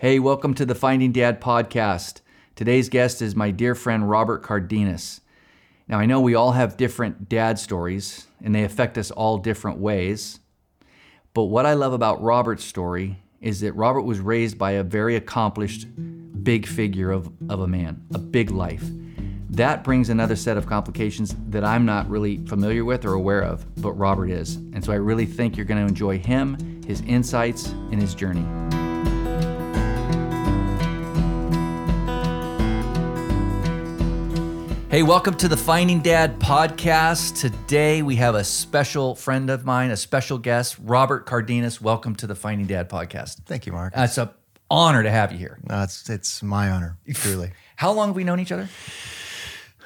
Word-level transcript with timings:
Hey, 0.00 0.18
welcome 0.18 0.54
to 0.54 0.64
the 0.64 0.74
Finding 0.74 1.12
Dad 1.12 1.42
podcast. 1.42 2.22
Today's 2.56 2.88
guest 2.88 3.20
is 3.20 3.36
my 3.36 3.50
dear 3.50 3.74
friend 3.74 4.08
Robert 4.08 4.42
Cardenas. 4.42 5.20
Now, 5.88 5.98
I 5.98 6.06
know 6.06 6.22
we 6.22 6.34
all 6.34 6.52
have 6.52 6.78
different 6.78 7.28
dad 7.28 7.58
stories 7.58 8.26
and 8.42 8.54
they 8.54 8.64
affect 8.64 8.96
us 8.96 9.10
all 9.10 9.36
different 9.36 9.76
ways. 9.76 10.40
But 11.34 11.44
what 11.44 11.66
I 11.66 11.74
love 11.74 11.92
about 11.92 12.22
Robert's 12.22 12.64
story 12.64 13.18
is 13.42 13.60
that 13.60 13.74
Robert 13.74 14.00
was 14.00 14.20
raised 14.20 14.56
by 14.56 14.70
a 14.70 14.82
very 14.82 15.16
accomplished, 15.16 15.86
big 16.42 16.64
figure 16.64 17.10
of, 17.10 17.30
of 17.50 17.60
a 17.60 17.68
man, 17.68 18.02
a 18.14 18.18
big 18.18 18.50
life. 18.50 18.84
That 19.50 19.84
brings 19.84 20.08
another 20.08 20.34
set 20.34 20.56
of 20.56 20.66
complications 20.66 21.36
that 21.50 21.62
I'm 21.62 21.84
not 21.84 22.08
really 22.08 22.38
familiar 22.46 22.86
with 22.86 23.04
or 23.04 23.12
aware 23.12 23.42
of, 23.42 23.66
but 23.82 23.92
Robert 23.92 24.30
is. 24.30 24.56
And 24.56 24.82
so 24.82 24.94
I 24.94 24.96
really 24.96 25.26
think 25.26 25.58
you're 25.58 25.66
going 25.66 25.82
to 25.82 25.86
enjoy 25.86 26.18
him, 26.18 26.82
his 26.86 27.02
insights, 27.02 27.66
and 27.66 28.00
his 28.00 28.14
journey. 28.14 28.46
Hey, 34.90 35.04
welcome 35.04 35.34
to 35.36 35.46
the 35.46 35.56
Finding 35.56 36.00
Dad 36.00 36.40
podcast. 36.40 37.40
Today 37.40 38.02
we 38.02 38.16
have 38.16 38.34
a 38.34 38.42
special 38.42 39.14
friend 39.14 39.48
of 39.48 39.64
mine, 39.64 39.92
a 39.92 39.96
special 39.96 40.36
guest, 40.36 40.76
Robert 40.82 41.26
Cardenas. 41.26 41.80
Welcome 41.80 42.16
to 42.16 42.26
the 42.26 42.34
Finding 42.34 42.66
Dad 42.66 42.88
podcast. 42.90 43.36
Thank 43.46 43.66
you, 43.66 43.72
Mark. 43.72 43.96
Uh, 43.96 44.02
It's 44.02 44.18
an 44.18 44.30
honor 44.68 45.04
to 45.04 45.10
have 45.10 45.30
you 45.30 45.38
here. 45.38 45.60
No, 45.68 45.82
it's 45.84 46.10
it's 46.10 46.42
my 46.42 46.70
honor, 46.70 46.98
truly. 47.14 47.52
How 47.76 47.92
long 47.92 48.08
have 48.08 48.16
we 48.16 48.24
known 48.24 48.40
each 48.40 48.50
other? 48.50 48.68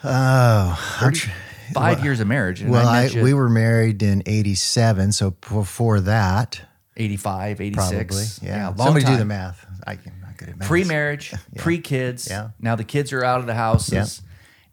Oh, 0.02 1.10
tr- 1.12 1.30
Five 1.74 2.02
years 2.02 2.20
of 2.20 2.26
marriage. 2.26 2.62
and 2.62 2.70
well, 2.70 2.88
I, 2.88 3.04
you 3.06 3.22
we 3.22 3.34
were 3.34 3.48
married 3.50 4.02
in 4.02 4.22
'87, 4.24 5.12
so 5.12 5.32
before 5.32 6.00
that, 6.00 6.62
85, 6.96 7.60
86. 7.60 7.76
probably, 7.76 8.48
yeah. 8.48 8.68
long 8.68 8.76
Somebody 8.78 9.04
do 9.04 9.16
the 9.18 9.24
math. 9.26 9.66
I 9.86 9.96
can 9.96 10.12
not 10.22 10.36
good 10.38 10.48
at 10.50 10.56
math. 10.58 10.68
Pre-marriage, 10.68 11.32
pre-kids. 11.58 12.26
Yeah. 12.30 12.50
Now 12.58 12.74
the 12.76 12.84
kids 12.84 13.12
are 13.12 13.22
out 13.24 13.40
of 13.40 13.46
the 13.46 13.54
house. 13.54 13.90
houses, 13.90 14.22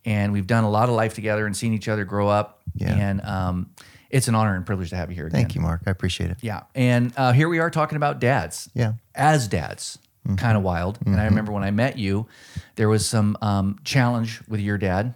and 0.05 0.33
we've 0.33 0.47
done 0.47 0.63
a 0.63 0.69
lot 0.69 0.89
of 0.89 0.95
life 0.95 1.13
together 1.13 1.45
and 1.45 1.55
seen 1.55 1.73
each 1.73 1.87
other 1.87 2.05
grow 2.05 2.27
up. 2.27 2.61
Yeah. 2.75 2.93
And 2.93 3.21
um, 3.21 3.69
it's 4.09 4.27
an 4.27 4.35
honor 4.35 4.55
and 4.55 4.65
privilege 4.65 4.89
to 4.89 4.95
have 4.95 5.09
you 5.09 5.15
here 5.15 5.27
again. 5.27 5.41
Thank 5.41 5.55
you, 5.55 5.61
Mark. 5.61 5.81
I 5.85 5.91
appreciate 5.91 6.31
it. 6.31 6.37
Yeah. 6.41 6.63
And 6.75 7.13
uh, 7.17 7.31
here 7.33 7.49
we 7.49 7.59
are 7.59 7.69
talking 7.69 7.95
about 7.95 8.19
dads. 8.19 8.69
Yeah. 8.73 8.87
Mm-hmm. 8.87 8.95
As 9.15 9.47
dads. 9.47 9.99
Kind 10.37 10.55
of 10.55 10.61
wild. 10.61 10.99
And 11.03 11.19
I 11.19 11.25
remember 11.25 11.51
when 11.51 11.63
I 11.63 11.71
met 11.71 11.97
you, 11.97 12.27
there 12.75 12.87
was 12.87 13.07
some 13.09 13.35
um, 13.41 13.79
challenge 13.83 14.39
with 14.47 14.59
your 14.59 14.77
dad, 14.77 15.15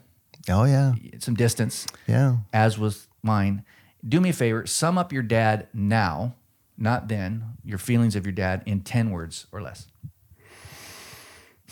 Oh 0.49 0.63
yeah, 0.63 0.93
some 1.19 1.35
distance, 1.35 1.85
yeah. 2.07 2.37
as 2.51 2.77
was 2.77 3.07
mine. 3.23 3.63
Do 4.07 4.19
me 4.19 4.29
a 4.29 4.33
favor, 4.33 4.65
sum 4.65 4.97
up 4.97 5.13
your 5.13 5.23
dad 5.23 5.67
now, 5.73 6.35
not 6.77 7.07
then, 7.07 7.55
your 7.63 7.77
feelings 7.77 8.15
of 8.15 8.25
your 8.25 8.33
dad 8.33 8.63
in 8.65 8.81
10 8.81 9.11
words 9.11 9.47
or 9.51 9.61
less. 9.61 9.87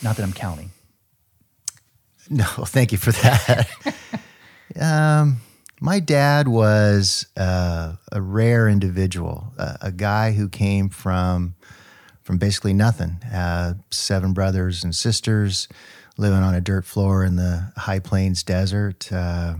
Not 0.02 0.16
that 0.18 0.24
I'm 0.24 0.34
counting. 0.34 0.72
No, 2.30 2.46
thank 2.46 2.92
you 2.92 2.98
for 2.98 3.12
that. 3.12 3.70
um, 4.80 5.42
my 5.82 6.00
dad 6.00 6.48
was 6.48 7.28
uh, 7.36 7.96
a 8.12 8.22
rare 8.22 8.70
individual, 8.70 9.54
uh, 9.58 9.76
a 9.82 9.92
guy 9.92 10.32
who 10.32 10.48
came 10.48 10.90
from 10.90 11.56
from 12.22 12.38
basically 12.38 12.74
nothing. 12.74 13.22
Uh, 13.34 13.74
seven 13.92 14.32
brothers 14.32 14.82
and 14.82 14.96
sisters, 14.96 15.68
living 16.16 16.40
on 16.40 16.56
a 16.56 16.62
dirt 16.62 16.86
floor 16.86 17.26
in 17.26 17.36
the 17.36 17.74
high 17.76 18.00
plains 18.00 18.44
desert, 18.44 19.12
uh, 19.12 19.56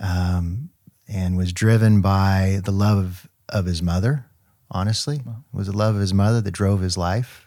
um, 0.00 0.70
and 1.06 1.36
was 1.36 1.52
driven 1.52 2.00
by 2.00 2.60
the 2.64 2.72
love 2.72 2.98
of, 2.98 3.28
of 3.48 3.66
his 3.66 3.80
mother. 3.80 4.26
Honestly, 4.72 5.16
it 5.18 5.56
was 5.56 5.68
the 5.68 5.76
love 5.76 5.94
of 5.94 6.00
his 6.00 6.12
mother 6.12 6.40
that 6.40 6.50
drove 6.50 6.80
his 6.80 6.98
life 6.98 7.41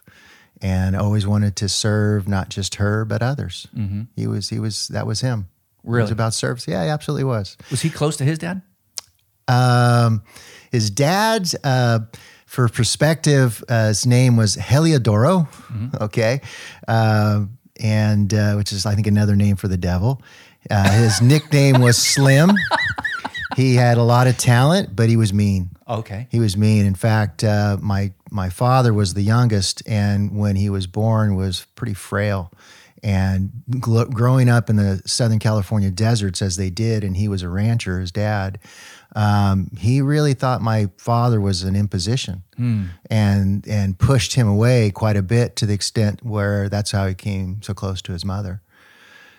and 0.61 0.95
always 0.95 1.25
wanted 1.27 1.55
to 1.57 1.69
serve 1.69 2.27
not 2.27 2.49
just 2.49 2.75
her 2.75 3.05
but 3.05 3.21
others. 3.21 3.67
He 4.15 4.27
was 4.27 4.49
he 4.49 4.59
was 4.59 4.87
that 4.89 5.05
was 5.07 5.21
him. 5.21 5.47
It 5.83 5.89
was 6.03 6.11
about 6.11 6.33
service. 6.33 6.67
Yeah, 6.67 6.83
he 6.83 6.89
absolutely 6.89 7.25
was. 7.25 7.57
Was 7.69 7.81
he 7.81 7.89
close 7.89 8.17
to 8.17 8.23
his 8.23 8.39
dad? 8.39 8.61
Um, 9.47 10.23
his 10.71 10.89
dad's 10.89 11.55
uh, 11.63 11.99
for 12.47 12.67
perspective, 12.69 13.63
uh, 13.69 13.89
his 13.89 14.05
name 14.05 14.35
was 14.37 14.55
Heliodoro. 14.55 15.47
Okay, 16.01 16.41
uh, 16.87 17.45
and 17.79 18.33
uh, 18.33 18.53
which 18.55 18.71
is 18.71 18.85
I 18.85 18.95
think 18.95 19.07
another 19.07 19.35
name 19.35 19.55
for 19.57 19.67
the 19.67 19.77
devil. 19.77 20.21
Uh, 20.71 20.89
his 20.91 21.21
nickname 21.33 21.81
was 21.81 21.97
Slim. 21.97 22.49
He 23.55 23.75
had 23.75 23.97
a 23.97 24.03
lot 24.03 24.25
of 24.27 24.37
talent, 24.37 24.95
but 24.95 25.09
he 25.09 25.17
was 25.17 25.31
mean. 25.33 25.69
Okay. 25.87 26.27
He 26.31 26.39
was 26.39 26.57
mean. 26.57 26.85
In 26.85 26.95
fact, 26.95 27.43
uh, 27.43 27.77
my 27.81 28.13
my 28.31 28.49
father 28.49 28.93
was 28.93 29.13
the 29.13 29.21
youngest, 29.21 29.83
and 29.87 30.35
when 30.37 30.55
he 30.55 30.69
was 30.69 30.87
born, 30.87 31.35
was 31.35 31.65
pretty 31.75 31.93
frail. 31.93 32.51
And 33.03 33.51
gl- 33.69 34.09
growing 34.11 34.49
up 34.49 34.67
in 34.69 34.77
the 34.77 35.01
Southern 35.05 35.37
California 35.37 35.91
deserts, 35.91 36.41
as 36.41 36.57
they 36.57 36.71
did, 36.71 37.03
and 37.03 37.15
he 37.15 37.27
was 37.27 37.43
a 37.43 37.49
rancher, 37.49 37.99
his 37.99 38.11
dad, 38.11 38.57
um, 39.15 39.69
he 39.77 40.01
really 40.01 40.33
thought 40.33 40.61
my 40.61 40.89
father 40.97 41.39
was 41.39 41.61
an 41.63 41.75
imposition, 41.75 42.41
and 43.11 43.67
and 43.67 43.99
pushed 43.99 44.33
him 44.33 44.47
away 44.47 44.89
quite 44.89 45.17
a 45.17 45.21
bit 45.21 45.55
to 45.57 45.65
the 45.67 45.73
extent 45.73 46.23
where 46.25 46.67
that's 46.67 46.91
how 46.91 47.05
he 47.07 47.13
came 47.13 47.61
so 47.61 47.73
close 47.75 48.01
to 48.03 48.11
his 48.11 48.25
mother. 48.25 48.61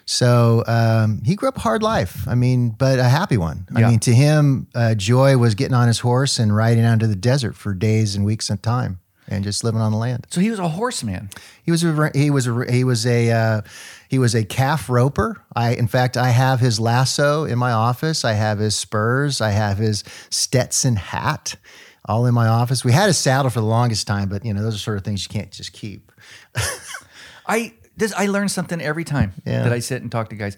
So 0.08 0.62
um, 0.68 1.20
he 1.24 1.34
grew 1.34 1.48
up 1.48 1.56
a 1.56 1.60
hard 1.60 1.82
life. 1.82 2.26
I 2.28 2.36
mean, 2.36 2.70
but 2.70 2.98
a 3.00 3.04
happy 3.04 3.36
one. 3.36 3.66
I 3.74 3.80
Yeah. 3.80 3.90
mean, 3.90 3.98
to 4.00 4.14
him, 4.14 4.68
uh, 4.74 4.94
joy 4.94 5.36
was 5.36 5.54
getting 5.56 5.74
on 5.74 5.88
his 5.88 5.98
horse 5.98 6.38
and 6.38 6.54
riding 6.54 6.84
out 6.84 6.94
into 6.94 7.08
the 7.08 7.16
desert 7.16 7.56
for 7.56 7.74
days 7.74 8.14
and 8.14 8.24
weeks 8.24 8.48
at 8.50 8.58
a 8.58 8.62
time, 8.62 9.00
and 9.28 9.42
just 9.42 9.64
living 9.64 9.80
on 9.80 9.90
the 9.90 9.98
land. 9.98 10.26
So 10.30 10.40
he 10.40 10.48
was 10.50 10.60
a 10.60 10.68
horseman. 10.68 11.30
He 11.64 11.72
was 11.72 11.82
a 11.82 12.10
he 12.14 12.30
was 12.30 12.46
a 12.46 12.64
he 12.72 12.84
was 12.84 13.04
a 13.04 13.30
uh, 13.32 13.60
he 14.08 14.20
was 14.20 14.36
a 14.36 14.44
calf 14.44 14.88
roper. 14.88 15.42
I 15.56 15.74
in 15.74 15.88
fact 15.88 16.16
I 16.16 16.28
have 16.30 16.60
his 16.60 16.78
lasso 16.78 17.44
in 17.44 17.58
my 17.58 17.72
office. 17.72 18.24
I 18.24 18.34
have 18.34 18.60
his 18.60 18.76
spurs. 18.76 19.40
I 19.40 19.50
have 19.50 19.78
his 19.78 20.04
Stetson 20.30 20.94
hat, 20.94 21.56
all 22.04 22.26
in 22.26 22.34
my 22.34 22.46
office. 22.46 22.84
We 22.84 22.92
had 22.92 23.10
a 23.10 23.12
saddle 23.12 23.50
for 23.50 23.58
the 23.60 23.66
longest 23.66 24.06
time, 24.06 24.28
but 24.28 24.44
you 24.44 24.54
know 24.54 24.62
those 24.62 24.76
are 24.76 24.78
sort 24.78 24.98
of 24.98 25.04
things 25.04 25.24
you 25.24 25.30
can't 25.30 25.50
just 25.50 25.72
keep. 25.72 26.12
I 27.48 27.74
this 27.96 28.12
I 28.16 28.26
learn 28.26 28.48
something 28.48 28.80
every 28.80 29.04
time 29.04 29.32
Yeah. 29.44 29.62
that 29.64 29.72
I 29.72 29.80
sit 29.80 30.02
and 30.02 30.10
talk 30.10 30.28
to 30.30 30.36
guys. 30.36 30.56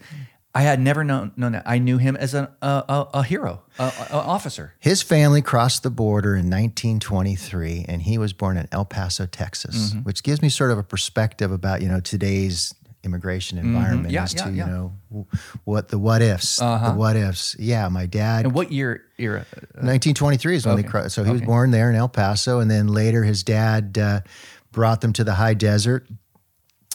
I 0.55 0.63
had 0.63 0.79
never 0.79 1.03
known 1.03 1.31
known 1.37 1.51
that. 1.51 1.63
I 1.67 1.77
knew 1.77 1.99
him 1.99 2.15
as 2.17 2.33
an, 2.33 2.47
a, 2.61 2.83
a, 2.89 3.07
a 3.19 3.23
hero, 3.23 3.61
a, 3.77 3.83
a, 3.83 4.07
a 4.13 4.17
officer. 4.17 4.73
His 4.79 5.03
family 5.03 5.43
crossed 5.43 5.83
the 5.83 5.91
border 5.91 6.31
in 6.35 6.49
1923, 6.49 7.85
and 7.87 8.01
he 8.01 8.17
was 8.17 8.33
born 8.33 8.57
in 8.57 8.67
El 8.71 8.83
Paso, 8.85 9.27
Texas, 9.27 9.91
Mm-hmm. 9.91 9.99
which 9.99 10.23
gives 10.23 10.41
me 10.41 10.49
sort 10.49 10.71
of 10.71 10.79
a 10.79 10.83
perspective 10.83 11.51
about 11.51 11.81
you 11.83 11.87
know 11.87 11.99
today's 11.99 12.73
immigration 13.03 13.59
environment 13.59 14.07
Mm-hmm. 14.07 14.13
Yeah, 14.15 14.23
as 14.23 14.33
yeah, 14.33 14.43
to 14.43 14.51
yeah. 14.51 14.65
you 14.65 14.71
know 14.71 15.27
what 15.65 15.89
the 15.89 15.99
what 15.99 16.21
ifs, 16.23 16.57
the 16.57 16.93
what 16.95 17.15
ifs. 17.15 17.55
Yeah, 17.59 17.87
my 17.89 18.07
dad. 18.07 18.45
And 18.45 18.53
what 18.55 18.71
year 18.71 19.03
era? 19.19 19.45
1923 19.75 20.55
is 20.55 20.65
when 20.65 20.75
they 20.77 20.83
crossed. 20.83 21.13
So 21.15 21.23
he 21.23 21.31
was 21.31 21.41
born 21.41 21.71
there 21.71 21.89
in 21.91 21.95
El 21.95 22.09
Paso, 22.09 22.59
and 22.59 22.69
then 22.71 22.87
later 22.87 23.23
his 23.23 23.43
dad 23.43 23.97
uh, 23.97 24.21
brought 24.71 25.01
them 25.01 25.13
to 25.13 25.23
the 25.23 25.35
high 25.35 25.53
desert. 25.53 26.07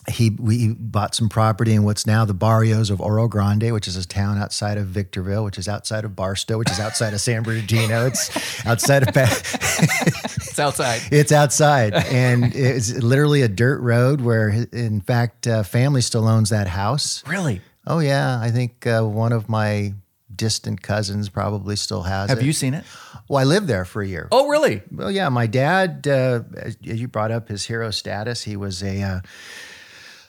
He 0.09 0.31
we 0.31 0.75
bought 0.75 1.15
some 1.15 1.29
property 1.29 1.73
in 1.73 1.85
what's 1.85 2.07
now 2.07 2.25
the 2.25 2.35
barrios 2.35 2.91
of 2.91 3.01
Oro 3.01 3.27
Grande, 3.27 3.73
which 3.73 3.89
is 3.89 3.97
a 3.97 4.07
town 4.07 4.39
outside 4.39 4.77
of 4.77 4.87
Victorville, 4.89 5.45
which 5.45 5.59
is 5.59 5.69
outside 5.69 6.05
of 6.05 6.15
Barstow, 6.15 6.59
which 6.59 6.71
is 6.71 6.79
outside 6.79 7.15
of 7.15 7.21
San 7.21 7.43
Bernardino. 7.43 8.07
It's 8.07 8.67
outside 8.67 9.09
of. 9.09 9.15
It's 10.55 10.61
outside. 10.61 11.01
it's 11.11 11.33
outside, 11.33 11.95
and 11.95 12.55
it's 12.55 12.93
literally 12.93 13.43
a 13.43 13.49
dirt 13.49 13.81
road 13.81 14.21
where, 14.21 14.51
in 14.73 15.01
fact, 15.01 15.49
uh, 15.49 15.65
family 15.65 16.01
still 16.01 16.29
owns 16.29 16.51
that 16.51 16.69
house. 16.69 17.25
Really? 17.27 17.61
Oh 17.89 17.99
yeah, 17.99 18.39
I 18.41 18.53
think 18.53 18.87
uh, 18.87 19.03
one 19.03 19.33
of 19.33 19.49
my 19.49 19.95
distant 20.35 20.83
cousins 20.83 21.29
probably 21.29 21.75
still 21.75 22.03
has 22.03 22.31
it. 22.31 22.35
Have 22.35 22.43
it. 22.43 22.47
you 22.47 22.53
seen 22.53 22.75
it? 22.75 22.85
Well, 23.29 23.41
I 23.41 23.45
lived 23.45 23.67
there 23.67 23.85
for 23.85 24.03
a 24.03 24.07
year. 24.07 24.29
Oh, 24.31 24.49
really? 24.49 24.83
Well, 24.93 25.11
yeah, 25.11 25.29
my 25.29 25.47
dad, 25.47 26.07
uh, 26.07 26.43
as 26.57 26.77
as 26.87 27.01
you 27.01 27.09
brought 27.09 27.31
up 27.31 27.49
his 27.49 27.65
hero 27.65 27.91
status, 27.91 28.43
he 28.45 28.57
was 28.57 28.83
a 28.83 29.23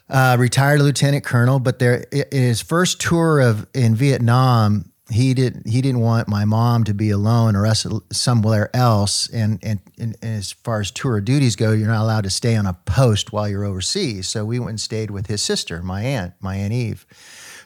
uh, 0.10 0.38
retired 0.40 0.82
lieutenant 0.82 1.24
colonel. 1.24 1.60
But 1.60 1.80
there, 1.80 2.06
in 2.12 2.44
his 2.44 2.62
first 2.62 3.02
tour 3.02 3.40
of 3.40 3.68
in 3.74 3.96
Vietnam, 3.96 4.92
he 5.10 5.36
didn't 5.36 5.68
he 5.68 5.82
didn't 5.82 6.02
want 6.02 6.28
my 6.28 6.46
mom 6.46 6.84
to 6.86 6.94
be 6.94 7.12
alone 7.12 7.56
or 7.56 7.66
us 7.68 7.86
somewhere 8.12 8.76
else. 8.76 9.28
And, 9.30 9.60
and 9.62 9.80
and 10.00 10.16
as 10.24 10.52
far 10.52 10.80
as 10.80 10.92
tour 10.92 11.22
duties 11.22 11.56
go, 11.56 11.72
you're 11.72 11.88
not 11.88 12.02
allowed 12.02 12.24
to 12.24 12.30
stay 12.30 12.56
on 12.56 12.66
a 12.66 12.74
post 12.74 13.32
while 13.32 13.48
you're 13.48 13.66
overseas. 13.66 14.28
So 14.28 14.46
we 14.46 14.60
went 14.60 14.72
and 14.72 14.82
stayed 14.82 15.12
with 15.12 15.28
his 15.28 15.44
sister, 15.44 15.82
my 15.84 16.02
aunt, 16.02 16.34
my 16.40 16.56
aunt 16.56 16.74
Eve. 16.74 17.06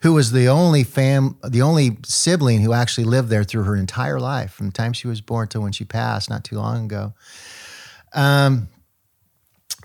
Who 0.02 0.14
was 0.14 0.32
the 0.32 0.48
only 0.48 0.86
fam, 0.86 1.38
the 1.46 1.62
only 1.62 1.98
sibling 2.06 2.62
who 2.62 2.72
actually 2.72 3.04
lived 3.04 3.30
there 3.30 3.44
through 3.44 3.64
her 3.64 3.76
entire 3.76 4.20
life, 4.20 4.54
from 4.54 4.68
the 4.68 4.72
time 4.72 4.94
she 4.94 5.08
was 5.08 5.20
born 5.20 5.50
to 5.50 5.60
when 5.60 5.74
she 5.74 5.84
passed, 5.84 6.30
not 6.30 6.46
too 6.46 6.56
long 6.56 6.86
ago. 6.86 7.14
Um, 8.14 8.70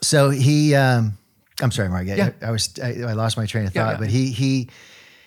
so 0.03 0.31
he, 0.31 0.75
um, 0.77 1.19
I'm 1.63 1.71
sorry, 1.71 1.89
Mark. 1.89 2.09
I- 2.09 2.15
Yeah. 2.15 2.31
I, 2.43 2.51
was, 2.51 2.75
I, 2.83 2.89
I 3.03 3.13
lost 3.13 3.37
my 3.37 3.47
train 3.47 3.67
of 3.67 3.73
thought, 3.73 3.93
yeah. 3.95 3.99
but 3.99 4.09
he, 4.09 4.31
he, 4.33 4.71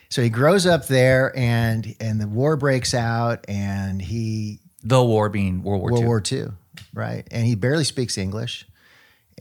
so 0.10 0.22
he 0.22 0.30
grows 0.30 0.66
up 0.66 0.88
there, 0.88 1.38
and 1.38 1.96
and 2.00 2.20
the 2.22 2.28
war 2.28 2.56
breaks 2.56 2.94
out, 2.94 3.44
and 3.50 4.02
he 4.02 4.60
The 4.84 5.04
war 5.04 5.28
being 5.30 5.64
World 5.64 5.82
War 5.82 5.92
World 5.92 6.02
II. 6.02 6.08
War 6.08 6.24
II, 6.32 6.48
right? 6.94 7.28
And 7.32 7.46
he 7.46 7.56
barely 7.56 7.84
speaks 7.84 8.18
English, 8.18 8.66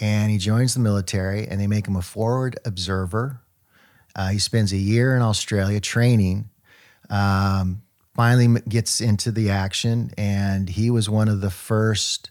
and 0.01 0.29
he 0.31 0.39
joins 0.39 0.75
the 0.75 0.81
military, 0.81 1.47
and 1.47 1.61
they 1.61 1.69
make 1.69 1.87
him 1.87 1.95
a 1.97 2.03
forward 2.03 2.59
observer. 2.65 3.41
Uh, 4.17 4.29
he 4.31 4.39
spends 4.41 4.73
a 4.73 4.77
year 4.77 5.15
in 5.15 5.23
Australia 5.23 5.79
training. 5.81 6.51
Um, 7.11 7.83
finally 8.17 8.61
gets 8.69 9.01
into 9.01 9.31
the 9.31 9.51
action, 9.51 10.11
and 10.19 10.69
he 10.71 10.91
was 10.91 11.09
one 11.09 11.29
of 11.29 11.41
the 11.43 11.51
first 11.51 12.31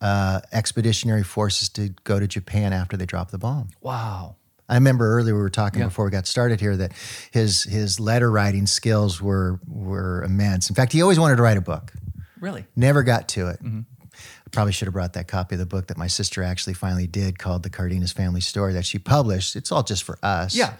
uh, 0.00 0.40
expeditionary 0.52 1.22
forces 1.22 1.68
to 1.70 1.90
go 2.04 2.18
to 2.20 2.26
Japan 2.26 2.72
after 2.72 2.96
they 2.96 3.06
dropped 3.06 3.30
the 3.32 3.38
bomb. 3.38 3.68
Wow. 3.80 4.36
I 4.68 4.74
remember 4.74 5.16
earlier 5.16 5.34
we 5.34 5.40
were 5.40 5.50
talking 5.50 5.80
Yeah. 5.80 5.86
before 5.88 6.04
we 6.04 6.10
got 6.12 6.26
started 6.26 6.60
here 6.60 6.76
that 6.76 6.92
his 7.32 7.64
his 7.64 7.98
letter 7.98 8.30
writing 8.30 8.66
skills 8.66 9.20
were 9.20 9.58
were 9.66 10.22
immense. 10.22 10.68
In 10.70 10.76
fact, 10.76 10.92
he 10.92 11.02
always 11.02 11.18
wanted 11.18 11.36
to 11.36 11.42
write 11.42 11.56
a 11.56 11.60
book. 11.60 11.92
Really? 12.38 12.64
Never 12.76 13.02
got 13.02 13.28
to 13.30 13.48
it. 13.48 13.62
Mm-hmm. 13.62 13.80
I 14.12 14.50
probably 14.52 14.72
should 14.72 14.86
have 14.86 14.92
brought 14.94 15.12
that 15.14 15.28
copy 15.28 15.54
of 15.56 15.58
the 15.58 15.66
book 15.66 15.88
that 15.88 15.96
my 15.98 16.06
sister 16.06 16.42
actually 16.42 16.74
finally 16.74 17.06
did 17.06 17.38
called 17.38 17.62
The 17.62 17.70
Cardenas 17.70 18.12
Family 18.12 18.40
Story 18.40 18.72
that 18.74 18.84
she 18.86 18.98
published. 18.98 19.56
It's 19.56 19.70
all 19.72 19.82
just 19.82 20.02
for 20.04 20.18
us. 20.22 20.54
Yeah. 20.54 20.74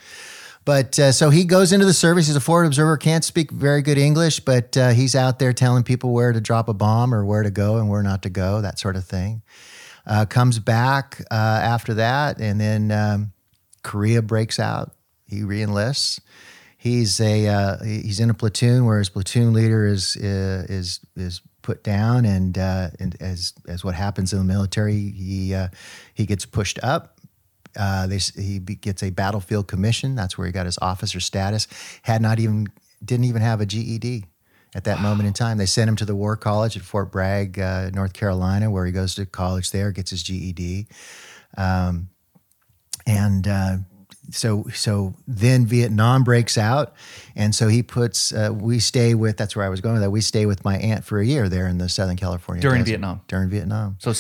But 0.65 0.99
uh, 0.99 1.13
so 1.13 1.31
he 1.31 1.45
goes 1.45 1.73
into 1.73 1.87
the 1.87 1.95
service. 1.95 2.27
He's 2.27 2.37
a 2.37 2.41
forward 2.41 2.67
observer, 2.67 2.97
can't 2.97 3.25
speak 3.25 3.51
very 3.51 3.83
good 3.83 3.97
English, 3.99 4.41
but 4.41 4.77
uh, 4.77 4.91
he's 4.91 5.17
out 5.17 5.39
there 5.39 5.53
telling 5.53 5.85
people 5.85 6.13
where 6.13 6.33
to 6.33 6.41
drop 6.41 6.69
a 6.69 6.75
bomb 6.75 7.15
or 7.15 7.25
where 7.25 7.43
to 7.43 7.51
go 7.51 7.77
and 7.77 7.89
where 7.89 8.03
not 8.03 8.23
to 8.23 8.31
go, 8.31 8.61
that 8.61 8.79
sort 8.79 8.97
of 8.97 9.05
thing. 9.05 9.43
Uh, 10.07 10.27
comes 10.27 10.59
back 10.59 11.23
uh, 11.31 11.35
after 11.35 11.95
that, 11.95 12.41
and 12.41 12.61
then 12.61 12.91
um, 12.91 13.33
Korea 13.83 14.23
breaks 14.23 14.59
out. 14.59 14.93
He 15.27 15.41
reenlists. 15.41 16.21
He's 16.77 17.21
a 17.21 17.47
uh, 17.47 17.85
he's 17.85 18.21
in 18.21 18.31
a 18.31 18.35
platoon 18.35 18.87
where 18.87 18.99
his 18.99 19.09
platoon 19.09 19.53
leader 19.53 19.87
is 19.87 20.17
uh, 20.17 20.67
is 20.69 21.01
is 21.17 21.43
put 21.63 21.85
down, 21.85 22.25
and 22.25 22.57
and 22.57 23.17
as 23.21 23.53
as 23.69 23.85
what 23.85 23.95
happens 23.95 24.33
in 24.33 24.39
the 24.39 24.45
military, 24.45 25.11
he 25.11 25.55
he 26.15 26.27
gets 26.27 26.45
pushed 26.45 26.79
up. 26.83 27.20
Uh, 27.77 28.07
they, 28.07 28.19
he 28.19 28.59
gets 28.59 29.03
a 29.03 29.11
battlefield 29.11 29.69
commission. 29.69 30.15
That's 30.15 30.37
where 30.37 30.47
he 30.47 30.53
got 30.53 30.67
his 30.67 30.79
officer 30.83 31.21
status. 31.21 31.67
Had 32.03 32.23
not 32.23 32.39
even 32.39 32.69
didn't 33.05 33.25
even 33.25 33.43
have 33.43 33.61
a 33.61 33.67
GED 33.67 34.25
at 34.75 34.85
that 34.85 35.01
moment 35.01 35.27
in 35.27 35.33
time. 35.33 35.59
They 35.59 35.67
sent 35.67 35.89
him 35.89 35.97
to 35.97 36.05
the 36.05 36.15
War 36.15 36.37
College 36.37 36.77
at 36.77 36.83
Fort 36.83 37.11
Bragg, 37.11 37.59
uh, 37.59 37.91
North 37.91 38.13
Carolina, 38.13 38.71
where 38.71 38.87
he 38.87 38.93
goes 38.93 39.15
to 39.17 39.27
college 39.27 39.71
there, 39.71 39.91
gets 39.93 40.11
his 40.11 40.23
GED, 40.23 40.87
um, 41.57 42.09
and 43.07 43.49
uh, 43.49 43.77
so 44.31 44.67
so 44.73 45.15
then 45.27 45.67
Vietnam 45.67 46.25
breaks 46.25 46.57
out, 46.57 46.95
and 47.35 47.55
so 47.55 47.69
he 47.69 47.83
puts 47.83 48.33
uh, 48.33 48.51
we 48.53 48.79
stay 48.79 49.15
with. 49.15 49.37
That's 49.37 49.57
where 49.57 49.65
I 49.65 49.69
was 49.69 49.81
going 49.81 49.95
with 49.95 50.03
that. 50.03 50.11
We 50.11 50.21
stay 50.21 50.47
with 50.47 50.65
my 50.65 50.77
aunt 50.79 51.05
for 51.05 51.19
a 51.19 51.27
year 51.27 51.49
there 51.49 51.67
in 51.67 51.79
the 51.79 51.89
Southern 51.89 52.17
California 52.17 52.63
During 52.63 52.83
desert. 52.83 52.91
Vietnam? 52.91 53.21
During 53.29 53.49
Vietnam. 53.49 53.97
So 53.99 54.13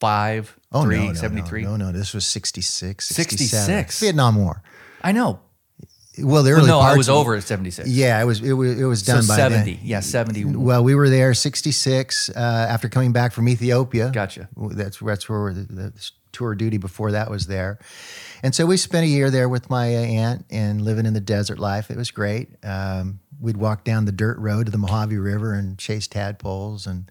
75, 0.00 0.58
Oh 0.72 0.82
3, 0.82 0.96
no, 0.98 1.06
no, 1.08 1.12
73? 1.14 1.62
No, 1.62 1.76
no, 1.76 1.86
no, 1.86 1.92
this 1.92 2.14
was 2.14 2.26
66, 2.26 3.06
67. 3.06 3.64
66? 3.66 4.00
Vietnam 4.00 4.36
War. 4.36 4.62
I 5.02 5.12
know. 5.12 5.40
Well, 6.18 6.42
the 6.44 6.50
Well, 6.50 6.58
early 6.60 6.68
no, 6.68 6.78
I 6.80 6.96
was 6.96 7.08
over 7.08 7.34
at 7.34 7.42
76. 7.42 7.88
Yeah, 7.88 8.20
it 8.20 8.24
was 8.24 8.40
it 8.40 8.52
was 8.52 8.80
it 8.80 8.84
was 8.84 9.04
So 9.04 9.14
done 9.14 9.26
by 9.26 9.36
70. 9.36 9.74
then. 9.74 9.80
Yeah, 9.84 10.00
70. 10.00 10.44
Well, 10.44 10.84
we 10.84 10.94
were 10.94 11.08
there 11.08 11.34
66 11.34 12.30
uh, 12.30 12.32
after 12.38 12.88
coming 12.88 13.12
back 13.12 13.32
from 13.32 13.48
Ethiopia. 13.48 14.10
Gotcha. 14.12 14.48
That's 14.56 14.98
that's 15.00 15.28
where 15.28 15.52
the, 15.52 15.62
the 15.62 16.10
tour 16.32 16.54
duty 16.54 16.78
before 16.78 17.12
that 17.12 17.30
was 17.30 17.46
there, 17.48 17.78
and 18.44 18.54
so 18.54 18.64
we 18.66 18.76
spent 18.76 19.04
a 19.04 19.08
year 19.08 19.28
there 19.30 19.48
with 19.48 19.70
my 19.70 19.86
aunt 19.86 20.44
and 20.50 20.82
living 20.82 21.04
in 21.06 21.14
the 21.14 21.20
desert 21.20 21.58
life. 21.58 21.90
It 21.90 21.96
was 21.96 22.12
great. 22.12 22.48
Um, 22.64 23.18
we'd 23.40 23.56
walk 23.56 23.82
down 23.84 24.04
the 24.04 24.12
dirt 24.12 24.38
road 24.38 24.66
to 24.66 24.72
the 24.72 24.78
Mojave 24.78 25.16
River 25.16 25.52
and 25.52 25.76
chase 25.78 26.06
tadpoles, 26.06 26.86
and 26.86 27.10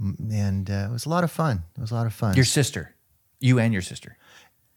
and 0.00 0.70
uh, 0.70 0.88
it 0.88 0.92
was 0.92 1.06
a 1.06 1.08
lot 1.08 1.24
of 1.24 1.30
fun. 1.30 1.62
It 1.76 1.80
was 1.80 1.90
a 1.90 1.94
lot 1.94 2.06
of 2.06 2.14
fun. 2.14 2.34
Your 2.34 2.44
sister. 2.44 2.94
You 3.40 3.58
and 3.58 3.72
your 3.72 3.82
sister. 3.82 4.16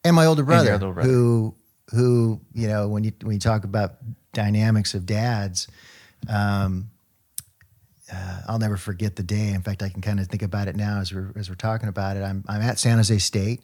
and 0.03 0.15
my 0.15 0.25
older 0.25 0.43
brother, 0.43 0.73
older 0.73 0.91
brother. 0.91 1.09
who 1.09 1.55
who 1.91 2.41
you 2.53 2.67
know 2.67 2.87
when 2.87 3.03
you 3.03 3.11
when 3.21 3.33
you 3.33 3.39
talk 3.39 3.63
about 3.63 3.95
dynamics 4.33 4.93
of 4.93 5.05
dads, 5.05 5.67
um, 6.29 6.89
uh, 8.11 8.41
I'll 8.47 8.59
never 8.59 8.77
forget 8.77 9.15
the 9.15 9.23
day. 9.23 9.49
In 9.49 9.61
fact, 9.61 9.81
I 9.83 9.89
can 9.89 10.01
kind 10.01 10.19
of 10.19 10.27
think 10.27 10.43
about 10.43 10.67
it 10.67 10.75
now 10.75 10.99
as 10.99 11.13
we're 11.13 11.31
as 11.35 11.49
we're 11.49 11.55
talking 11.55 11.89
about 11.89 12.17
it. 12.17 12.21
I'm 12.23 12.43
I'm 12.47 12.61
at 12.61 12.79
San 12.79 12.97
Jose 12.97 13.17
State. 13.19 13.61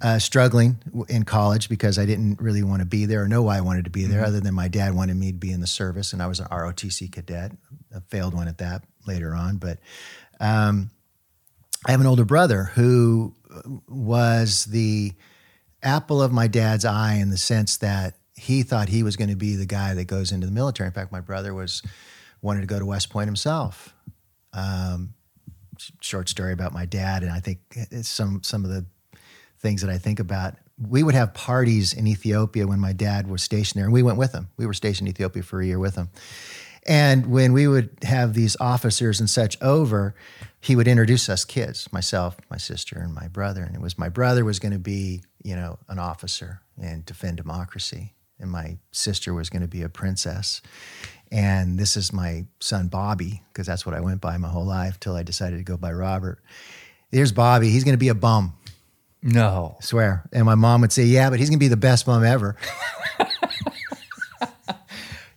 Uh, 0.00 0.18
struggling 0.18 0.78
in 1.08 1.22
college 1.22 1.68
because 1.68 1.96
I 1.96 2.04
didn't 2.06 2.40
really 2.40 2.64
want 2.64 2.80
to 2.80 2.86
be 2.86 3.06
there 3.06 3.22
or 3.22 3.28
know 3.28 3.42
why 3.42 3.58
I 3.58 3.60
wanted 3.60 3.84
to 3.84 3.90
be 3.90 4.04
there, 4.04 4.24
other 4.24 4.40
than 4.40 4.52
my 4.52 4.66
dad 4.66 4.94
wanted 4.96 5.14
me 5.16 5.30
to 5.30 5.38
be 5.38 5.52
in 5.52 5.60
the 5.60 5.66
service, 5.68 6.12
and 6.12 6.20
I 6.20 6.26
was 6.26 6.40
an 6.40 6.46
ROTC 6.46 7.12
cadet, 7.12 7.52
a 7.94 8.00
failed 8.00 8.34
one 8.34 8.48
at 8.48 8.58
that 8.58 8.82
later 9.06 9.32
on. 9.32 9.58
But 9.58 9.78
um, 10.42 10.90
I 11.86 11.92
have 11.92 12.00
an 12.00 12.06
older 12.06 12.24
brother 12.24 12.64
who 12.74 13.34
was 13.88 14.66
the 14.66 15.12
apple 15.82 16.22
of 16.22 16.32
my 16.32 16.46
dad's 16.46 16.84
eye 16.84 17.14
in 17.14 17.30
the 17.30 17.36
sense 17.38 17.78
that 17.78 18.14
he 18.36 18.62
thought 18.62 18.88
he 18.88 19.02
was 19.02 19.16
going 19.16 19.30
to 19.30 19.36
be 19.36 19.56
the 19.56 19.66
guy 19.66 19.94
that 19.94 20.04
goes 20.04 20.32
into 20.32 20.46
the 20.46 20.52
military. 20.52 20.88
In 20.88 20.92
fact, 20.92 21.12
my 21.12 21.20
brother 21.20 21.54
was 21.54 21.82
wanted 22.40 22.60
to 22.60 22.66
go 22.66 22.78
to 22.78 22.84
West 22.84 23.10
Point 23.10 23.26
himself. 23.28 23.94
Um, 24.52 25.14
short 26.00 26.28
story 26.28 26.52
about 26.52 26.72
my 26.72 26.86
dad, 26.86 27.22
and 27.22 27.32
I 27.32 27.40
think 27.40 27.60
some 28.02 28.42
some 28.42 28.64
of 28.64 28.70
the 28.70 28.84
things 29.60 29.82
that 29.82 29.90
I 29.90 29.98
think 29.98 30.20
about. 30.20 30.54
We 30.76 31.04
would 31.04 31.14
have 31.14 31.34
parties 31.34 31.92
in 31.92 32.08
Ethiopia 32.08 32.66
when 32.66 32.80
my 32.80 32.92
dad 32.92 33.28
was 33.28 33.42
stationed 33.42 33.78
there, 33.78 33.84
and 33.84 33.92
we 33.92 34.02
went 34.02 34.18
with 34.18 34.32
him. 34.32 34.48
We 34.56 34.66
were 34.66 34.74
stationed 34.74 35.08
in 35.08 35.14
Ethiopia 35.14 35.42
for 35.42 35.60
a 35.60 35.66
year 35.66 35.78
with 35.78 35.94
him. 35.94 36.08
And 36.86 37.26
when 37.26 37.52
we 37.52 37.68
would 37.68 37.90
have 38.02 38.34
these 38.34 38.56
officers 38.60 39.20
and 39.20 39.30
such 39.30 39.60
over, 39.62 40.14
he 40.60 40.74
would 40.76 40.88
introduce 40.88 41.28
us 41.28 41.44
kids, 41.44 41.92
myself, 41.92 42.36
my 42.50 42.56
sister, 42.56 42.98
and 42.98 43.14
my 43.14 43.28
brother. 43.28 43.62
And 43.62 43.74
it 43.74 43.80
was 43.80 43.98
my 43.98 44.08
brother 44.08 44.44
was 44.44 44.58
going 44.58 44.72
to 44.72 44.78
be, 44.78 45.22
you 45.42 45.54
know, 45.54 45.78
an 45.88 45.98
officer 45.98 46.60
and 46.80 47.04
defend 47.04 47.36
democracy, 47.36 48.14
and 48.38 48.50
my 48.50 48.78
sister 48.90 49.34
was 49.34 49.50
going 49.50 49.62
to 49.62 49.68
be 49.68 49.82
a 49.82 49.88
princess. 49.88 50.62
And 51.30 51.78
this 51.78 51.96
is 51.96 52.12
my 52.12 52.46
son 52.60 52.88
Bobby, 52.88 53.42
because 53.48 53.66
that's 53.66 53.86
what 53.86 53.94
I 53.94 54.00
went 54.00 54.20
by 54.20 54.36
my 54.36 54.48
whole 54.48 54.66
life 54.66 55.00
till 55.00 55.16
I 55.16 55.22
decided 55.22 55.58
to 55.58 55.64
go 55.64 55.76
by 55.76 55.92
Robert. 55.92 56.42
Here's 57.10 57.32
Bobby. 57.32 57.70
He's 57.70 57.84
going 57.84 57.94
to 57.94 57.98
be 57.98 58.08
a 58.08 58.14
bum. 58.14 58.54
No. 59.22 59.76
I 59.78 59.84
swear. 59.84 60.28
And 60.32 60.44
my 60.44 60.56
mom 60.56 60.80
would 60.80 60.92
say, 60.92 61.04
"Yeah, 61.04 61.30
but 61.30 61.38
he's 61.38 61.48
going 61.48 61.58
to 61.58 61.62
be 61.64 61.68
the 61.68 61.76
best 61.76 62.06
bum 62.06 62.24
ever." 62.24 62.56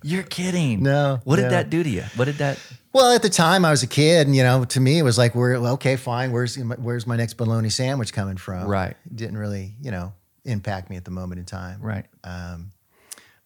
You're 0.05 0.23
kidding. 0.23 0.83
No, 0.83 1.19
What 1.23 1.37
did 1.37 1.43
no. 1.43 1.49
that 1.49 1.69
do 1.71 1.81
to 1.81 1.89
you? 1.89 2.03
What 2.15 2.25
did 2.25 2.35
that? 2.37 2.59
Well, 2.93 3.11
at 3.13 3.21
the 3.23 3.29
time 3.29 3.65
I 3.65 3.71
was 3.71 3.81
a 3.83 3.87
kid, 3.87 4.27
and 4.27 4.35
you 4.35 4.43
know, 4.43 4.63
to 4.65 4.79
me 4.79 4.99
it 4.99 5.03
was 5.03 5.17
like, 5.17 5.33
"We're 5.35 5.55
okay, 5.73 5.95
fine. 5.95 6.31
Where's 6.31 6.55
where's 6.57 7.07
my 7.07 7.15
next 7.17 7.33
bologna 7.33 7.69
sandwich 7.69 8.13
coming 8.13 8.37
from?" 8.37 8.67
Right. 8.67 8.95
It 9.05 9.15
didn't 9.15 9.37
really, 9.37 9.73
you 9.81 9.89
know, 9.91 10.13
impact 10.45 10.89
me 10.91 10.95
at 10.95 11.05
the 11.05 11.11
moment 11.11 11.39
in 11.39 11.45
time. 11.45 11.81
Right. 11.81 12.05
Um, 12.23 12.71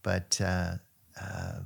But 0.03 0.39
uh, 0.41 0.73
uh, 1.19 1.59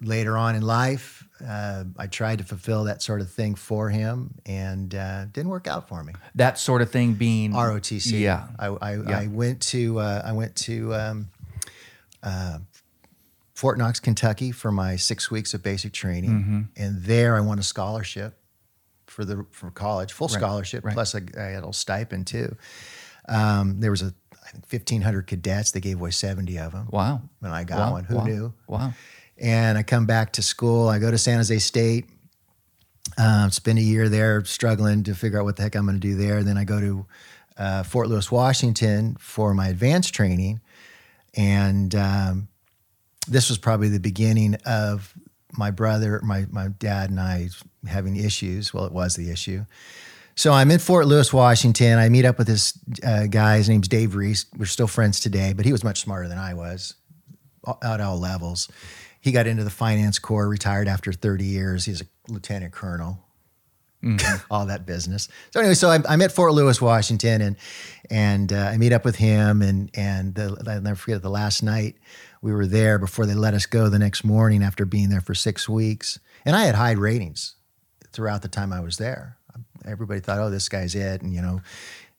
later 0.00 0.36
on 0.36 0.54
in 0.56 0.62
life, 0.62 1.24
uh, 1.46 1.84
I 1.98 2.06
tried 2.06 2.38
to 2.38 2.44
fulfill 2.44 2.84
that 2.84 3.02
sort 3.02 3.20
of 3.20 3.30
thing 3.30 3.54
for 3.54 3.90
him, 3.90 4.34
and 4.46 4.94
uh, 4.94 5.26
didn't 5.26 5.50
work 5.50 5.66
out 5.68 5.88
for 5.88 6.02
me. 6.02 6.12
That 6.34 6.58
sort 6.58 6.80
of 6.82 6.90
thing 6.90 7.14
being 7.14 7.52
ROTC. 7.52 8.18
Yeah. 8.18 8.48
I, 8.58 8.66
I, 8.68 8.96
Yeah. 8.96 9.18
I 9.20 9.26
went 9.28 9.60
to 9.72 10.00
uh, 10.00 10.22
I 10.24 10.32
went 10.32 10.56
to 10.56 10.94
um, 10.94 11.28
uh, 12.22 12.58
Fort 13.56 13.78
Knox, 13.78 13.98
Kentucky, 14.00 14.52
for 14.52 14.70
my 14.70 14.96
six 14.96 15.30
weeks 15.30 15.54
of 15.54 15.62
basic 15.62 15.92
training, 15.92 16.30
Mm-hmm. 16.30 16.60
and 16.76 17.02
there 17.02 17.36
I 17.36 17.40
won 17.40 17.58
a 17.58 17.62
scholarship 17.62 18.38
for 19.06 19.24
the 19.24 19.46
for 19.50 19.70
college, 19.70 20.12
full 20.12 20.28
scholarship, 20.28 20.84
right. 20.84 20.92
plus 20.94 21.14
I, 21.14 21.20
I 21.38 21.42
had 21.42 21.52
a 21.54 21.66
little 21.66 21.72
stipend 21.72 22.26
too. 22.26 22.54
Um, 23.28 23.80
there 23.80 23.90
was 23.90 24.02
a 24.02 24.12
I 24.46 24.50
think 24.50 24.66
fifteen 24.66 25.00
hundred 25.00 25.26
cadets. 25.26 25.70
They 25.70 25.80
gave 25.80 25.98
away 25.98 26.10
seventy 26.10 26.58
of 26.58 26.72
them. 26.72 26.88
Wow. 26.92 27.22
When 27.40 27.50
I 27.50 27.64
got 27.64 27.78
Wow. 27.78 27.92
one, 27.92 28.04
who 28.04 28.16
Wow. 28.16 28.24
knew? 28.24 28.54
Wow. 28.68 28.92
and 29.38 29.76
I 29.78 29.82
come 29.82 30.04
back 30.06 30.32
to 30.34 30.42
school. 30.42 30.88
I 30.88 30.98
go 30.98 31.10
to 31.10 31.16
San 31.18 31.38
Jose 31.38 31.58
State, 31.58 32.08
um, 33.18 33.50
spend 33.50 33.78
a 33.78 33.82
year 33.82 34.08
there 34.10 34.44
struggling 34.44 35.02
to 35.04 35.14
figure 35.14 35.38
out 35.38 35.44
what 35.46 35.56
the 35.56 35.62
heck 35.62 35.74
I'm 35.76 35.86
going 35.86 35.98
to 36.00 36.08
do 36.08 36.14
there. 36.14 36.42
Then 36.42 36.58
I 36.58 36.64
go 36.64 36.78
to 36.80 37.06
uh, 37.56 37.82
Fort 37.84 38.08
Lewis, 38.08 38.30
Washington 38.30 39.16
for 39.18 39.54
my 39.54 39.68
advanced 39.68 40.12
training. 40.14 40.60
And 41.34 41.94
um, 41.94 42.48
this 43.26 43.48
was 43.48 43.58
probably 43.58 43.88
the 43.88 44.00
beginning 44.00 44.56
of 44.66 45.12
my 45.56 45.70
brother, 45.70 46.20
my, 46.22 46.46
my 46.50 46.68
dad, 46.68 47.10
and 47.10 47.20
I 47.20 47.48
having 47.86 48.16
issues. 48.16 48.74
Well, 48.74 48.84
it 48.84 48.92
was 48.92 49.16
the 49.16 49.30
issue. 49.30 49.64
So 50.34 50.52
I'm 50.52 50.70
in 50.70 50.78
Fort 50.78 51.06
Lewis, 51.06 51.32
Washington. 51.32 51.98
I 51.98 52.08
meet 52.10 52.26
up 52.26 52.36
with 52.36 52.46
this 52.46 52.78
uh, 53.02 53.26
guy. 53.26 53.56
His 53.56 53.68
name's 53.68 53.88
Dave 53.88 54.14
Reese. 54.14 54.44
We're 54.56 54.66
still 54.66 54.86
friends 54.86 55.18
today, 55.18 55.54
but 55.54 55.64
he 55.64 55.72
was 55.72 55.82
much 55.82 56.00
smarter 56.00 56.28
than 56.28 56.38
I 56.38 56.52
was 56.54 56.94
at 57.82 58.00
all 58.00 58.18
levels. 58.18 58.68
He 59.20 59.32
got 59.32 59.46
into 59.46 59.64
the 59.64 59.70
finance 59.70 60.18
corps, 60.18 60.46
retired 60.46 60.88
after 60.88 61.12
30 61.12 61.44
years. 61.44 61.86
He's 61.86 62.02
a 62.02 62.06
lieutenant 62.28 62.72
colonel. 62.72 63.22
all 64.50 64.66
that 64.66 64.86
business. 64.86 65.28
So 65.52 65.58
anyway, 65.58 65.74
so 65.74 65.90
I'm, 65.90 66.04
I'm 66.08 66.22
at 66.22 66.30
Fort 66.30 66.52
Lewis, 66.52 66.80
Washington, 66.80 67.40
and 67.40 67.56
and 68.08 68.52
uh, 68.52 68.70
I 68.72 68.76
meet 68.76 68.92
up 68.92 69.04
with 69.04 69.16
him, 69.16 69.62
and 69.62 69.90
and 69.94 70.34
the, 70.34 70.62
I'll 70.68 70.80
never 70.80 70.94
forget 70.94 71.22
the 71.22 71.30
last 71.30 71.62
night 71.62 71.96
we 72.42 72.52
were 72.52 72.66
there 72.66 72.98
before 72.98 73.26
they 73.26 73.34
let 73.34 73.54
us 73.54 73.66
go 73.66 73.88
the 73.88 73.98
next 73.98 74.24
morning 74.24 74.62
after 74.62 74.84
being 74.84 75.08
there 75.08 75.20
for 75.20 75.34
six 75.34 75.68
weeks, 75.68 76.18
and 76.44 76.54
I 76.56 76.64
had 76.64 76.74
high 76.74 76.92
ratings 76.92 77.56
throughout 78.12 78.42
the 78.42 78.48
time 78.48 78.72
I 78.72 78.80
was 78.80 78.98
there. 78.98 79.36
Everybody 79.84 80.20
thought, 80.20 80.38
oh, 80.38 80.50
this 80.50 80.68
guy's 80.68 80.94
it, 80.94 81.22
and 81.22 81.32
you 81.32 81.40
know, 81.40 81.60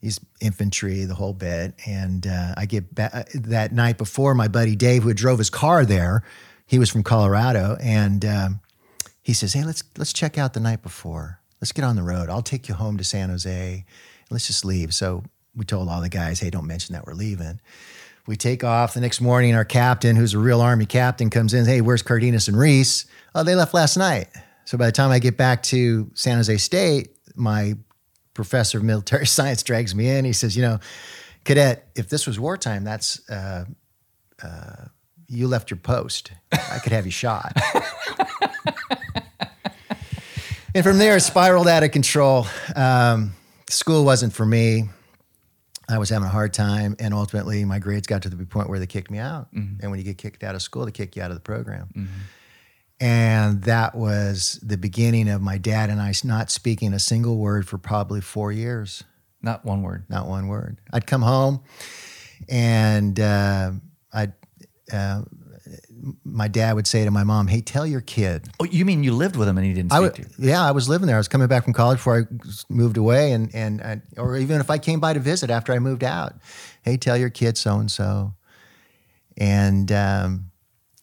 He's 0.02 0.20
infantry, 0.40 1.06
the 1.06 1.16
whole 1.16 1.34
bit. 1.34 1.74
And 1.88 2.28
uh, 2.28 2.54
I 2.56 2.66
get 2.68 2.94
back 2.94 3.30
that 3.34 3.72
night 3.72 3.98
before. 3.98 4.36
My 4.36 4.48
buddy 4.48 4.76
Dave, 4.76 5.04
who 5.04 5.14
drove 5.14 5.40
his 5.40 5.50
car 5.50 5.86
there, 5.86 6.24
he 6.68 6.78
was 6.78 6.90
from 6.90 7.02
Colorado, 7.02 7.78
and 7.82 8.24
um, 8.24 8.60
he 9.24 9.34
says, 9.34 9.54
"Hey, 9.54 9.64
let's 9.64 9.84
let's 9.98 10.14
check 10.14 10.38
out 10.38 10.54
the 10.54 10.60
night 10.60 10.84
before. 10.84 11.40
Let's 11.62 11.72
get 11.72 11.84
on 11.84 11.96
the 11.96 12.04
road. 12.04 12.30
I'll 12.30 12.44
take 12.44 12.70
you 12.70 12.76
home 12.76 12.98
to 12.98 13.04
San 13.04 13.30
Jose. 13.30 13.86
Let's 14.30 14.46
just 14.46 14.64
leave." 14.64 14.94
So 14.94 15.24
we 15.56 15.66
told 15.66 15.90
all 15.90 16.02
the 16.02 16.10
guys, 16.10 16.42
"Hey, 16.42 16.52
don't 16.52 16.68
mention 16.68 16.94
that 16.94 17.08
we're 17.08 17.14
leaving." 17.14 17.60
We 18.28 18.36
take 18.36 18.64
off 18.66 18.94
the 18.94 19.00
next 19.00 19.22
morning. 19.22 19.56
Our 19.56 19.64
captain, 19.64 20.18
who's 20.18 20.34
a 20.34 20.40
real 20.40 20.60
Army 20.60 20.86
captain, 20.86 21.30
comes 21.30 21.54
in. 21.54 21.66
Hey, 21.66 21.80
where's 21.80 22.02
Cardenas 22.02 22.50
and 22.50 22.60
Reese? 22.60 23.06
Oh, 23.34 23.44
they 23.44 23.56
left 23.56 23.74
last 23.74 23.96
night. 23.96 24.28
So 24.66 24.78
by 24.78 24.88
the 24.88 24.92
time 24.92 25.12
I 25.12 25.20
get 25.20 25.38
back 25.38 25.64
to 25.64 26.12
San 26.14 26.36
Jose 26.36 26.58
State, 26.58 27.16
my 27.36 27.76
professor 28.34 28.80
of 28.80 28.84
military 28.84 29.26
science 29.28 29.64
drags 29.64 29.96
me 29.96 30.10
in. 30.10 30.26
He 30.26 30.34
says, 30.34 30.58
"You 30.58 30.64
know, 30.64 30.80
cadet, 31.46 31.88
if 31.96 32.10
this 32.10 32.28
was 32.28 32.38
wartime, 32.38 32.84
that's 32.84 33.28
uh, 33.30 33.64
uh, 34.44 34.86
you 35.30 35.48
left 35.48 35.70
your 35.70 35.78
post. 35.78 36.34
I 36.52 36.80
could 36.84 36.92
have 36.92 37.06
you 37.06 37.12
shot." 37.14 37.54
and 40.76 40.84
from 40.84 40.98
there, 40.98 41.16
it 41.16 41.22
spiraled 41.22 41.70
out 41.70 41.84
of 41.84 41.92
control. 41.92 42.46
Um, 42.76 43.32
school 43.70 44.04
wasn't 44.04 44.34
for 44.34 44.46
me. 44.46 44.90
I 45.90 45.98
was 45.98 46.10
having 46.10 46.26
a 46.26 46.32
hard 46.32 46.54
time, 46.54 46.96
and 47.00 47.14
ultimately, 47.14 47.64
my 47.64 47.80
grades 47.80 48.08
got 48.08 48.22
to 48.24 48.30
the 48.30 48.46
point 48.46 48.70
where 48.70 48.80
they 48.80 48.88
kicked 48.88 49.10
me 49.10 49.20
out. 49.20 49.48
And 49.82 49.90
when 49.90 50.00
you 50.00 50.04
get 50.04 50.18
kicked 50.18 50.44
out 50.44 50.54
of 50.56 50.62
school, 50.62 50.86
they 50.86 50.92
kick 50.92 51.16
you 51.16 51.22
out 51.22 51.32
of 51.32 51.38
the 51.38 51.42
program. 51.42 52.10
And 53.00 53.64
that 53.64 53.96
was 53.96 54.60
the 54.64 54.78
beginning 54.78 55.30
of 55.30 55.42
my 55.42 55.58
dad 55.60 55.90
and 55.92 56.02
I 56.02 56.14
not 56.24 56.50
speaking 56.50 56.94
a 56.94 57.00
single 57.00 57.38
word 57.38 57.68
for 57.68 57.78
probably 57.78 58.22
four 58.22 58.52
years. 58.52 59.04
Not 59.42 59.64
one 59.64 59.84
word. 59.84 60.06
Not 60.10 60.28
one 60.28 60.48
word. 60.48 60.82
I'd 60.92 61.06
come 61.06 61.22
home, 61.22 61.62
and 62.50 63.20
uh, 63.20 63.72
I'd. 64.12 64.34
Uh, 64.92 65.24
my 66.24 66.48
dad 66.48 66.74
would 66.76 66.88
say 66.88 67.04
to 67.06 67.12
my 67.12 67.24
mom, 67.24 67.48
"Hey, 67.48 67.62
tell 67.62 67.86
your 67.86 68.02
kid." 68.02 68.48
Oh, 68.60 68.66
you 68.66 68.86
mean 68.86 69.04
you 69.04 69.14
lived 69.14 69.36
with 69.36 69.48
him 69.48 69.58
and 69.58 69.66
he 69.66 69.74
didn't 69.74 69.92
I 69.92 69.98
speak 69.98 70.12
w- 70.14 70.30
to 70.36 70.42
you? 70.42 70.50
yeah, 70.50 70.64
I 70.64 70.72
was 70.72 70.88
living 70.90 71.08
there. 71.08 71.16
I 71.18 71.20
was 71.20 71.28
coming 71.28 71.48
back 71.48 71.64
from 71.64 71.74
college 71.74 71.98
before 72.00 72.20
I 72.20 72.36
moved 72.70 72.98
away, 72.98 73.32
and 73.32 73.54
and 73.54 73.82
and- 73.82 74.02
or 74.18 74.38
even 74.38 74.60
if 74.62 74.70
I 74.70 74.78
came 74.78 75.00
by 75.00 75.14
to 75.14 75.20
visit 75.20 75.50
after 75.50 75.74
I 75.74 75.80
moved 75.80 76.04
out, 76.04 76.34
hey, 76.84 76.98
tell 76.98 77.18
your 77.18 77.30
kid 77.30 77.58
so 77.58 77.78
and 77.80 77.92
so. 77.92 78.34
And 79.38 79.92
um, 79.92 80.52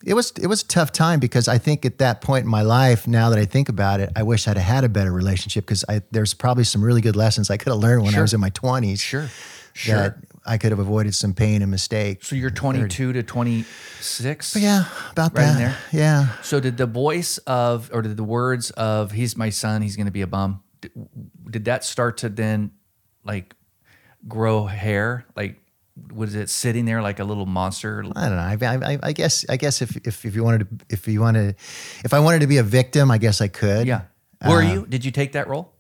it 0.05 0.15
was 0.15 0.33
it 0.41 0.47
was 0.49 0.63
a 0.63 0.67
tough 0.67 0.93
time 0.93 1.21
because 1.21 1.47
I 1.49 1.59
think 1.59 1.85
at 1.85 1.99
that 1.99 2.21
point 2.21 2.45
in 2.45 2.51
my 2.51 2.63
life, 2.63 3.07
now 3.07 3.31
that 3.31 3.39
I 3.39 3.45
think 3.45 3.69
about 3.69 4.01
it, 4.01 4.11
I 4.17 4.23
wish 4.23 4.49
I'd 4.49 4.57
have 4.57 4.67
had 4.67 4.85
a 4.85 4.89
better 4.89 5.13
relationship 5.13 5.65
because 5.67 5.85
there's 6.11 6.35
probably 6.35 6.65
some 6.65 6.83
really 6.83 7.01
good 7.01 7.17
lessons 7.17 7.51
I 7.51 7.57
could 7.57 7.71
have 7.73 7.79
learned 7.81 8.03
when 8.05 8.15
I 8.15 8.21
was 8.21 8.35
in 8.35 8.41
my 8.41 8.51
twenties. 8.51 9.01
Sure. 9.01 9.29
Sure. 9.73 9.97
That 9.97 10.17
I 10.47 10.59
could 10.59 10.73
have 10.73 10.79
avoided 10.79 11.15
some 11.15 11.33
pain 11.35 11.63
and 11.63 11.71
mistake. 11.71 12.23
So 12.25 12.37
you're 12.37 12.51
22 12.51 13.13
to 13.15 13.23
26? 13.23 14.57
Yeah, 14.57 14.85
about 15.13 15.37
Right 15.37 15.49
in 15.49 15.57
there? 15.57 15.77
Yeah. 15.93 16.29
So 16.43 16.61
did 16.61 16.77
the 16.77 16.87
voice 16.87 17.39
of, 17.39 17.91
or 17.93 18.03
did 18.03 18.17
the 18.17 18.25
words 18.25 18.71
of, 18.73 19.13
he's 19.13 19.37
my 19.37 19.51
son, 19.51 19.83
he's 19.83 19.97
going 19.97 20.07
to 20.07 20.13
be 20.13 20.23
a 20.23 20.27
bum, 20.27 20.63
did, 20.81 20.93
did 21.51 21.65
that 21.67 21.85
start 21.85 22.19
to 22.19 22.29
then 22.29 22.73
like 23.25 23.55
grow 24.29 24.67
hair? 24.67 25.25
Like, 25.35 25.61
was 26.13 26.35
it 26.35 26.51
sitting 26.51 26.85
there 26.87 27.01
like 27.01 27.21
a 27.21 27.25
little 27.25 27.47
monster? 27.47 28.05
I 28.17 28.29
don't 28.29 28.37
know. 28.37 28.67
I, 28.69 28.95
I, 28.95 28.99
I 29.03 29.13
guess 29.13 29.45
I 29.49 29.57
guess 29.57 29.81
if, 29.81 29.97
if 30.07 30.25
if 30.25 30.35
you 30.35 30.43
wanted 30.43 30.59
to 30.81 30.85
if 30.91 31.07
you 31.07 31.21
wanted 31.21 31.55
if 32.05 32.13
I 32.13 32.19
wanted 32.19 32.41
to 32.41 32.49
be 32.49 32.57
a 32.59 32.65
victim, 32.65 33.13
I 33.13 33.19
guess 33.19 33.41
I 33.41 33.47
could. 33.47 33.87
Yeah. 33.87 34.03
Were 34.45 34.61
Uh, 34.61 34.73
you? 34.73 34.87
Did 34.87 35.05
you 35.05 35.13
take 35.13 35.33
that 35.33 35.47
role? 35.47 35.73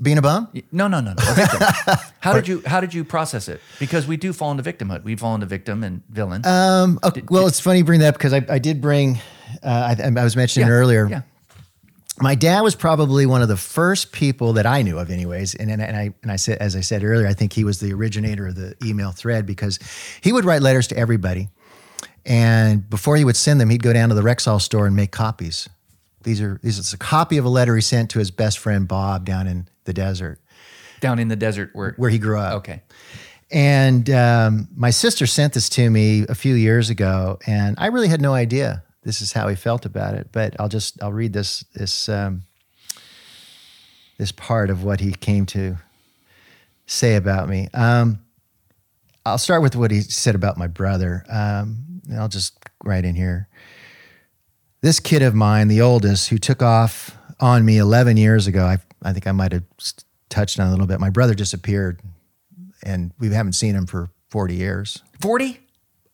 Being 0.00 0.18
a 0.18 0.22
bum? 0.22 0.48
No, 0.72 0.88
no, 0.88 1.00
no, 1.00 1.12
no. 1.12 1.22
a 1.28 1.34
victim. 1.34 1.60
how 2.20 2.32
did 2.34 2.48
you 2.48 2.62
How 2.66 2.80
did 2.80 2.94
you 2.94 3.04
process 3.04 3.48
it? 3.48 3.60
Because 3.78 4.06
we 4.06 4.16
do 4.16 4.32
fall 4.32 4.50
into 4.50 4.62
victimhood. 4.62 5.04
We 5.04 5.16
fall 5.16 5.34
into 5.34 5.46
victim 5.46 5.84
and 5.84 6.02
villain. 6.08 6.44
Um, 6.46 6.98
okay, 7.04 7.22
well, 7.28 7.46
it's 7.46 7.60
funny 7.60 7.78
you 7.78 7.84
bring 7.84 8.00
that 8.00 8.08
up 8.08 8.14
because 8.14 8.32
I, 8.32 8.44
I 8.48 8.58
did 8.58 8.80
bring. 8.80 9.20
Uh, 9.62 9.94
I, 9.98 10.10
I 10.16 10.24
was 10.24 10.34
mentioning 10.34 10.68
Yeah, 10.68 10.74
earlier. 10.74 11.06
Yeah. 11.08 11.22
My 12.20 12.34
dad 12.34 12.60
was 12.60 12.74
probably 12.74 13.26
one 13.26 13.42
of 13.42 13.48
the 13.48 13.56
first 13.56 14.12
people 14.12 14.54
that 14.54 14.66
I 14.66 14.82
knew 14.82 14.98
of, 14.98 15.10
anyways. 15.10 15.54
And, 15.54 15.70
and, 15.70 15.82
and 15.82 15.96
I 15.96 16.14
and 16.22 16.30
I 16.30 16.36
said, 16.36 16.58
as 16.58 16.76
I 16.76 16.80
said 16.80 17.04
earlier, 17.04 17.26
I 17.26 17.34
think 17.34 17.52
he 17.52 17.64
was 17.64 17.80
the 17.80 17.92
originator 17.92 18.46
of 18.46 18.54
the 18.54 18.74
email 18.84 19.12
thread 19.12 19.46
because 19.46 19.78
he 20.20 20.32
would 20.32 20.44
write 20.44 20.62
letters 20.62 20.86
to 20.88 20.96
everybody, 20.96 21.48
and 22.24 22.88
before 22.88 23.16
he 23.16 23.24
would 23.24 23.36
send 23.36 23.60
them, 23.60 23.70
he'd 23.70 23.82
go 23.82 23.92
down 23.92 24.08
to 24.08 24.14
the 24.14 24.22
Rexall 24.22 24.60
store 24.60 24.86
and 24.86 24.96
make 24.96 25.10
copies. 25.10 25.68
These 26.22 26.40
are 26.40 26.58
these 26.62 26.78
is 26.78 26.92
a 26.92 26.98
copy 26.98 27.36
of 27.38 27.44
a 27.44 27.48
letter 27.48 27.74
he 27.74 27.82
sent 27.82 28.10
to 28.10 28.18
his 28.18 28.30
best 28.30 28.58
friend 28.58 28.86
Bob 28.86 29.24
down 29.24 29.46
in 29.46 29.68
the 29.84 29.92
desert 29.92 30.40
Down 31.00 31.18
in 31.18 31.28
the 31.28 31.36
desert 31.36 31.70
where. 31.72 31.94
where 31.96 32.10
he 32.10 32.18
grew 32.18 32.38
up. 32.38 32.54
okay. 32.54 32.82
And 33.50 34.08
um, 34.08 34.68
my 34.74 34.90
sister 34.90 35.26
sent 35.26 35.52
this 35.52 35.68
to 35.70 35.90
me 35.90 36.24
a 36.26 36.34
few 36.34 36.54
years 36.54 36.88
ago, 36.88 37.38
and 37.46 37.76
I 37.78 37.88
really 37.88 38.08
had 38.08 38.22
no 38.22 38.32
idea 38.32 38.82
this 39.02 39.20
is 39.20 39.32
how 39.32 39.48
he 39.48 39.56
felt 39.56 39.84
about 39.84 40.14
it. 40.14 40.28
But 40.32 40.56
I'll 40.58 40.68
just 40.68 41.02
I'll 41.02 41.12
read 41.12 41.32
this 41.32 41.64
this 41.74 42.08
um, 42.08 42.42
this 44.18 44.32
part 44.32 44.70
of 44.70 44.84
what 44.84 45.00
he 45.00 45.12
came 45.12 45.46
to 45.46 45.76
say 46.86 47.16
about 47.16 47.48
me. 47.48 47.68
Um, 47.74 48.20
I'll 49.24 49.38
start 49.38 49.62
with 49.62 49.76
what 49.76 49.90
he 49.90 50.00
said 50.00 50.34
about 50.34 50.56
my 50.56 50.66
brother. 50.66 51.24
Um, 51.28 52.00
I'll 52.16 52.28
just 52.28 52.58
write 52.84 53.04
in 53.04 53.14
here. 53.14 53.48
This 54.82 55.00
kid 55.00 55.22
of 55.22 55.34
mine, 55.34 55.68
the 55.68 55.80
oldest, 55.80 56.28
who 56.28 56.38
took 56.38 56.62
off 56.62 57.16
on 57.40 57.64
me 57.64 57.78
11 57.78 58.16
years 58.16 58.46
ago, 58.46 58.64
I, 58.64 58.78
I 59.02 59.12
think 59.12 59.26
I 59.26 59.32
might 59.32 59.52
have 59.52 59.64
touched 60.28 60.58
on 60.60 60.66
a 60.66 60.70
little 60.70 60.86
bit. 60.86 61.00
My 61.00 61.10
brother 61.10 61.34
disappeared 61.34 62.00
and 62.82 63.12
we 63.18 63.32
haven't 63.32 63.52
seen 63.52 63.74
him 63.74 63.86
for 63.86 64.10
40 64.30 64.54
years. 64.54 65.02
40? 65.20 65.60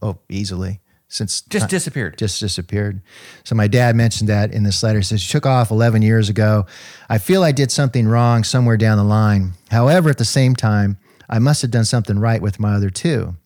Oh, 0.03 0.19
easily 0.29 0.81
since 1.09 1.41
Just 1.41 1.69
disappeared. 1.69 2.19
just 2.19 2.39
disappeared. 2.39 3.01
So 3.45 3.55
my 3.55 3.67
dad 3.67 3.97
mentioned 3.97 4.29
that 4.29 4.53
in 4.53 4.63
this 4.63 4.83
letter. 4.83 4.99
He 4.99 5.05
says, 5.05 5.27
took 5.27 5.47
off 5.47 5.71
11 5.71 6.03
years 6.03 6.29
ago. 6.29 6.67
I 7.09 7.19
feel 7.19 7.43
I 7.43 7.53
did 7.53 7.73
something 7.73 8.07
wrong 8.07 8.45
somewhere 8.45 8.77
down 8.77 8.99
the 8.99 9.05
line. 9.05 9.55
However, 9.71 10.11
at 10.11 10.19
the 10.19 10.25
same 10.25 10.55
time, 10.55 10.99
I 11.29 11.39
must 11.39 11.63
have 11.63 11.71
done 11.71 11.87
something 11.87 12.19
right 12.19 12.41
with 12.43 12.61
my 12.61 12.75
other 12.75 12.91
two. 12.91 13.37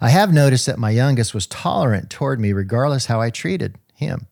I 0.00 0.10
have 0.10 0.32
noticed 0.32 0.66
that 0.66 0.78
my 0.78 0.90
youngest 0.90 1.34
was 1.34 1.46
tolerant 1.46 2.10
toward 2.10 2.40
me 2.40 2.52
regardless 2.52 3.06
how 3.06 3.20
I 3.20 3.30
treated 3.30 3.76
him. 3.94 4.26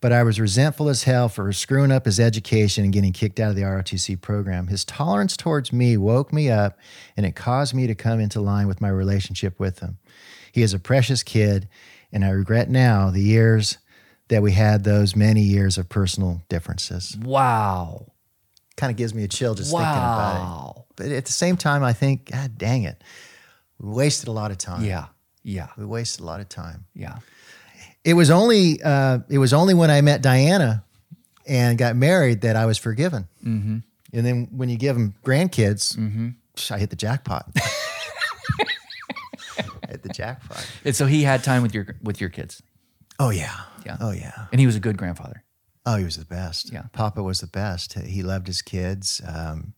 But 0.00 0.12
I 0.12 0.22
was 0.22 0.38
resentful 0.38 0.88
as 0.88 1.04
hell 1.04 1.28
for 1.28 1.52
screwing 1.52 1.90
up 1.90 2.04
his 2.04 2.20
education 2.20 2.84
and 2.84 2.92
getting 2.92 3.12
kicked 3.12 3.40
out 3.40 3.50
of 3.50 3.56
the 3.56 3.62
ROTC 3.62 4.20
program. 4.20 4.66
His 4.66 4.84
tolerance 4.84 5.36
towards 5.36 5.72
me 5.72 5.96
woke 5.96 6.32
me 6.32 6.50
up 6.50 6.78
and 7.16 7.24
it 7.24 7.34
caused 7.34 7.74
me 7.74 7.86
to 7.86 7.94
come 7.94 8.20
into 8.20 8.40
line 8.40 8.68
with 8.68 8.80
my 8.80 8.90
relationship 8.90 9.58
with 9.58 9.80
him. 9.80 9.98
He 10.52 10.62
is 10.62 10.74
a 10.74 10.78
precious 10.78 11.22
kid, 11.22 11.68
and 12.12 12.24
I 12.24 12.30
regret 12.30 12.70
now 12.70 13.10
the 13.10 13.22
years 13.22 13.78
that 14.28 14.42
we 14.42 14.52
had 14.52 14.84
those 14.84 15.14
many 15.14 15.42
years 15.42 15.78
of 15.78 15.88
personal 15.88 16.42
differences. 16.48 17.16
Wow. 17.22 18.12
Kind 18.76 18.90
of 18.90 18.96
gives 18.96 19.14
me 19.14 19.24
a 19.24 19.28
chill 19.28 19.54
just 19.54 19.70
thinking 19.70 19.86
about 19.86 20.36
it. 20.36 20.40
Wow. 20.40 20.84
But 20.96 21.06
at 21.08 21.26
the 21.26 21.32
same 21.32 21.56
time, 21.56 21.82
I 21.82 21.92
think, 21.92 22.30
God 22.30 22.56
dang 22.58 22.84
it, 22.84 23.02
we 23.78 23.90
wasted 23.92 24.28
a 24.28 24.32
lot 24.32 24.50
of 24.50 24.58
time. 24.58 24.84
Yeah. 24.84 25.06
Yeah. 25.42 25.68
We 25.76 25.84
wasted 25.84 26.20
a 26.20 26.24
lot 26.24 26.40
of 26.40 26.48
time. 26.48 26.86
Yeah. 26.94 27.18
It 28.04 28.14
was 28.14 28.30
only 28.30 28.82
uh, 28.82 29.18
it 29.28 29.38
was 29.38 29.52
only 29.52 29.74
when 29.74 29.90
I 29.90 30.00
met 30.00 30.22
Diana 30.22 30.84
and 31.46 31.76
got 31.78 31.96
married 31.96 32.42
that 32.42 32.56
I 32.56 32.66
was 32.66 32.78
forgiven. 32.78 33.28
Mm-hmm. 33.44 33.78
And 34.12 34.26
then 34.26 34.48
when 34.52 34.68
you 34.68 34.76
give 34.76 34.96
them 34.96 35.14
grandkids, 35.24 35.96
I 36.70 36.78
hit 36.78 36.90
the 36.90 36.96
jackpot. 36.96 37.50
I 37.56 37.62
hit 39.88 40.02
the 40.02 40.08
jackpot. 40.08 40.66
And 40.84 40.94
so 40.94 41.06
he 41.06 41.22
had 41.22 41.42
time 41.44 41.62
with 41.62 41.74
your 41.74 41.96
with 42.02 42.20
your 42.20 42.30
kids. 42.30 42.62
Oh 43.18 43.30
yeah. 43.30 43.56
Yeah. 43.84 43.96
Oh 44.00 44.12
yeah. 44.12 44.46
And 44.52 44.60
he 44.60 44.66
was 44.66 44.76
a 44.76 44.80
good 44.80 44.96
grandfather. 44.96 45.42
Oh, 45.84 45.96
he 45.96 46.04
was 46.04 46.16
the 46.16 46.24
best. 46.24 46.72
Yeah. 46.72 46.84
Papa 46.92 47.22
was 47.22 47.40
the 47.40 47.46
best. 47.46 47.94
He 47.94 48.22
loved 48.24 48.48
his 48.48 48.60
kids. 48.60 49.20
Um, 49.26 49.74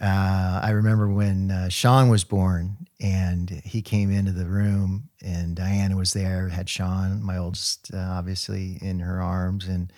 uh, 0.00 0.60
I 0.62 0.70
remember 0.70 1.08
when 1.08 1.50
uh, 1.50 1.68
Sean 1.68 2.08
was 2.08 2.24
born 2.24 2.86
and 3.00 3.50
he 3.64 3.82
came 3.82 4.10
into 4.10 4.32
the 4.32 4.46
room 4.46 5.10
and 5.22 5.54
Diana 5.54 5.96
was 5.96 6.12
there, 6.12 6.48
had 6.48 6.68
Sean, 6.68 7.22
my 7.22 7.36
oldest, 7.36 7.92
uh, 7.92 7.98
obviously 7.98 8.78
in 8.80 9.00
her 9.00 9.20
arms. 9.20 9.66
And, 9.68 9.92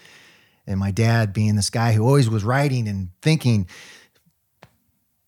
and 0.67 0.79
my 0.81 0.91
dad 0.91 1.33
being 1.33 1.57
this 1.57 1.71
guy 1.71 1.93
who 1.93 2.05
always 2.05 2.29
was 2.29 2.43
writing 2.45 2.89
and 2.89 3.11
thinking, 3.21 3.69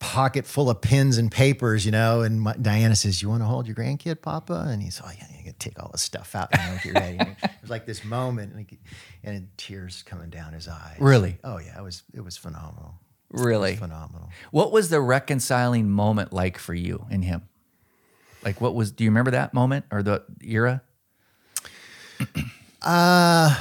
pocket 0.04 0.46
full 0.46 0.68
of 0.68 0.82
pens 0.82 1.16
and 1.16 1.32
papers, 1.32 1.86
you 1.86 1.90
know. 1.90 2.20
And 2.20 2.40
my, 2.40 2.52
Diana 2.54 2.94
says, 2.94 3.22
"You 3.22 3.30
want 3.30 3.40
to 3.40 3.46
hold 3.46 3.66
your 3.66 3.74
grandkid, 3.74 4.20
Papa?" 4.20 4.66
And 4.68 4.82
he's, 4.82 5.00
"Oh 5.02 5.10
yeah, 5.10 5.26
you 5.36 5.44
can 5.44 5.54
take 5.54 5.82
all 5.82 5.88
this 5.92 6.02
stuff 6.02 6.34
out, 6.34 6.50
you 6.52 6.58
know, 6.58 6.78
get 6.84 6.94
ready." 6.94 7.18
And 7.18 7.36
it 7.42 7.50
was 7.62 7.70
like 7.70 7.86
this 7.86 8.04
moment, 8.04 8.52
and, 8.52 8.66
he, 8.68 8.78
and 9.22 9.48
tears 9.56 10.02
coming 10.02 10.28
down 10.28 10.52
his 10.52 10.68
eyes. 10.68 10.96
Really? 11.00 11.38
Oh 11.42 11.58
yeah, 11.58 11.78
it 11.78 11.82
was 11.82 12.02
it 12.12 12.20
was 12.20 12.36
phenomenal. 12.36 12.96
Really? 13.34 13.76
Phenomenal. 13.76 14.30
What 14.50 14.72
was 14.72 14.90
the 14.90 15.00
reconciling 15.00 15.90
moment 15.90 16.32
like 16.32 16.58
for 16.58 16.74
you 16.74 17.06
and 17.10 17.24
him? 17.24 17.42
Like 18.44 18.60
what 18.60 18.74
was 18.74 18.92
do 18.92 19.04
you 19.04 19.10
remember 19.10 19.32
that 19.32 19.54
moment 19.54 19.86
or 19.90 20.02
the 20.02 20.22
era? 20.42 20.82
Uh 22.86 23.58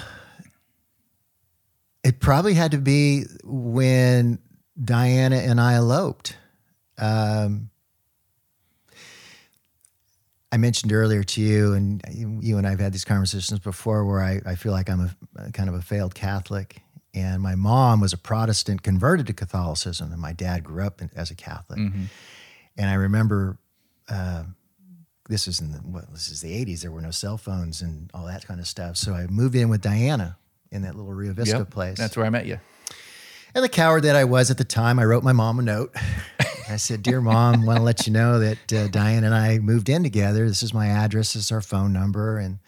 it 2.04 2.20
probably 2.20 2.54
had 2.54 2.72
to 2.72 2.78
be 2.78 3.24
when 3.44 4.40
Diana 4.82 5.38
and 5.38 5.60
I 5.60 5.76
eloped. 5.76 6.36
Um, 6.98 7.70
I 10.52 10.58
mentioned 10.58 10.94
earlier 10.94 11.24
to 11.24 11.42
you, 11.42 11.74
and 11.74 12.04
you, 12.12 12.40
you 12.42 12.58
and 12.58 12.68
I 12.68 12.72
have 12.72 12.80
had 12.80 12.94
these 12.94 13.06
conversations 13.06 13.60
before, 13.60 14.06
where 14.06 14.22
I, 14.22 14.42
I 14.46 14.56
feel 14.56 14.72
like 14.72 14.90
I'm 14.90 15.10
a 15.38 15.52
kind 15.52 15.70
of 15.70 15.76
a 15.76 15.82
failed 15.82 16.14
Catholic, 16.14 16.82
and 17.14 17.42
my 17.42 17.56
mom 17.56 18.00
was 18.02 18.14
a 18.14 18.18
Protestant 18.18 18.82
converted 18.82 19.28
to 19.28 19.34
Catholicism, 19.34 20.12
and 20.12 20.22
my 20.22 20.34
dad 20.34 20.64
grew 20.64 20.84
up 20.84 21.02
in, 21.02 21.12
as 21.16 21.30
a 21.32 21.36
Catholic. 21.36 21.80
Mm-hmm. 21.80 22.04
And 22.78 22.90
I 22.90 22.96
remember 22.96 23.58
uh, 24.10 24.44
this 25.30 25.48
is 25.48 25.60
in 25.60 25.72
the 25.72 25.78
what 25.78 26.12
this 26.12 26.30
is 26.30 26.42
the 26.42 26.54
80s. 26.66 26.82
There 26.82 26.92
were 26.92 27.02
no 27.02 27.12
cell 27.12 27.38
phones 27.38 27.82
and 27.82 28.10
all 28.14 28.26
that 28.26 28.46
kind 28.48 28.60
of 28.60 28.68
stuff. 28.68 28.98
So 28.98 29.14
I 29.14 29.28
moved 29.28 29.56
in 29.56 29.70
with 29.70 29.82
Diana 29.82 30.38
in 30.72 30.82
that 30.82 30.96
little 30.96 31.14
Rio 31.14 31.34
Vista 31.34 31.60
Yep, 31.60 31.70
place. 31.70 31.98
That's 31.98 32.18
where 32.18 32.26
I 32.26 32.30
met 32.30 32.46
you. 32.46 32.60
And 33.56 33.64
the 33.64 33.70
coward 33.70 34.04
that 34.04 34.16
I 34.16 34.24
was 34.24 34.50
at 34.50 34.58
the 34.58 34.64
time, 34.64 34.98
I 34.98 35.06
wrote 35.06 35.24
my 35.24 35.32
mom 35.32 35.60
a 35.60 35.62
note. 35.62 35.96
I 36.70 36.78
said, 36.78 37.04
Dear 37.04 37.22
mom, 37.22 37.66
want 37.66 37.78
to 37.78 37.84
let 37.84 38.08
you 38.08 38.14
know 38.14 38.40
that 38.40 38.74
uh, 38.74 38.88
Diane 38.88 39.24
and 39.24 39.36
I 39.36 39.60
moved 39.60 39.90
in 39.90 40.02
together. 40.02 40.48
This 40.48 40.64
is 40.64 40.74
my 40.74 40.88
address, 40.88 41.34
this 41.34 41.44
is 41.44 41.52
our 41.52 41.62
phone 41.62 41.94
number, 41.94 42.40
and 42.40 42.60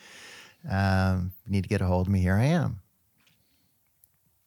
um, 0.69 1.31
you 1.45 1.53
need 1.53 1.63
to 1.63 1.69
get 1.69 1.81
a 1.81 1.85
hold 1.85 2.07
of 2.07 2.13
me. 2.13 2.21
Here 2.21 2.35
I 2.35 2.45
am. 2.45 2.81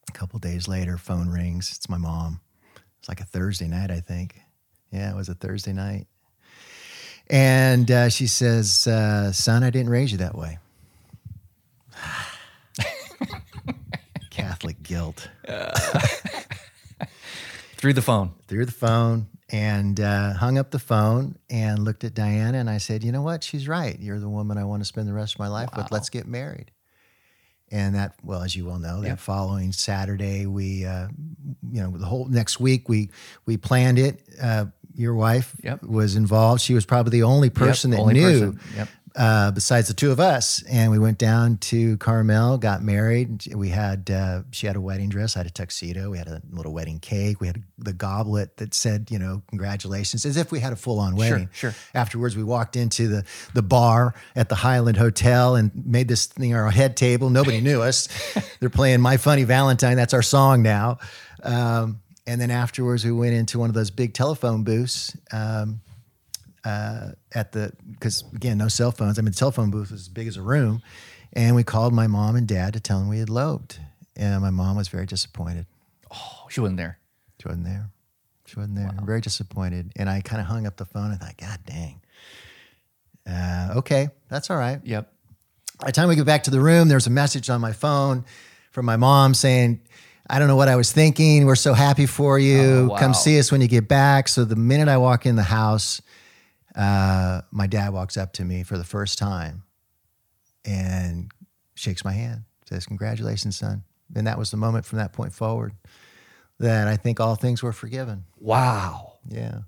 A 0.08 0.12
couple 0.12 0.38
days 0.38 0.66
later, 0.68 0.96
phone 0.98 1.28
rings. 1.28 1.72
It's 1.76 1.88
my 1.88 1.98
mom. 1.98 2.40
It's 2.98 3.08
like 3.08 3.20
a 3.20 3.24
Thursday 3.24 3.68
night, 3.68 3.90
I 3.90 4.00
think. 4.00 4.40
Yeah, 4.90 5.10
it 5.12 5.16
was 5.16 5.28
a 5.28 5.34
Thursday 5.34 5.72
night. 5.72 6.06
And 7.30 7.90
uh, 7.90 8.08
she 8.08 8.26
says, 8.26 8.86
uh, 8.86 9.32
Son, 9.32 9.62
I 9.62 9.70
didn't 9.70 9.90
raise 9.90 10.12
you 10.12 10.18
that 10.18 10.34
way. 10.36 10.58
Catholic 14.30 14.82
guilt. 14.82 15.28
Through 17.76 17.92
the 17.92 18.02
phone. 18.02 18.32
through 18.48 18.66
the 18.66 18.72
phone 18.72 19.28
and 19.50 20.00
uh, 20.00 20.32
hung 20.32 20.58
up 20.58 20.72
the 20.72 20.80
phone 20.80 21.38
and 21.48 21.84
looked 21.84 22.02
at 22.02 22.12
Diana 22.12 22.58
and 22.58 22.68
I 22.68 22.78
said, 22.78 23.04
"You 23.04 23.12
know 23.12 23.22
what? 23.22 23.44
She's 23.44 23.68
right. 23.68 23.96
You're 24.00 24.18
the 24.18 24.28
woman 24.28 24.58
I 24.58 24.64
want 24.64 24.80
to 24.80 24.84
spend 24.84 25.06
the 25.06 25.12
rest 25.12 25.34
of 25.36 25.38
my 25.38 25.46
life 25.46 25.70
with. 25.76 25.92
Let's 25.92 26.10
get 26.10 26.26
married." 26.26 26.72
And 27.70 27.94
that, 27.94 28.14
well, 28.22 28.42
as 28.42 28.56
you 28.56 28.66
well 28.66 28.78
know, 28.78 29.02
that 29.02 29.18
following 29.18 29.72
Saturday, 29.72 30.46
we, 30.46 30.86
uh, 30.86 31.08
you 31.70 31.82
know, 31.82 31.90
the 31.96 32.06
whole 32.06 32.26
next 32.26 32.58
week 32.60 32.88
we 32.88 33.10
we 33.44 33.56
planned 33.56 33.98
it. 33.98 34.22
Uh, 34.40 34.66
your 34.94 35.14
wife 35.14 35.54
Yep. 35.62 35.82
was 35.84 36.16
involved. 36.16 36.60
She 36.60 36.74
was 36.74 36.84
probably 36.84 37.10
the 37.10 37.22
only 37.22 37.50
person 37.50 37.90
Yep, 37.90 37.96
that 37.98 38.02
only 38.02 38.14
knew 38.14 38.52
person. 38.52 38.60
Yep. 38.76 38.88
Uh, 39.16 39.50
besides 39.50 39.88
the 39.88 39.94
two 39.94 40.10
of 40.10 40.20
us. 40.20 40.62
And 40.64 40.90
we 40.90 40.98
went 40.98 41.18
down 41.18 41.58
to 41.58 41.96
Carmel, 41.98 42.58
got 42.58 42.82
married. 42.82 43.46
We 43.54 43.70
had, 43.70 44.10
uh, 44.10 44.42
she 44.50 44.66
had 44.66 44.76
a 44.76 44.80
wedding 44.80 45.08
dress, 45.08 45.36
I 45.36 45.40
had 45.40 45.46
a 45.46 45.50
tuxedo, 45.50 46.10
we 46.10 46.18
had 46.18 46.28
a 46.28 46.42
little 46.50 46.72
wedding 46.72 47.00
cake, 47.00 47.40
we 47.40 47.46
had 47.46 47.62
the 47.78 47.92
goblet 47.92 48.56
that 48.58 48.74
said, 48.74 49.10
you 49.10 49.18
know, 49.18 49.42
congratulations, 49.48 50.24
as 50.24 50.36
if 50.36 50.52
we 50.52 50.60
had 50.60 50.72
a 50.72 50.76
full 50.76 50.98
on 50.98 51.16
wedding. 51.16 51.48
sure. 51.52 51.72
sure. 51.72 51.80
Afterwards, 51.94 52.36
we 52.36 52.42
walked 52.42 52.76
into 52.76 53.08
the, 53.08 53.24
the 53.54 53.62
bar 53.62 54.14
at 54.36 54.48
the 54.48 54.56
Highland 54.56 54.96
Hotel 54.96 55.56
and 55.56 55.70
made 55.86 56.08
this 56.08 56.26
thing 56.26 56.54
our 56.54 56.70
head 56.70 56.96
table. 56.96 57.30
Nobody 57.30 57.60
knew 57.60 57.82
us. 57.82 58.08
They're 58.60 58.70
playing 58.70 59.00
My 59.00 59.16
Funny 59.16 59.44
Valentine. 59.44 59.96
That's 59.96 60.14
our 60.14 60.22
song 60.22 60.62
now. 60.62 60.98
Um, 61.42 62.00
and 62.26 62.40
then 62.40 62.50
afterwards, 62.50 63.04
we 63.04 63.12
went 63.12 63.32
into 63.32 63.58
one 63.58 63.70
of 63.70 63.74
those 63.74 63.90
big 63.90 64.12
telephone 64.12 64.62
booths. 64.62 65.16
Um, 65.32 65.80
uh, 66.68 67.12
at 67.34 67.52
the 67.52 67.72
because 67.90 68.24
again 68.34 68.58
no 68.58 68.68
cell 68.68 68.92
phones. 68.92 69.18
I 69.18 69.22
mean 69.22 69.32
the 69.32 69.38
telephone 69.38 69.70
booth 69.70 69.90
was 69.90 70.02
as 70.02 70.08
big 70.08 70.26
as 70.26 70.36
a 70.36 70.42
room, 70.42 70.82
and 71.32 71.56
we 71.56 71.64
called 71.64 71.92
my 71.94 72.06
mom 72.06 72.36
and 72.36 72.46
dad 72.46 72.74
to 72.74 72.80
tell 72.80 72.98
them 72.98 73.08
we 73.08 73.18
had 73.18 73.28
eloped, 73.28 73.80
and 74.16 74.42
my 74.42 74.50
mom 74.50 74.76
was 74.76 74.88
very 74.88 75.06
disappointed. 75.06 75.66
Oh, 76.12 76.46
she 76.50 76.60
wasn't 76.60 76.78
there. 76.78 76.98
She 77.40 77.48
wasn't 77.48 77.64
there. 77.64 77.90
She 78.46 78.56
wasn't 78.56 78.76
there. 78.76 78.90
Very 79.04 79.20
disappointed, 79.20 79.92
and 79.96 80.08
I 80.10 80.20
kind 80.20 80.40
of 80.40 80.46
hung 80.46 80.66
up 80.66 80.76
the 80.76 80.86
phone 80.86 81.10
and 81.10 81.20
thought, 81.20 81.36
God 81.36 81.58
dang. 81.66 82.00
Uh, 83.26 83.74
okay, 83.76 84.08
that's 84.28 84.50
all 84.50 84.56
right. 84.56 84.80
Yep. 84.84 85.12
By 85.80 85.86
the 85.86 85.92
time 85.92 86.08
we 86.08 86.16
get 86.16 86.26
back 86.26 86.44
to 86.44 86.50
the 86.50 86.60
room, 86.60 86.88
there's 86.88 87.06
a 87.06 87.10
message 87.10 87.50
on 87.50 87.60
my 87.60 87.72
phone 87.72 88.24
from 88.72 88.86
my 88.86 88.96
mom 88.96 89.34
saying, 89.34 89.80
I 90.28 90.38
don't 90.38 90.48
know 90.48 90.56
what 90.56 90.68
I 90.68 90.76
was 90.76 90.92
thinking. 90.92 91.46
We're 91.46 91.56
so 91.56 91.72
happy 91.72 92.06
for 92.06 92.38
you. 92.38 92.60
Oh, 92.60 92.88
wow. 92.88 92.98
Come 92.98 93.14
see 93.14 93.38
us 93.38 93.52
when 93.52 93.60
you 93.60 93.68
get 93.68 93.86
back. 93.86 94.28
So 94.28 94.44
the 94.44 94.56
minute 94.56 94.88
I 94.88 94.96
walk 94.96 95.24
in 95.24 95.36
the 95.36 95.42
house, 95.42 96.02
uh, 96.76 97.42
my 97.50 97.66
dad 97.66 97.92
walks 97.92 98.16
up 98.16 98.32
to 98.34 98.44
me 98.44 98.62
for 98.62 98.76
the 98.78 98.84
first 98.84 99.18
time 99.18 99.62
and 100.64 101.30
shakes 101.74 102.04
my 102.04 102.12
hand, 102.12 102.44
says, 102.68 102.86
Congratulations, 102.86 103.56
son. 103.58 103.84
And 104.14 104.26
that 104.26 104.38
was 104.38 104.50
the 104.50 104.56
moment 104.56 104.84
from 104.86 104.98
that 104.98 105.12
point 105.12 105.32
forward 105.32 105.72
that 106.58 106.88
I 106.88 106.96
think 106.96 107.20
all 107.20 107.34
things 107.36 107.62
were 107.62 107.72
forgiven. 107.72 108.24
Wow. 108.38 109.14
Yeah. 109.28 109.60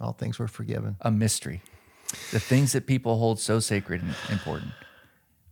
All 0.00 0.12
things 0.12 0.38
were 0.38 0.48
forgiven. 0.48 0.96
A 1.00 1.10
mystery. 1.10 1.60
The 2.30 2.40
things 2.40 2.72
that 2.72 2.86
people 2.86 3.18
hold 3.18 3.38
so 3.40 3.60
sacred 3.60 4.02
and 4.02 4.14
important. 4.30 4.72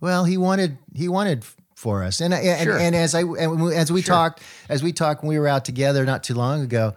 Well, 0.00 0.24
he 0.24 0.36
wanted 0.36 0.78
he 0.94 1.08
wanted 1.08 1.44
for 1.74 2.02
us, 2.02 2.20
and 2.20 2.34
and, 2.34 2.62
Sure. 2.64 2.76
and 2.78 2.94
as 2.94 3.14
I 3.14 3.22
and 3.22 3.72
as 3.72 3.90
we 3.92 4.02
talked 4.02 4.42
as 4.68 4.82
we 4.82 4.92
talked 4.92 5.22
when 5.22 5.28
we 5.28 5.38
were 5.38 5.48
out 5.48 5.64
together 5.64 6.04
not 6.04 6.22
too 6.22 6.34
long 6.34 6.62
ago, 6.62 6.94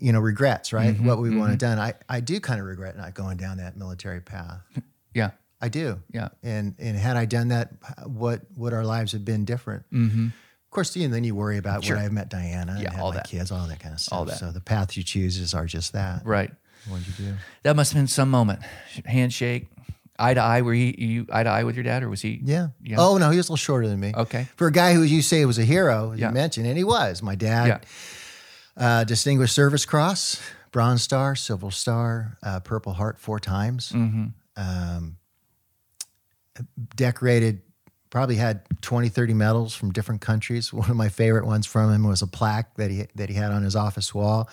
you 0.00 0.12
know, 0.12 0.20
regrets, 0.20 0.72
right? 0.72 0.94
Mm-hmm, 0.94 1.06
what 1.06 1.18
we 1.18 1.34
want 1.36 1.52
to 1.52 1.56
done. 1.58 1.78
I 1.78 1.94
I 2.08 2.20
do 2.20 2.40
kind 2.40 2.60
of 2.60 2.66
regret 2.66 2.96
not 2.96 3.14
going 3.14 3.36
down 3.36 3.58
that 3.58 3.76
military 3.76 4.20
path. 4.20 4.60
Yeah. 5.12 5.30
I 5.60 5.68
do. 5.68 6.00
Yeah. 6.12 6.28
And 6.44 6.74
and 6.78 6.96
had 6.96 7.16
I 7.16 7.24
done 7.26 7.48
that, 7.48 7.72
what 8.06 8.42
would 8.56 8.72
our 8.72 8.84
lives 8.84 9.10
have 9.12 9.24
been 9.24 9.44
different? 9.44 9.82
Mm-hmm. 9.92 10.26
Of 10.26 10.70
course, 10.70 10.94
you 10.96 11.08
know, 11.08 11.12
then 11.14 11.24
you 11.24 11.34
worry 11.34 11.58
about 11.58 11.84
Sure. 11.84 11.96
when 11.96 12.04
I 12.04 12.08
met 12.08 12.28
Diana 12.30 12.76
and 12.78 12.88
had 12.88 13.00
all 13.00 13.10
my 13.10 13.16
that. 13.16 13.28
kids, 13.28 13.50
all 13.50 13.66
that 13.66 13.80
kind 13.80 13.92
of 13.92 14.00
stuff. 14.00 14.16
All 14.16 14.24
that. 14.26 14.38
So 14.38 14.52
the 14.52 14.60
path 14.60 14.96
you 14.96 15.02
choose 15.02 15.36
is 15.36 15.52
are 15.52 15.66
just 15.66 15.92
that. 15.94 16.24
Right. 16.24 16.52
What 16.88 16.98
did 17.04 17.18
you 17.18 17.24
do? 17.32 17.34
That 17.64 17.74
must 17.74 17.92
have 17.92 17.98
been 18.00 18.06
some 18.06 18.30
moment. 18.30 18.60
Handshake, 19.04 19.66
eye 20.16 20.34
to 20.34 20.40
eye. 20.40 20.62
Were 20.62 20.72
you, 20.74 20.94
you 20.96 21.26
eye 21.32 21.42
to 21.42 21.50
eye 21.50 21.64
with 21.64 21.74
your 21.74 21.82
dad, 21.84 22.04
or 22.04 22.08
was 22.08 22.22
he? 22.22 22.40
Yeah. 22.44 22.68
Yeah. 22.82 22.96
Oh 23.00 23.18
no, 23.18 23.30
he 23.30 23.36
was 23.36 23.48
a 23.48 23.52
little 23.52 23.56
shorter 23.56 23.88
than 23.88 23.98
me. 23.98 24.12
Okay. 24.16 24.46
For 24.56 24.68
a 24.68 24.72
guy 24.72 24.94
who 24.94 25.02
you 25.02 25.22
say 25.22 25.44
was 25.44 25.58
a 25.58 25.64
hero, 25.64 26.12
Yeah. 26.16 26.28
you 26.28 26.34
mentioned, 26.34 26.66
and 26.68 26.78
he 26.78 26.84
was. 26.84 27.20
My 27.20 27.34
dad, 27.34 27.66
Yeah. 27.66 27.78
Uh, 28.80 29.04
Distinguished 29.04 29.54
Service 29.54 29.84
Cross, 29.84 30.40
Bronze 30.72 31.02
Star, 31.02 31.36
Silver 31.36 31.70
Star, 31.70 32.38
uh, 32.42 32.60
Purple 32.60 32.94
Heart 32.94 33.20
four 33.20 33.38
times. 33.38 33.92
Mm-hmm. 33.92 34.26
Um, 34.56 35.16
decorated, 36.96 37.60
probably 38.08 38.36
had 38.36 38.62
20, 38.80 39.08
30 39.08 39.34
medals 39.34 39.74
from 39.74 39.92
different 39.92 40.22
countries. 40.22 40.72
One 40.72 40.90
of 40.90 40.96
my 40.96 41.10
favorite 41.10 41.46
ones 41.46 41.66
from 41.66 41.92
him 41.92 42.04
was 42.04 42.22
a 42.22 42.26
plaque 42.26 42.74
that 42.76 42.90
he 42.90 43.04
that 43.14 43.28
he 43.28 43.34
had 43.34 43.52
on 43.52 43.62
his 43.62 43.76
office 43.76 44.14
wall 44.14 44.48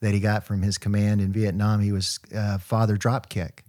that 0.00 0.14
he 0.14 0.20
got 0.20 0.44
from 0.44 0.62
his 0.62 0.78
command 0.78 1.20
in 1.20 1.32
Vietnam. 1.32 1.80
He 1.80 1.92
was 1.92 2.20
uh, 2.34 2.58
Father 2.58 2.96
Dropkick. 2.96 3.60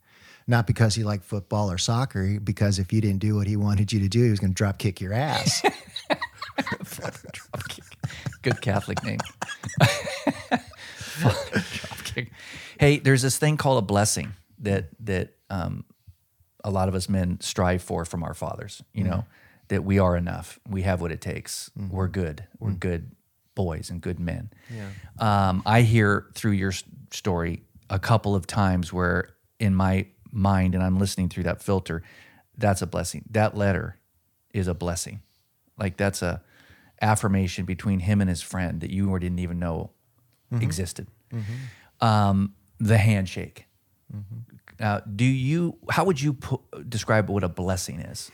Not 0.47 0.65
because 0.65 0.95
he 0.95 1.03
liked 1.03 1.25
football 1.25 1.71
or 1.71 1.77
soccer, 1.77 2.39
because 2.39 2.79
if 2.79 2.91
you 2.91 3.01
didn't 3.01 3.19
do 3.19 3.35
what 3.35 3.45
he 3.45 3.55
wanted 3.55 3.93
you 3.93 3.99
to 3.99 4.07
do, 4.07 4.23
he 4.23 4.31
was 4.31 4.39
going 4.39 4.49
to 4.49 4.55
drop 4.55 4.79
kick 4.79 4.99
your 4.99 5.13
ass. 5.13 5.62
Dropkick. 6.57 7.78
Good 8.41 8.62
Catholic 8.62 9.04
name. 9.04 9.19
Hey, 12.80 12.97
there's 12.99 13.21
this 13.21 13.38
thing 13.38 13.58
called 13.58 13.78
a 13.84 13.86
blessing 13.86 14.34
that 14.60 14.86
that 15.02 15.36
um, 15.49 15.84
a 16.63 16.71
lot 16.71 16.88
of 16.88 16.95
us 16.95 17.10
men 17.10 17.39
strive 17.41 17.82
for 17.84 18.06
from 18.06 18.23
our 18.23 18.34
fathers. 18.34 18.82
You 18.93 19.04
know 19.04 19.25
that 19.67 19.84
we 19.84 19.99
are 19.99 20.15
enough. 20.15 20.60
We 20.67 20.84
have 20.84 21.02
what 21.02 21.12
it 21.12 21.21
takes. 21.21 21.69
We're 21.89 22.08
good. 22.08 22.45
We're 22.60 22.71
good 22.71 23.12
boys 23.56 23.89
and 23.89 24.02
good 24.02 24.19
men. 24.19 24.49
Um, 25.19 25.62
I 25.65 25.82
hear 25.82 26.28
through 26.34 26.54
your 26.54 26.71
story 27.12 27.63
a 27.89 27.99
couple 27.99 28.36
of 28.36 28.47
times 28.47 28.93
where 28.93 29.30
in 29.60 29.75
my 29.75 30.08
mind, 30.32 30.75
and 30.75 30.84
I'm 30.84 30.97
listening 30.97 31.28
through 31.30 31.43
that 31.43 31.62
filter, 31.62 32.02
that's 32.58 32.82
a 32.82 32.88
blessing. 32.88 33.25
That 33.32 33.58
letter 33.58 33.97
is 34.54 34.67
a 34.67 34.73
blessing. 34.73 35.21
Like 35.78 35.97
that's 35.97 36.21
a 36.21 36.41
affirmation 37.01 37.65
between 37.65 37.99
him 37.99 38.21
and 38.21 38.29
his 38.29 38.41
friend 38.41 38.81
that 38.81 38.89
you 38.91 39.09
or 39.09 39.19
didn't 39.19 39.39
even 39.39 39.59
know 39.59 39.91
existed. 40.51 41.07
Um, 42.01 42.53
the 42.79 42.97
handshake. 42.97 43.65
Uh, 44.79 45.01
do 45.15 45.25
you? 45.25 45.77
How 45.89 46.05
would 46.05 46.21
you 46.21 46.38
describe 46.88 47.29
what 47.29 47.43
a 47.43 47.49
blessing 47.49 47.99
is? 47.99 48.31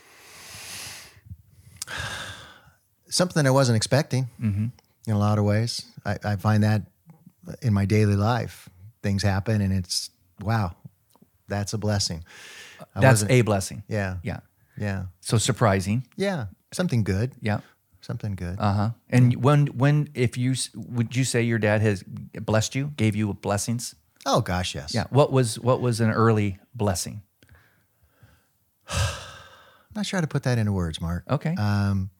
Something 3.08 3.46
I 3.46 3.50
wasn't 3.50 3.76
expecting 3.76 4.28
in 4.40 4.72
a 5.14 5.18
lot 5.18 5.38
of 5.38 5.44
ways. 5.44 5.84
I, 6.04 6.18
I 6.24 6.36
find 6.36 6.62
that 6.64 6.82
in 7.62 7.72
my 7.72 7.84
daily 7.84 8.16
life. 8.16 8.68
Things 9.02 9.22
happen 9.22 9.60
and 9.60 9.72
it's, 9.72 10.10
wow, 10.40 10.74
that's 11.46 11.72
a 11.72 11.78
blessing. 11.78 12.24
I 12.96 13.00
That's 13.00 13.22
a 13.28 13.42
blessing. 13.42 13.84
Yeah. 13.86 14.16
Yeah. 14.24 14.40
Yeah. 14.76 15.04
So 15.20 15.38
surprising. 15.38 16.08
Yeah. 16.16 16.46
Something 16.72 17.04
good. 17.04 17.32
Yeah. 17.40 17.60
Something 18.06 18.36
good. 18.36 18.56
Uh 18.60 18.72
huh. 18.72 18.90
And 19.10 19.42
when 19.42 19.66
when 19.66 20.08
if 20.14 20.36
you 20.38 20.54
would 20.76 21.16
you 21.16 21.24
say 21.24 21.42
your 21.42 21.58
dad 21.58 21.80
has 21.80 22.04
blessed 22.04 22.76
you, 22.76 22.92
gave 22.96 23.16
you 23.16 23.34
blessings? 23.34 23.96
oh, 24.28 24.40
gosh, 24.40 24.74
yes. 24.74 24.94
Yeah. 24.94 25.04
What 25.10 25.32
was 25.32 25.58
what 25.58 25.80
was 25.80 26.00
an 26.00 26.10
early 26.10 26.58
blessing? 26.74 27.22
I'm 28.88 28.96
not 29.96 30.06
sure 30.06 30.18
how 30.18 30.22
to 30.22 30.26
put 30.28 30.44
that 30.44 30.58
into 30.58 30.72
words, 30.72 31.00
Mark. 31.00 31.24
Okay. 31.30 31.54
Um, 31.56 32.10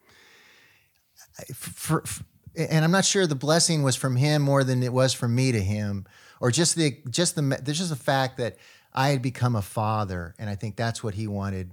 for, 1.55 2.01
for, 2.07 2.25
and 2.57 2.85
I'm 2.85 2.91
not 2.91 3.05
sure 3.05 3.27
the 3.27 3.35
blessing 3.35 3.83
was 3.83 3.97
from 3.97 4.17
him 4.17 4.43
more 4.43 4.65
than 4.65 4.83
it 4.83 4.93
was 4.93 5.13
from 5.13 5.35
me 5.35 5.53
to 5.53 5.61
him. 5.61 6.07
or 6.41 6.51
just 6.51 6.75
the 6.77 6.97
just 7.11 7.35
the 7.37 7.43
there's 7.63 7.79
just 7.79 7.91
the 7.91 7.97
fact 7.97 8.39
that 8.39 8.57
I 8.93 9.11
had 9.11 9.21
become 9.23 9.55
a 9.57 9.63
father, 9.63 10.35
and 10.39 10.49
I 10.49 10.55
think 10.55 10.77
that's 10.77 11.05
what 11.05 11.15
he 11.15 11.27
wanted. 11.27 11.71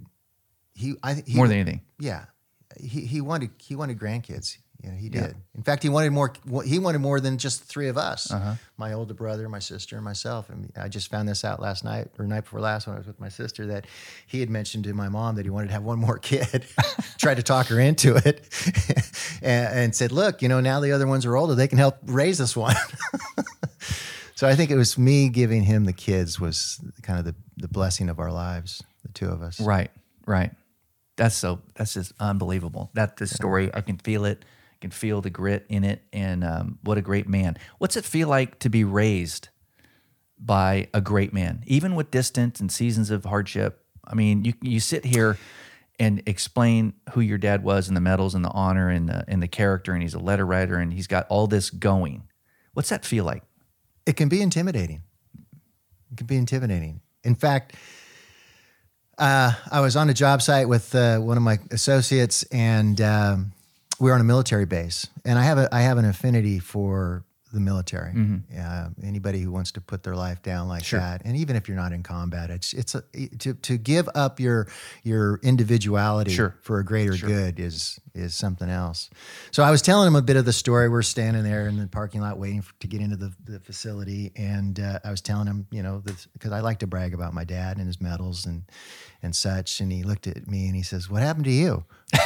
He, 0.75 0.95
I, 1.03 1.23
he 1.25 1.35
More 1.35 1.47
than 1.47 1.57
anything. 1.57 1.81
yeah, 1.99 2.25
he 2.79 3.01
he 3.01 3.21
wanted 3.21 3.51
he 3.57 3.75
wanted 3.75 3.99
grandkids. 3.99 4.57
Yeah, 4.83 4.95
he 4.95 5.07
did. 5.07 5.35
In 5.55 5.63
fact, 5.63 5.81
he 5.81 5.87
wanted 5.87 6.11
more. 6.11 6.33
He 6.65 6.77
wanted 6.77 6.99
more 6.99 7.21
than 7.21 7.37
just 7.37 7.63
three 7.63 7.87
of 7.87 7.97
us. 7.97 8.29
Uh-huh. 8.29 8.55
My 8.75 8.91
older 8.91 9.13
brother, 9.13 9.47
my 9.47 9.59
sister, 9.59 9.95
and 9.95 10.03
myself. 10.03 10.49
And 10.49 10.73
I 10.75 10.89
just 10.89 11.09
found 11.09 11.29
this 11.29 11.45
out 11.45 11.61
last 11.61 11.85
night 11.85 12.09
or 12.19 12.25
night 12.25 12.41
before 12.41 12.59
last 12.59 12.85
when 12.85 12.97
I 12.97 12.99
was 12.99 13.07
with 13.07 13.17
my 13.17 13.29
sister 13.29 13.65
that 13.67 13.87
he 14.27 14.41
had 14.41 14.49
mentioned 14.49 14.83
to 14.83 14.93
my 14.93 15.07
mom 15.07 15.35
that 15.35 15.45
he 15.45 15.49
wanted 15.49 15.67
to 15.67 15.73
have 15.73 15.83
one 15.83 15.99
more 15.99 16.17
kid. 16.17 16.65
Tried 17.17 17.35
to 17.35 17.43
talk 17.43 17.67
her 17.67 17.79
into 17.79 18.17
it, 18.17 18.49
and, 19.41 19.73
and 19.73 19.95
said, 19.95 20.11
"Look, 20.11 20.41
you 20.41 20.49
know, 20.49 20.59
now 20.59 20.81
the 20.81 20.91
other 20.91 21.07
ones 21.07 21.25
are 21.25 21.37
older. 21.37 21.55
They 21.55 21.69
can 21.69 21.77
help 21.77 21.99
raise 22.05 22.37
this 22.37 22.53
one." 22.53 22.75
so 24.35 24.49
I 24.49 24.55
think 24.55 24.69
it 24.69 24.75
was 24.75 24.97
me 24.97 25.29
giving 25.29 25.63
him 25.63 25.85
the 25.85 25.93
kids 25.93 26.41
was 26.41 26.81
kind 27.03 27.19
of 27.19 27.23
the 27.25 27.35
the 27.55 27.69
blessing 27.69 28.09
of 28.09 28.19
our 28.19 28.33
lives, 28.33 28.83
the 29.03 29.13
two 29.13 29.29
of 29.29 29.41
us. 29.41 29.61
Right, 29.61 29.91
right. 30.25 30.51
That's 31.15 31.35
so. 31.35 31.61
That's 31.75 31.93
just 31.93 32.13
unbelievable. 32.19 32.89
That 32.93 33.17
this 33.17 33.31
story, 33.31 33.69
I 33.73 33.81
can 33.81 33.97
feel 33.97 34.25
it. 34.25 34.43
I 34.73 34.77
can 34.81 34.91
feel 34.91 35.21
the 35.21 35.29
grit 35.29 35.65
in 35.69 35.83
it, 35.83 36.03
and 36.11 36.43
um, 36.43 36.79
what 36.81 36.97
a 36.97 37.01
great 37.01 37.27
man. 37.27 37.57
What's 37.77 37.95
it 37.95 38.05
feel 38.05 38.27
like 38.27 38.59
to 38.59 38.69
be 38.69 38.83
raised 38.83 39.49
by 40.39 40.87
a 40.93 41.01
great 41.01 41.33
man, 41.33 41.63
even 41.67 41.95
with 41.95 42.11
distance 42.11 42.59
and 42.59 42.71
seasons 42.71 43.11
of 43.11 43.25
hardship? 43.25 43.85
I 44.05 44.15
mean, 44.15 44.43
you 44.43 44.53
you 44.61 44.79
sit 44.79 45.05
here 45.05 45.37
and 45.99 46.23
explain 46.25 46.93
who 47.11 47.21
your 47.21 47.37
dad 47.37 47.63
was, 47.63 47.87
and 47.87 47.95
the 47.95 48.01
medals, 48.01 48.33
and 48.33 48.43
the 48.43 48.49
honor, 48.49 48.89
and 48.89 49.07
the 49.07 49.23
and 49.27 49.41
the 49.41 49.47
character, 49.47 49.93
and 49.93 50.01
he's 50.01 50.15
a 50.15 50.19
letter 50.19 50.45
writer, 50.45 50.77
and 50.77 50.91
he's 50.91 51.07
got 51.07 51.27
all 51.29 51.47
this 51.47 51.69
going. 51.69 52.27
What's 52.73 52.89
that 52.89 53.05
feel 53.05 53.23
like? 53.23 53.43
It 54.05 54.17
can 54.17 54.29
be 54.29 54.41
intimidating. 54.41 55.03
It 56.11 56.17
can 56.17 56.27
be 56.27 56.37
intimidating. 56.37 57.01
In 57.23 57.35
fact, 57.35 57.75
uh, 59.17 59.53
I 59.71 59.81
was 59.81 59.95
on 59.95 60.09
a 60.09 60.13
job 60.13 60.41
site 60.41 60.67
with 60.67 60.93
uh, 60.95 61.19
one 61.19 61.37
of 61.37 61.43
my 61.43 61.59
associates, 61.71 62.43
and 62.51 62.99
um, 63.01 63.51
we 63.99 64.09
were 64.09 64.15
on 64.15 64.21
a 64.21 64.25
military 64.25 64.65
base. 64.65 65.07
And 65.25 65.37
I 65.37 65.43
have 65.43 65.57
a 65.57 65.69
I 65.73 65.81
have 65.81 65.97
an 65.97 66.05
affinity 66.05 66.59
for 66.59 67.23
the 67.53 67.59
military. 67.59 68.13
Uh, 68.59 68.89
anybody 69.03 69.39
who 69.39 69.51
wants 69.51 69.71
to 69.73 69.81
put 69.81 70.03
their 70.03 70.15
life 70.15 70.41
down 70.41 70.67
like 70.67 70.83
that, 70.99 71.21
and 71.23 71.37
even 71.37 71.55
if 71.55 71.67
you're 71.67 71.77
not 71.77 71.93
in 71.93 72.03
combat, 72.03 72.49
it's 72.49 72.73
it's 72.73 72.95
a, 72.95 73.01
to 73.39 73.53
to 73.53 73.77
give 73.77 74.09
up 74.15 74.39
your 74.39 74.67
your 75.03 75.39
individuality 75.43 76.31
Sure. 76.33 76.55
for 76.61 76.79
a 76.79 76.83
greater 76.85 77.15
good 77.15 77.59
is 77.59 77.99
is 78.13 78.35
something 78.35 78.69
else. 78.69 79.09
So 79.51 79.63
I 79.63 79.71
was 79.71 79.81
telling 79.81 80.07
him 80.07 80.15
a 80.15 80.21
bit 80.21 80.35
of 80.35 80.45
the 80.45 80.53
story. 80.53 80.89
We're 80.89 81.01
standing 81.03 81.43
there 81.43 81.67
in 81.67 81.77
the 81.77 81.87
parking 81.87 82.21
lot 82.21 82.37
waiting 82.37 82.61
for, 82.61 82.73
to 82.79 82.87
get 82.87 83.01
into 83.01 83.15
the, 83.15 83.33
the 83.45 83.59
facility, 83.59 84.31
and 84.35 84.79
uh, 84.79 84.99
I 85.03 85.11
was 85.11 85.21
telling 85.21 85.47
him, 85.47 85.67
you 85.71 85.81
know, 85.83 86.03
because 86.33 86.51
I 86.51 86.59
like 86.59 86.79
to 86.79 86.87
brag 86.87 87.13
about 87.13 87.33
my 87.33 87.43
dad 87.43 87.77
and 87.77 87.87
his 87.87 88.01
medals 88.01 88.45
and 88.45 88.63
and 89.21 89.35
such. 89.35 89.79
And 89.79 89.91
he 89.91 90.03
looked 90.03 90.27
at 90.27 90.47
me 90.47 90.67
and 90.67 90.75
he 90.75 90.83
says, 90.83 91.09
"What 91.09 91.21
happened 91.21 91.45
to 91.45 91.51
you?" 91.51 91.85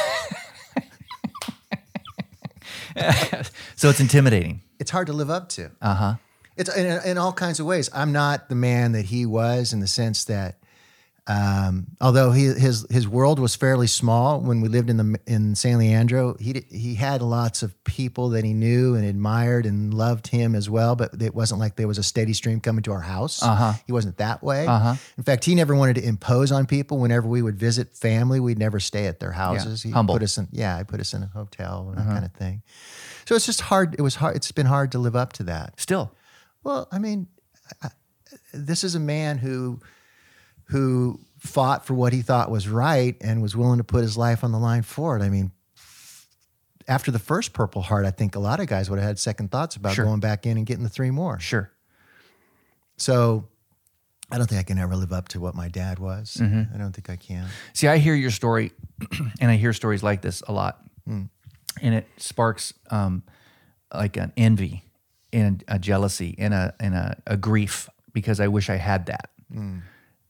So 3.76 3.88
it's 3.90 4.00
intimidating. 4.00 4.62
It's 4.78 4.90
hard 4.90 5.06
to 5.08 5.12
live 5.12 5.30
up 5.30 5.48
to. 5.50 5.70
Uh 5.80 5.94
huh. 5.94 6.14
It's 6.56 6.74
in, 6.76 6.86
in 7.08 7.18
all 7.18 7.32
kinds 7.32 7.60
of 7.60 7.66
ways. 7.66 7.88
I'm 7.94 8.12
not 8.12 8.48
the 8.48 8.56
man 8.56 8.92
that 8.92 9.04
he 9.06 9.26
was 9.26 9.72
in 9.72 9.78
the 9.78 9.86
sense 9.86 10.24
that, 10.24 10.56
um, 11.28 11.88
although 12.00 12.32
he, 12.32 12.46
his 12.46 12.84
his 12.90 13.06
world 13.06 13.38
was 13.38 13.54
fairly 13.54 13.86
small 13.86 14.40
when 14.40 14.60
we 14.60 14.68
lived 14.68 14.90
in 14.90 14.96
the 14.96 15.20
in 15.26 15.54
San 15.54 15.78
Leandro, 15.78 16.36
he 16.40 16.64
he 16.68 16.94
had 16.96 17.22
lots 17.22 17.62
of 17.62 17.84
people 17.84 18.30
that 18.30 18.44
he 18.44 18.54
knew 18.54 18.96
and 18.96 19.04
admired 19.04 19.66
and 19.66 19.94
loved 19.94 20.26
him 20.26 20.56
as 20.56 20.68
well. 20.68 20.96
But 20.96 21.22
it 21.22 21.34
wasn't 21.34 21.60
like 21.60 21.76
there 21.76 21.86
was 21.86 21.98
a 21.98 22.02
steady 22.02 22.32
stream 22.32 22.60
coming 22.60 22.82
to 22.84 22.92
our 22.92 23.02
house. 23.02 23.40
Uh-huh. 23.42 23.74
He 23.86 23.92
wasn't 23.92 24.16
that 24.16 24.42
way. 24.42 24.66
Uh-huh. 24.66 24.94
In 25.16 25.22
fact, 25.22 25.44
he 25.44 25.54
never 25.54 25.76
wanted 25.76 25.96
to 25.96 26.04
impose 26.04 26.50
on 26.50 26.66
people. 26.66 26.98
Whenever 26.98 27.28
we 27.28 27.42
would 27.42 27.56
visit 27.56 27.94
family, 27.94 28.40
we'd 28.40 28.58
never 28.58 28.80
stay 28.80 29.06
at 29.06 29.20
their 29.20 29.32
houses. 29.32 29.82
He 29.82 29.90
Humble. 29.90 30.14
put 30.14 30.22
us 30.22 30.38
in 30.38 30.48
yeah, 30.50 30.78
he 30.78 30.84
put 30.84 30.98
us 30.98 31.12
in 31.14 31.22
a 31.22 31.26
hotel 31.26 31.88
and 31.90 31.98
that 31.98 32.06
kind 32.06 32.24
of 32.24 32.32
thing. 32.32 32.62
So 33.28 33.34
it's 33.34 33.44
just 33.44 33.60
hard. 33.60 33.94
It 33.98 34.00
was 34.00 34.14
hard. 34.14 34.36
It's 34.36 34.50
been 34.52 34.64
hard 34.64 34.90
to 34.92 34.98
live 34.98 35.14
up 35.14 35.34
to 35.34 35.42
that. 35.42 35.78
Still, 35.78 36.14
Well, 36.64 36.88
I 36.90 36.98
mean, 36.98 37.26
I, 37.82 37.88
this 38.54 38.82
is 38.84 38.94
a 38.94 38.98
man 38.98 39.36
who 39.36 39.80
who 40.68 41.20
fought 41.38 41.84
for 41.84 41.92
what 41.92 42.14
he 42.14 42.22
thought 42.22 42.50
was 42.50 42.68
right 42.68 43.16
and 43.20 43.42
was 43.42 43.54
willing 43.54 43.76
to 43.76 43.84
put 43.84 44.00
his 44.00 44.16
life 44.16 44.44
on 44.44 44.50
the 44.50 44.58
line 44.58 44.80
for 44.80 45.14
it. 45.14 45.22
I 45.22 45.28
mean, 45.28 45.52
after 46.88 47.10
the 47.10 47.18
first 47.18 47.52
Purple 47.52 47.82
Heart, 47.82 48.06
I 48.06 48.12
think 48.12 48.34
a 48.34 48.38
lot 48.38 48.60
of 48.60 48.66
guys 48.66 48.88
would 48.88 48.98
have 48.98 49.06
had 49.06 49.18
second 49.18 49.50
thoughts 49.50 49.76
about 49.76 49.94
Sure. 49.94 50.06
going 50.06 50.20
back 50.20 50.46
in 50.46 50.56
and 50.56 50.64
getting 50.64 50.82
the 50.82 50.88
three 50.88 51.10
more. 51.10 51.38
sure. 51.38 51.70
So 52.96 53.46
I 54.30 54.38
don't 54.38 54.46
think 54.46 54.58
I 54.58 54.62
can 54.64 54.78
ever 54.78 54.96
live 54.96 55.12
up 55.12 55.28
to 55.28 55.40
what 55.40 55.54
my 55.54 55.68
dad 55.68 55.98
was. 55.98 56.38
Mm-hmm. 56.40 56.74
I 56.74 56.78
don't 56.78 56.92
think 56.92 57.10
I 57.10 57.16
can. 57.16 57.46
See, 57.74 57.88
I 57.88 57.98
hear 57.98 58.14
your 58.14 58.30
story, 58.30 58.72
and 59.40 59.50
I 59.50 59.56
hear 59.56 59.74
stories 59.74 60.02
like 60.02 60.22
this 60.22 60.40
a 60.48 60.52
lot, 60.52 60.82
and 61.82 61.94
it 61.94 62.06
sparks 62.16 62.74
um, 62.90 63.22
like 63.92 64.16
an 64.16 64.32
envy 64.36 64.84
and 65.32 65.62
a 65.68 65.78
jealousy 65.78 66.34
and 66.38 66.54
a 66.54 66.74
and 66.80 66.94
a, 66.94 67.20
a 67.26 67.36
grief 67.36 67.88
because 68.12 68.40
I 68.40 68.48
wish 68.48 68.70
I 68.70 68.76
had 68.76 69.06
that. 69.06 69.30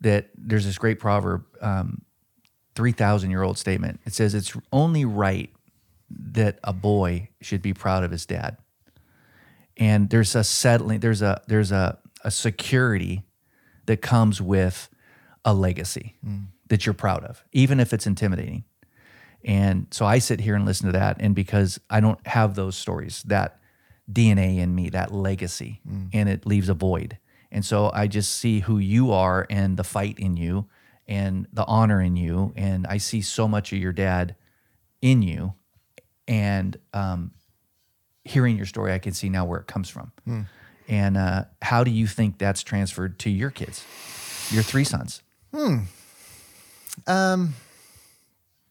That 0.01 0.29
there's 0.37 0.65
this 0.65 0.79
great 0.79 0.99
proverb, 1.01 1.45
um, 1.61 2.03
three 2.75 2.93
thousand 2.93 3.31
year 3.31 3.43
old 3.43 3.59
statement. 3.59 4.01
It 4.05 4.15
says 4.15 4.35
it's 4.35 4.57
only 4.73 5.05
right 5.05 5.53
that 6.11 6.59
a 6.65 6.73
boy 6.73 7.29
should 7.41 7.63
be 7.63 7.75
proud 7.75 8.05
of 8.05 8.11
his 8.11 8.25
dad, 8.27 8.59
and 9.77 10.09
there's 10.11 10.35
a 10.35 10.45
settling, 10.45 11.01
there's 11.01 11.23
a 11.23 11.43
there's 11.49 11.73
a 11.73 11.99
a 12.25 12.31
security 12.31 13.25
that 13.87 14.03
comes 14.03 14.41
with 14.41 14.89
a 15.45 15.55
legacy 15.55 16.17
that 16.69 16.85
you're 16.87 16.95
proud 16.95 17.25
of, 17.25 17.43
even 17.53 17.81
if 17.81 17.93
it's 17.93 18.07
intimidating. 18.07 18.65
And 19.45 19.87
so 19.91 20.05
I 20.05 20.19
sit 20.19 20.41
here 20.41 20.55
and 20.55 20.65
listen 20.65 20.87
to 20.87 20.93
that. 20.93 21.19
And 21.21 21.35
because 21.35 21.81
I 21.89 22.01
don't 22.01 22.25
have 22.27 22.55
those 22.55 22.77
stories, 22.77 23.23
that 23.27 23.59
DNA 24.11 24.59
in 24.59 24.75
me, 24.75 24.89
that 24.91 25.13
legacy, 25.13 25.81
and 26.13 26.29
it 26.29 26.47
leaves 26.47 26.69
a 26.69 26.75
void. 26.75 27.19
And 27.51 27.65
so 27.65 27.91
I 27.95 28.09
just 28.09 28.35
see 28.35 28.61
who 28.61 28.79
you 28.79 29.13
are 29.13 29.47
and 29.49 29.77
the 29.77 29.85
fight 29.85 30.19
in 30.19 30.37
you 30.37 30.67
and 31.07 31.47
the 31.53 31.65
honor 31.65 32.01
in 32.03 32.17
you. 32.17 32.53
And 32.57 32.87
I 32.87 32.99
see 32.99 33.23
so 33.23 33.49
much 33.49 33.73
of 33.73 33.79
your 33.79 33.93
dad 33.93 34.35
in 35.01 35.23
you. 35.23 35.55
And 36.27 36.77
um, 36.93 37.33
hearing 38.25 38.57
your 38.57 38.67
story, 38.67 38.93
I 38.93 38.99
can 38.99 39.15
see 39.15 39.29
now 39.31 39.45
where 39.47 39.61
it 39.61 39.67
comes 39.67 39.89
from. 39.89 40.13
And 40.89 41.17
uh, 41.17 41.45
how 41.63 41.85
do 41.85 41.91
you 41.91 42.07
think 42.07 42.39
that's 42.39 42.63
transferred 42.63 43.19
to 43.21 43.31
your 43.31 43.51
kids, 43.51 43.85
your 44.51 44.63
three 44.63 44.85
sons? 44.85 45.23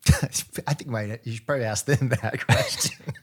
I 0.68 0.74
think 0.74 0.90
my, 0.90 1.20
you 1.24 1.34
should 1.34 1.46
probably 1.46 1.66
ask 1.66 1.86
them 1.86 2.10
that 2.22 2.46
question. 2.46 2.98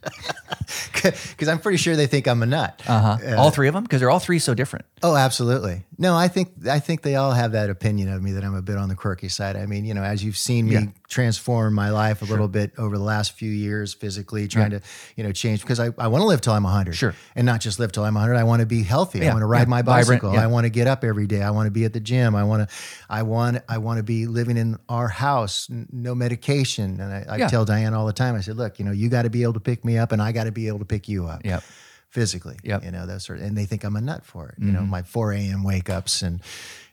Because 1.03 1.49
I'm 1.49 1.59
pretty 1.59 1.77
sure 1.77 1.97
they 1.97 2.07
think 2.07 2.27
I'm 2.27 2.43
a 2.43 2.47
nut. 2.47 2.81
Uh-huh. 2.89 3.37
all 3.37 3.51
three 3.51 3.69
of 3.69 3.75
them, 3.75 3.83
because 3.83 4.01
they're 4.01 4.11
all 4.11 4.21
three 4.21 4.39
so 4.39 4.55
different. 4.55 4.87
Oh, 5.03 5.15
absolutely. 5.15 5.85
No, 5.99 6.17
I 6.17 6.29
think 6.29 6.53
I 6.67 6.79
think 6.81 7.03
they 7.03 7.17
all 7.17 7.33
have 7.33 7.53
that 7.53 7.69
opinion 7.69 8.09
of 8.11 8.23
me 8.23 8.33
that 8.33 8.43
I'm 8.43 8.55
a 8.55 8.63
bit 8.63 8.79
on 8.79 8.89
the 8.89 8.95
quirky 8.95 9.29
side. 9.29 9.55
I 9.55 9.67
mean, 9.67 9.85
you 9.85 9.93
know, 9.93 10.03
as 10.03 10.25
you've 10.25 10.39
seen 10.39 10.67
me 10.67 10.73
Yeah. 10.73 10.87
transform 11.09 11.75
my 11.75 11.91
life 11.91 12.23
a 12.23 12.25
little 12.25 12.49
bit 12.49 12.73
over 12.79 12.97
the 12.97 13.05
last 13.05 13.33
few 13.33 13.51
years 13.51 13.93
physically, 13.93 14.49
trying 14.49 14.71
to, 14.71 14.81
you 15.17 15.25
know, 15.25 15.31
change 15.33 15.61
because 15.61 15.79
I, 15.79 15.91
I 15.99 16.09
want 16.09 16.23
to 16.23 16.27
live 16.27 16.41
till 16.41 16.55
I'm 16.55 16.65
100. 16.65 16.95
Sure. 16.95 17.15
And 17.37 17.45
not 17.45 17.61
just 17.61 17.79
live 17.79 17.93
till 17.93 18.05
I'm 18.05 18.15
100. 18.15 18.35
I 18.35 18.45
want 18.45 18.61
to 18.61 18.67
be 18.67 18.83
healthy. 18.83 19.19
Yeah. 19.19 19.27
I 19.31 19.35
want 19.35 19.43
to 19.43 19.47
ride 19.47 19.67
yeah. 19.67 19.77
my 19.77 19.83
bicycle. 19.83 20.31
I 20.31 20.47
want 20.47 20.65
to 20.65 20.71
get 20.71 20.87
up 20.87 21.05
every 21.05 21.27
day. 21.27 21.43
I 21.43 21.51
want 21.51 21.67
to 21.67 21.71
be 21.71 21.85
at 21.85 21.93
the 21.93 22.01
gym. 22.01 22.35
I 22.35 22.45
want 22.45 22.69
to 22.69 22.75
I 23.11 23.23
want 23.23 23.59
I 23.69 23.77
want 23.79 23.99
to 23.99 24.03
be 24.03 24.27
living 24.27 24.57
in 24.57 24.79
our 24.89 25.09
house, 25.09 25.69
no 25.93 26.15
medication. 26.15 26.74
And 26.79 27.03
I, 27.03 27.25
I 27.29 27.37
Yeah. 27.37 27.49
tell 27.49 27.65
Diane 27.65 27.95
all 27.95 28.07
the 28.07 28.13
time. 28.13 28.35
I 28.35 28.41
said, 28.41 28.57
"Look, 28.57 28.79
you 28.79 28.85
know, 28.85 28.93
you 28.93 29.09
got 29.09 29.23
to 29.23 29.31
be 29.31 29.43
able 29.43 29.55
to 29.55 29.61
pick 29.61 29.85
me 29.85 29.97
up 29.99 30.13
and 30.13 30.21
I 30.21 30.33
got 30.33 30.45
to 30.45 30.53
be 30.53 30.69
able 30.69 30.81
to 30.81 30.85
pick 30.85 31.09
you 31.09 31.27
up." 31.27 31.45
Yep. 31.45 31.63
physically. 32.09 32.57
Yep. 32.63 32.79
Mm-hmm. 32.83 32.87
You 32.87 32.93
know, 32.93 33.07
that 33.07 33.21
sort 33.23 33.41
of, 33.41 33.45
and 33.47 33.57
they 33.59 33.65
think 33.67 33.83
I'm 33.83 33.97
a 33.97 34.01
nut 34.01 34.25
for 34.25 34.49
it. 34.51 34.55
You 34.59 34.71
know, 34.71 34.83
my 34.83 35.03
4 35.03 35.33
a.m. 35.33 35.65
wake 35.65 35.91
ups 35.91 36.23
and, 36.23 36.41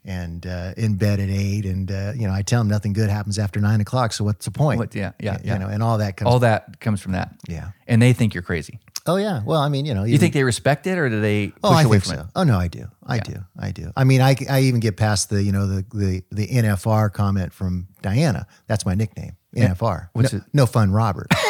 and 0.03 0.47
uh, 0.47 0.73
in 0.77 0.95
bed 0.95 1.19
at 1.19 1.29
eight. 1.29 1.63
And, 1.65 1.91
uh, 1.91 2.13
you 2.15 2.25
know, 2.27 2.33
I 2.33 2.41
tell 2.41 2.59
them 2.59 2.67
nothing 2.69 2.91
good 2.93 3.07
happens 3.11 3.37
after 3.37 3.59
nine 3.59 3.81
o'clock. 3.81 4.13
So 4.13 4.23
what's 4.23 4.45
the 4.45 4.51
point? 4.51 4.79
What- 4.79 4.95
yeah, 4.95 5.11
yeah, 5.19 5.33
You 5.33 5.39
yeah. 5.51 5.57
know, 5.59 5.67
and 5.67 5.83
all 5.83 5.99
that 5.99 6.17
comes. 6.17 6.27
All 6.27 6.39
that 6.39 6.79
comes 6.79 7.01
from 7.01 7.11
that. 7.11 7.35
yeah. 7.47 7.69
And 7.87 8.01
they 8.01 8.13
think 8.13 8.33
you're 8.33 8.41
crazy. 8.41 8.79
Oh, 9.05 9.17
yeah. 9.17 9.43
Well, 9.45 9.61
I 9.61 9.69
mean, 9.69 9.85
you 9.85 9.93
know, 9.93 10.05
You 10.05 10.17
think 10.17 10.33
they 10.33 10.43
respect 10.43 10.87
it 10.87 10.97
or 10.97 11.07
do 11.07 11.21
they 11.21 11.49
push 11.49 11.59
Oh, 11.65 11.69
I 11.71 11.83
away 11.83 11.99
think 11.99 12.05
from 12.05 12.15
so. 12.15 12.21
it? 12.21 12.27
Oh 12.35 12.43
no, 12.43 12.57
I 12.57 12.67
do. 12.67 12.87
I 13.05 13.19
do. 13.19 13.35
I 13.59 13.69
do. 13.71 13.91
I 13.95 14.03
mean, 14.05 14.21
I, 14.21 14.35
I 14.49 14.61
even 14.61 14.79
get 14.79 14.97
past 14.97 15.29
the 15.29 15.43
you 15.43 15.51
know 15.51 15.67
the 15.67 15.85
the 15.93 16.23
the 16.31 16.47
NFR 16.47 17.11
comment 17.13 17.51
from 17.53 17.87
Diana. 18.01 18.47
That's 18.67 18.85
my 18.87 18.93
nickname, 18.95 19.33
NFR. 19.55 20.09
What's 20.13 20.33
no, 20.33 20.39
it? 20.39 20.43
no 20.53 20.65
fun, 20.65 20.91
Robert. 20.91 21.27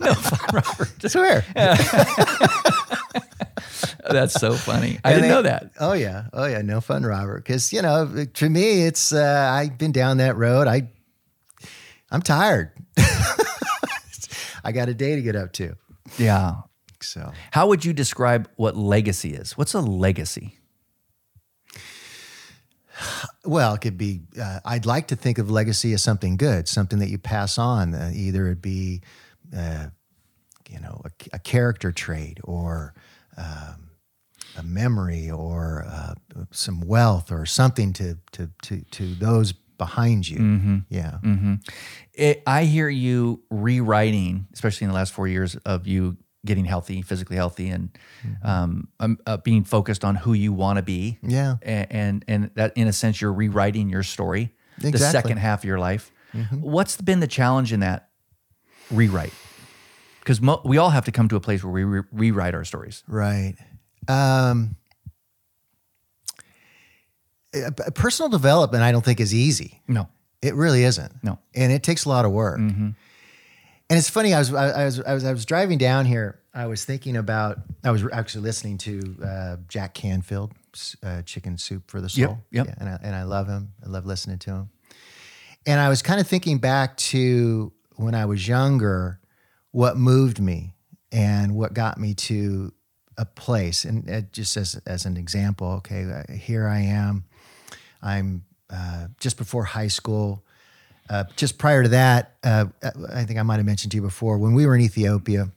No, 0.00 0.14
fun, 0.14 0.38
Robert. 0.54 1.10
Swear. 1.10 1.44
That's 4.10 4.32
so 4.34 4.54
funny. 4.54 4.98
I 5.04 5.10
didn't 5.10 5.22
they- 5.22 5.28
know 5.28 5.42
that. 5.42 5.70
Oh 5.78 5.92
yeah, 5.92 6.24
oh 6.32 6.46
yeah, 6.46 6.62
no 6.62 6.80
fun, 6.80 7.04
Robert. 7.04 7.44
Because 7.44 7.70
you 7.72 7.82
know, 7.82 8.24
to 8.34 8.48
me, 8.48 8.86
it's 8.86 9.12
uh, 9.12 9.50
I've 9.52 9.76
been 9.78 9.92
down 9.92 10.16
that 10.16 10.36
road. 10.36 10.66
I, 10.66 10.88
I'm 12.10 12.22
tired. 12.22 12.72
I 14.64 14.72
got 14.72 14.88
a 14.88 14.94
day 14.94 15.16
to 15.16 15.22
get 15.22 15.36
up 15.36 15.52
to. 15.54 15.76
Yeah. 16.18 16.54
So, 17.02 17.32
How 17.50 17.66
would 17.68 17.84
you 17.84 17.92
describe 17.94 18.48
what 18.56 18.76
legacy 18.76 19.32
is? 19.32 19.56
What's 19.56 19.72
a 19.74 19.80
legacy? 19.80 20.58
Well, 23.44 23.74
it 23.74 23.80
could 23.80 23.98
be. 23.98 24.22
Uh, 24.40 24.60
I'd 24.64 24.86
like 24.86 25.08
to 25.08 25.16
think 25.16 25.38
of 25.38 25.50
legacy 25.50 25.92
as 25.92 26.02
something 26.02 26.36
good, 26.36 26.68
something 26.68 26.98
that 26.98 27.08
you 27.08 27.18
pass 27.18 27.58
on. 27.58 27.94
Uh, 27.94 28.10
either 28.14 28.48
it 28.48 28.62
be, 28.62 29.02
uh, 29.56 29.86
you 30.68 30.80
know, 30.80 31.00
a, 31.04 31.10
a, 31.34 31.38
character 31.38 31.92
trait 31.92 32.38
or 32.44 32.94
um, 33.36 33.90
a 34.56 34.62
memory 34.62 35.30
or 35.30 35.84
uh, 35.88 36.14
some 36.50 36.80
wealth 36.80 37.32
or 37.32 37.46
something 37.46 37.92
to 37.94 38.18
to 38.32 38.50
to 38.62 38.82
to 38.92 39.14
those 39.14 39.52
behind 39.52 40.28
you. 40.28 40.38
Mm-hmm. 40.38 40.78
Yeah. 40.90 41.18
It, 42.12 42.42
I 42.46 42.64
hear 42.64 42.88
you 42.88 43.42
rewriting, 43.48 44.46
especially 44.52 44.84
in 44.84 44.90
the 44.90 44.94
last 44.94 45.12
four 45.12 45.26
years 45.26 45.56
of 45.56 45.86
you 45.86 46.18
getting 46.46 46.64
healthy, 46.64 47.02
physically 47.02 47.36
healthy, 47.36 47.68
and 47.68 47.90
um, 48.42 48.88
um, 48.98 49.18
uh, 49.26 49.36
being 49.38 49.64
focused 49.64 50.04
on 50.04 50.14
who 50.14 50.32
you 50.32 50.52
want 50.52 50.76
to 50.78 50.82
be. 50.82 51.18
Yeah. 51.22 51.56
and, 51.62 51.86
and 51.90 52.24
and 52.28 52.50
that 52.54 52.72
in 52.76 52.88
a 52.88 52.92
sense 52.92 53.20
you're 53.20 53.32
rewriting 53.32 53.90
your 53.90 54.02
story, 54.02 54.52
the 54.78 54.88
Exactly. 54.88 55.06
Mm-hmm. 55.06 55.12
second 55.28 55.38
half 55.38 55.60
of 55.60 55.64
your 55.66 55.78
life. 55.78 56.10
What's 56.52 56.96
been 57.00 57.20
the 57.20 57.26
challenge 57.26 57.72
in 57.72 57.80
that 57.80 58.08
rewrite? 58.90 59.32
Because 60.20 60.40
mo- 60.40 60.62
we 60.64 60.78
all 60.78 60.90
have 60.90 61.04
to 61.06 61.12
come 61.12 61.28
to 61.28 61.36
a 61.36 61.40
place 61.40 61.64
where 61.64 61.72
we 61.72 61.82
re- 61.84 62.02
rewrite 62.12 62.54
our 62.54 62.64
stories. 62.64 63.02
Right. 63.08 63.56
Um, 64.08 64.76
uh, 67.54 67.70
personal 67.94 68.28
development, 68.28 68.82
I 68.82 68.92
don't 68.92 69.04
think 69.04 69.18
is 69.20 69.34
easy. 69.34 69.82
No, 69.88 70.08
It 70.40 70.54
really 70.54 70.84
isn't. 70.84 71.12
No. 71.24 71.38
and 71.54 71.72
it 71.72 71.82
takes 71.82 72.04
a 72.04 72.08
lot 72.08 72.24
of 72.24 72.30
work. 72.32 72.60
And 73.90 73.98
it's 73.98 74.08
funny. 74.08 74.32
I 74.32 74.38
was, 74.38 74.54
I, 74.54 74.68
I 74.68 74.84
was 74.84 75.00
I 75.00 75.14
was 75.14 75.24
I 75.24 75.32
was 75.32 75.44
driving 75.44 75.76
down 75.76 76.06
here. 76.06 76.38
I 76.54 76.66
was 76.66 76.84
thinking 76.84 77.16
about. 77.16 77.58
I 77.82 77.90
was 77.90 78.04
actually 78.12 78.42
listening 78.42 78.78
to 78.78 79.16
uh, 79.22 79.56
Jack 79.66 79.94
Canfield, 79.94 80.52
uh, 81.02 81.22
Chicken 81.22 81.58
Soup 81.58 81.82
for 81.90 82.00
the 82.00 82.08
Soul. 82.08 82.22
Yep, 82.22 82.38
yep. 82.52 82.66
Yeah, 82.68 82.74
and 82.78 82.88
I, 82.88 82.98
and 83.02 83.16
I 83.16 83.24
love 83.24 83.48
him. 83.48 83.72
I 83.84 83.88
love 83.88 84.06
listening 84.06 84.38
to 84.38 84.50
him. 84.52 84.70
And 85.66 85.80
I 85.80 85.88
was 85.88 86.02
kind 86.02 86.20
of 86.20 86.28
thinking 86.28 86.58
back 86.58 86.96
to 86.98 87.72
when 87.96 88.14
I 88.14 88.26
was 88.26 88.46
younger, 88.46 89.18
what 89.72 89.96
moved 89.96 90.40
me 90.40 90.74
and 91.10 91.56
what 91.56 91.74
got 91.74 91.98
me 91.98 92.14
to 92.14 92.72
a 93.18 93.24
place. 93.24 93.84
And 93.84 94.08
uh, 94.08 94.20
just 94.30 94.56
as 94.56 94.80
as 94.86 95.04
an 95.04 95.16
example, 95.16 95.66
okay, 95.78 96.04
uh, 96.04 96.32
here 96.32 96.68
I 96.68 96.78
am. 96.78 97.24
I'm 98.00 98.44
uh, 98.72 99.08
just 99.18 99.36
before 99.36 99.64
high 99.64 99.88
school. 99.88 100.44
Uh, 101.10 101.24
just 101.34 101.58
prior 101.58 101.82
to 101.82 101.88
that, 101.88 102.36
uh, 102.44 102.66
I 103.12 103.24
think 103.24 103.38
I 103.38 103.42
might 103.42 103.56
have 103.56 103.66
mentioned 103.66 103.90
to 103.90 103.96
you 103.96 104.02
before 104.02 104.38
when 104.38 104.54
we 104.54 104.64
were 104.64 104.76
in 104.76 104.80
Ethiopia. 104.80 105.50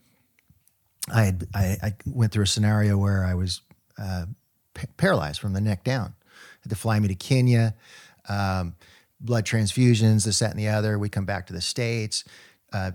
I 1.12 1.22
had 1.22 1.46
I, 1.54 1.76
I 1.80 1.94
went 2.04 2.32
through 2.32 2.42
a 2.42 2.48
scenario 2.48 2.98
where 2.98 3.24
I 3.24 3.34
was 3.34 3.60
uh, 3.96 4.26
pa- 4.74 4.88
paralyzed 4.96 5.40
from 5.40 5.52
the 5.52 5.60
neck 5.60 5.84
down. 5.84 6.14
Had 6.62 6.70
to 6.70 6.76
fly 6.76 6.98
me 6.98 7.06
to 7.08 7.14
Kenya, 7.14 7.74
um, 8.28 8.74
blood 9.20 9.44
transfusions, 9.44 10.24
this, 10.24 10.40
that, 10.40 10.50
and 10.50 10.58
the 10.58 10.68
other. 10.68 10.98
We 10.98 11.08
come 11.08 11.24
back 11.24 11.46
to 11.46 11.52
the 11.52 11.60
states. 11.60 12.24
Uh, 12.72 12.92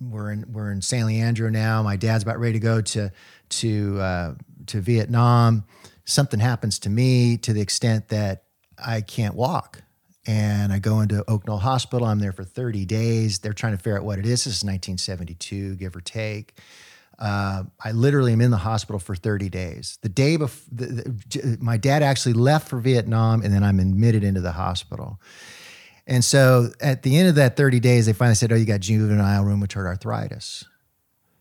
we're 0.00 0.30
in 0.30 0.44
we're 0.52 0.70
in 0.70 0.82
San 0.82 1.06
Leandro 1.06 1.48
now. 1.50 1.82
My 1.82 1.96
dad's 1.96 2.22
about 2.22 2.38
ready 2.38 2.52
to 2.52 2.60
go 2.60 2.80
to 2.82 3.10
to 3.48 4.00
uh, 4.00 4.34
to 4.66 4.80
Vietnam. 4.80 5.64
Something 6.04 6.38
happens 6.38 6.78
to 6.80 6.90
me 6.90 7.36
to 7.38 7.52
the 7.52 7.60
extent 7.60 8.08
that 8.08 8.44
I 8.78 9.00
can't 9.00 9.34
walk. 9.34 9.82
And 10.26 10.72
I 10.72 10.80
go 10.80 11.00
into 11.00 11.24
Oak 11.28 11.46
Knoll 11.46 11.58
Hospital. 11.58 12.06
I'm 12.06 12.18
there 12.18 12.32
for 12.32 12.42
30 12.44 12.84
days. 12.84 13.38
They're 13.38 13.52
trying 13.52 13.76
to 13.76 13.78
figure 13.78 13.96
out 13.96 14.04
what 14.04 14.18
it 14.18 14.24
is. 14.24 14.44
This 14.44 14.46
is 14.46 14.64
1972, 14.64 15.76
give 15.76 15.94
or 15.94 16.00
take. 16.00 16.58
Uh, 17.18 17.62
I 17.82 17.92
literally 17.92 18.32
am 18.32 18.40
in 18.40 18.50
the 18.50 18.56
hospital 18.58 18.98
for 18.98 19.14
30 19.14 19.48
days. 19.48 19.98
The 20.02 20.08
day 20.08 20.36
before, 20.36 21.14
my 21.60 21.76
dad 21.76 22.02
actually 22.02 22.34
left 22.34 22.68
for 22.68 22.78
Vietnam, 22.78 23.42
and 23.42 23.54
then 23.54 23.62
I'm 23.62 23.78
admitted 23.78 24.22
into 24.22 24.40
the 24.40 24.52
hospital. 24.52 25.20
And 26.06 26.24
so 26.24 26.70
at 26.80 27.02
the 27.02 27.16
end 27.16 27.28
of 27.28 27.34
that 27.36 27.56
30 27.56 27.80
days, 27.80 28.06
they 28.06 28.12
finally 28.12 28.34
said, 28.34 28.52
Oh, 28.52 28.54
you 28.56 28.64
got 28.64 28.80
juvenile 28.80 29.44
rheumatoid 29.44 29.86
arthritis. 29.86 30.64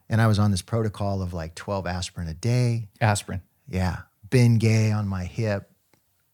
And 0.10 0.22
I 0.22 0.28
was 0.28 0.40
on 0.40 0.52
this 0.52 0.62
protocol 0.62 1.22
of 1.22 1.34
like 1.34 1.56
12 1.56 1.88
aspirin 1.88 2.28
a 2.28 2.34
day. 2.34 2.90
aspirin. 3.02 3.42
Yeah. 3.68 3.98
Ben 4.30 4.58
Gay 4.58 4.92
on 4.92 5.08
my 5.08 5.26
hip 5.26 5.72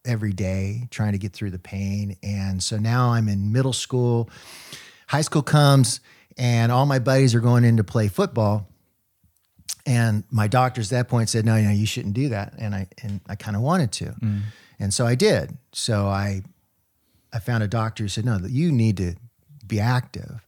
every 0.06 0.34
day, 0.34 0.88
trying 0.92 1.12
to 1.14 1.18
get 1.18 1.34
through 1.34 1.52
the 1.52 1.60
pain. 1.60 2.18
And 2.24 2.62
so 2.62 2.78
now 2.78 3.12
I'm 3.12 3.28
in 3.28 3.52
middle 3.52 3.74
school. 3.74 4.30
High 5.08 5.22
school 5.22 5.42
comes, 5.42 6.00
and 6.38 6.72
all 6.72 6.86
my 6.86 7.00
buddies 7.00 7.36
are 7.36 7.40
going 7.40 7.64
in 7.64 7.78
to 7.78 7.84
play 7.84 8.08
football. 8.08 8.68
And 9.86 10.24
my 10.30 10.48
doctors 10.48 10.92
at 10.92 10.98
that 10.98 11.10
point 11.10 11.30
said, 11.30 11.44
"No, 11.46 11.60
no, 11.60 11.72
you 11.72 11.86
shouldn't 11.86 12.14
do 12.14 12.30
that." 12.30 12.54
And 12.58 12.76
I 12.76 12.88
and 13.02 13.20
I 13.28 13.36
kind 13.36 13.56
of 13.58 13.64
wanted 13.64 13.92
to, 13.94 14.14
and 14.80 14.94
so 14.94 15.06
I 15.08 15.16
did. 15.16 15.58
So 15.74 16.08
I 16.08 16.44
I 17.34 17.40
found 17.40 17.64
a 17.64 17.68
doctor 17.68 18.04
who 18.04 18.08
said, 18.08 18.24
"No, 18.26 18.38
you 18.48 18.72
need 18.72 18.98
to 18.98 19.16
be 19.66 19.80
active." 19.80 20.46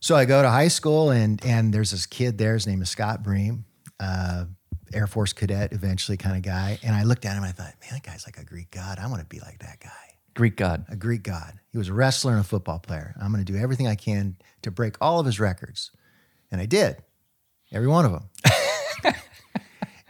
So 0.00 0.16
I 0.16 0.24
go 0.24 0.42
to 0.42 0.50
high 0.50 0.68
school, 0.68 1.10
and 1.10 1.44
and 1.44 1.72
there's 1.72 1.92
this 1.92 2.04
kid 2.06 2.36
there. 2.38 2.54
His 2.54 2.66
name 2.66 2.82
is 2.82 2.90
Scott 2.90 3.22
Bream, 3.22 3.64
uh, 4.00 4.46
Air 4.94 5.06
Force 5.06 5.32
cadet, 5.32 5.72
eventually 5.72 6.16
kind 6.16 6.36
of 6.36 6.42
guy. 6.42 6.78
And 6.82 6.94
I 6.94 7.04
looked 7.04 7.24
at 7.24 7.32
him, 7.32 7.42
and 7.42 7.46
I 7.46 7.52
thought, 7.52 7.74
"Man, 7.80 7.90
that 7.92 8.02
guy's 8.02 8.26
like 8.26 8.38
a 8.38 8.44
Greek 8.44 8.70
god. 8.70 8.98
I 8.98 9.06
want 9.06 9.20
to 9.20 9.26
be 9.26 9.40
like 9.40 9.58
that 9.60 9.80
guy." 9.80 10.08
Greek 10.38 10.56
god. 10.56 10.84
a 10.88 10.94
Greek 10.94 11.24
god. 11.24 11.58
He 11.72 11.78
was 11.78 11.88
a 11.88 11.92
wrestler 11.92 12.30
and 12.30 12.40
a 12.40 12.44
football 12.44 12.78
player. 12.78 13.12
I'm 13.20 13.32
going 13.32 13.44
to 13.44 13.52
do 13.52 13.58
everything 13.58 13.88
I 13.88 13.96
can 13.96 14.36
to 14.62 14.70
break 14.70 14.94
all 15.00 15.18
of 15.18 15.26
his 15.26 15.40
records. 15.40 15.90
And 16.52 16.60
I 16.60 16.66
did, 16.66 16.96
every 17.72 17.88
one 17.88 18.04
of 18.04 18.12
them. 18.12 19.14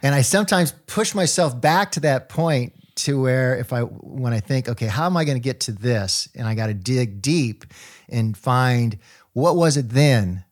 and 0.02 0.14
I 0.14 0.20
sometimes 0.20 0.72
push 0.86 1.14
myself 1.14 1.58
back 1.58 1.92
to 1.92 2.00
that 2.00 2.28
point 2.28 2.74
to 2.96 3.18
where 3.18 3.56
if 3.56 3.72
I, 3.72 3.80
when 3.80 4.34
I 4.34 4.40
think, 4.40 4.68
okay, 4.68 4.86
how 4.86 5.06
am 5.06 5.16
I 5.16 5.24
going 5.24 5.38
to 5.38 5.42
get 5.42 5.60
to 5.60 5.72
this? 5.72 6.28
And 6.34 6.46
I 6.46 6.54
got 6.54 6.66
to 6.66 6.74
dig 6.74 7.22
deep 7.22 7.64
and 8.10 8.36
find 8.36 8.98
what 9.32 9.56
was 9.56 9.78
it 9.78 9.88
then 9.88 10.44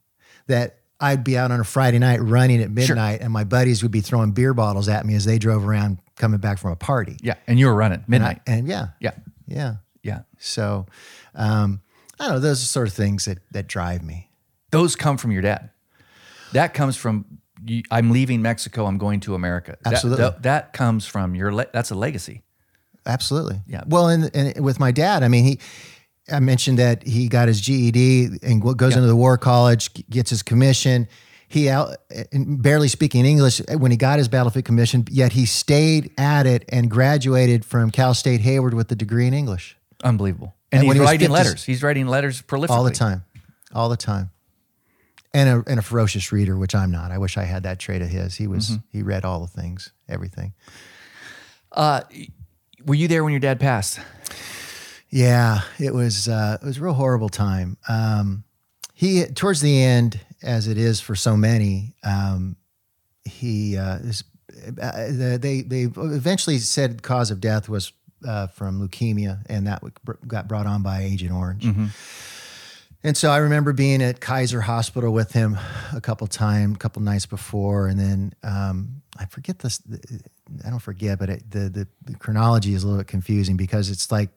that 0.47 0.76
I'd 0.99 1.25
be 1.25 1.37
out 1.37 1.51
on 1.51 1.61
a 1.61 1.65
Friday 1.65 1.99
night 1.99 2.21
running 2.23 2.63
at 2.63 2.71
midnight 2.71 3.21
and 3.21 3.33
my 3.33 3.45
buddies 3.45 3.83
would 3.83 3.93
be 3.93 4.01
throwing 4.01 4.33
beer 4.33 4.55
bottles 4.55 4.89
at 4.89 5.05
me 5.05 5.15
as 5.15 5.25
they 5.25 5.39
drove 5.39 5.67
around 5.67 5.99
coming 6.17 6.41
back 6.41 6.59
from 6.59 6.71
a 6.73 6.77
party. 6.77 7.17
Yeah, 7.23 7.35
and 7.47 7.59
you 7.59 7.67
were 7.67 7.75
running 7.75 8.03
midnight. 8.09 8.41
And 8.47 8.67
yeah, 8.67 8.89
yeah, 9.01 9.13
yeah. 9.47 9.75
yeah. 10.03 10.21
So, 10.39 10.87
um, 11.35 11.83
I 12.19 12.25
don't 12.25 12.35
know. 12.35 12.41
Those 12.41 12.63
are 12.63 12.67
sort 12.67 12.89
of 12.89 12.95
things 12.95 13.27
that 13.27 13.39
that 13.53 13.67
drive 13.67 14.03
me. 14.03 14.31
Those 14.71 14.97
come 14.97 15.19
from 15.19 15.33
your 15.33 15.43
dad. 15.43 15.71
That 16.53 16.73
comes 16.75 16.97
from. 16.97 17.27
I'm 17.91 18.11
leaving 18.11 18.43
Mexico. 18.43 18.87
I'm 18.87 18.97
going 18.97 19.21
to 19.21 19.35
America. 19.35 19.77
That- 19.83 19.95
Absolutely. 19.95 20.25
That, 20.25 20.43
that 20.45 20.73
comes 20.73 21.05
from 21.07 21.35
your. 21.35 21.53
That's 21.53 21.91
a 21.91 21.95
legacy. 21.95 22.43
Absolutely. 23.05 23.61
Yeah. 23.67 23.83
Well, 23.87 24.09
and, 24.09 24.31
and 24.35 24.65
with 24.65 24.81
my 24.81 24.93
dad, 24.93 25.23
I 25.23 25.29
mean, 25.29 25.45
he. 25.45 25.59
I 26.31 26.41
mentioned 26.41 26.79
that 26.79 27.05
he 27.07 27.29
got 27.29 27.49
his 27.49 27.61
GED 27.61 28.39
and 28.43 28.61
go- 28.61 28.75
goes 28.75 28.97
into 28.97 29.07
the 29.07 29.17
War 29.17 29.39
College, 29.39 29.91
gets 30.11 30.31
his 30.31 30.43
commission. 30.43 31.07
He 31.49 31.69
out 31.69 31.97
barely 32.33 32.89
speaking 32.89 33.25
English 33.25 33.61
when 33.79 33.93
he 33.93 33.97
got 33.97 34.19
his 34.19 34.27
battlefield 34.27 34.65
commission, 34.65 35.05
yet 35.09 35.33
he 35.33 35.47
stayed 35.47 36.11
at 36.19 36.45
it 36.47 36.65
and 36.71 36.91
graduated 36.91 37.65
from 37.65 37.91
Cal 37.93 38.15
State 38.15 38.41
Hayward 38.41 38.75
with 38.75 38.91
a 38.91 38.97
degree 38.97 39.27
in 39.29 39.35
English 39.35 39.77
Unbelievable. 40.03 40.55
And, 40.73 40.81
And 40.83 40.89
he's 40.89 40.95
he 40.95 41.01
writing 41.01 41.29
50 41.29 41.33
letters. 41.33 41.65
He's 41.65 41.83
writing 41.83 42.07
letters 42.09 42.43
prolifically 42.43 42.71
all 42.71 42.83
the 42.85 42.91
time, 42.91 43.25
all 43.73 43.89
the 43.89 43.97
time, 43.97 44.31
and 45.33 45.49
a 45.49 45.71
and 45.71 45.79
a 45.79 45.83
ferocious 45.83 46.33
reader, 46.33 46.57
which 46.59 46.75
I'm 46.75 46.91
not. 46.91 47.13
I 47.13 47.19
wish 47.19 47.37
I 47.37 47.45
had 47.45 47.63
that 47.63 47.79
trait 47.79 48.03
of 48.03 48.09
his. 48.09 48.35
He 48.35 48.49
was 48.49 48.77
he 48.91 49.03
read 49.03 49.25
all 49.25 49.41
the 49.41 49.47
things, 49.47 49.93
everything. 50.09 50.53
Uh, 51.71 52.01
were 52.85 52.97
you 52.97 53.07
there 53.07 53.23
when 53.23 53.33
your 53.33 53.41
dad 53.41 53.61
passed? 53.61 54.01
Yeah, 55.17 55.63
it 55.79 55.95
was 55.95 56.29
uh, 56.29 56.59
it 56.61 56.67
was 56.67 56.77
a 56.77 56.83
real 56.83 56.93
horrible 56.93 57.31
time. 57.31 57.79
Um, 57.89 58.45
he 58.93 59.25
towards 59.25 59.63
the 59.63 59.83
end, 59.83 60.21
as 60.43 60.69
it 60.69 60.77
is 60.77 61.01
for 61.01 61.17
so 61.17 61.39
many, 61.39 61.95
um, 62.05 62.57
he 63.25 63.79
uh, 63.79 63.97
is, 63.97 64.25
uh, 64.79 65.39
they 65.39 65.63
they 65.63 65.85
eventually 65.97 66.59
said 66.59 67.03
cause 67.03 67.31
of 67.31 67.41
death 67.41 67.67
was 67.67 67.95
uh, 68.29 68.49
from 68.49 68.87
leukemia, 68.87 69.43
and 69.47 69.67
that 69.67 69.83
got 70.29 70.49
brought 70.49 70.67
on 70.67 70.83
by 70.83 71.05
Agent 71.05 71.33
Orange. 71.33 71.65
And 73.03 73.17
so 73.17 73.31
I 73.31 73.39
remember 73.39 73.73
being 73.73 74.03
at 74.03 74.21
Kaiser 74.21 74.61
Hospital 74.61 75.15
with 75.15 75.33
him 75.33 75.57
a 75.95 76.01
couple 76.03 76.27
time, 76.27 76.75
a 76.75 76.77
couple 76.77 77.01
nights 77.01 77.25
before, 77.25 77.87
and 77.87 77.99
then 77.99 78.35
um, 78.43 79.01
I 79.19 79.25
forget 79.25 79.61
this. 79.61 79.81
I 80.63 80.69
don't 80.69 80.79
forget, 80.79 81.19
but 81.19 81.31
it, 81.31 81.51
the, 81.51 81.71
the 81.71 81.89
the 82.05 82.19
chronology 82.19 82.75
is 82.75 82.83
a 82.83 82.87
little 82.87 83.01
bit 83.01 83.07
confusing 83.07 83.57
because 83.57 83.89
it's 83.89 84.13
like 84.13 84.29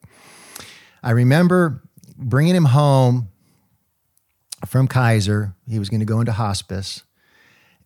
I 1.02 1.10
remember 1.12 1.82
bringing 2.16 2.54
him 2.54 2.66
home 2.66 3.28
from 4.66 4.88
Kaiser. 4.88 5.54
He 5.68 5.78
was 5.78 5.88
going 5.88 6.00
to 6.00 6.06
go 6.06 6.20
into 6.20 6.32
hospice, 6.32 7.02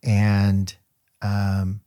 and 0.02 0.74
um, 1.22 1.80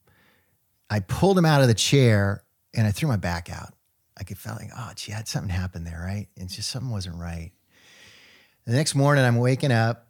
I 0.90 1.00
pulled 1.02 1.38
him 1.38 1.46
out 1.46 1.62
of 1.62 1.68
the 1.68 1.74
chair 1.74 2.44
and 2.74 2.88
I 2.88 2.92
threw 2.92 3.08
my 3.10 3.18
back 3.18 3.52
out. 3.52 3.74
I 4.18 4.24
could 4.24 4.38
felt 4.38 4.60
like, 4.60 4.72
oh, 4.76 4.92
gee, 4.96 5.12
had 5.12 5.28
something 5.28 5.50
happened 5.50 5.86
there, 5.86 6.02
right? 6.04 6.28
And 6.38 6.50
just 6.50 6.70
something 6.70 6.90
wasn't 6.90 7.18
right. 7.18 7.52
The 8.66 8.74
next 8.74 8.96
morning, 8.96 9.24
I'm 9.24 9.38
waking 9.38 9.72
up 9.72 10.08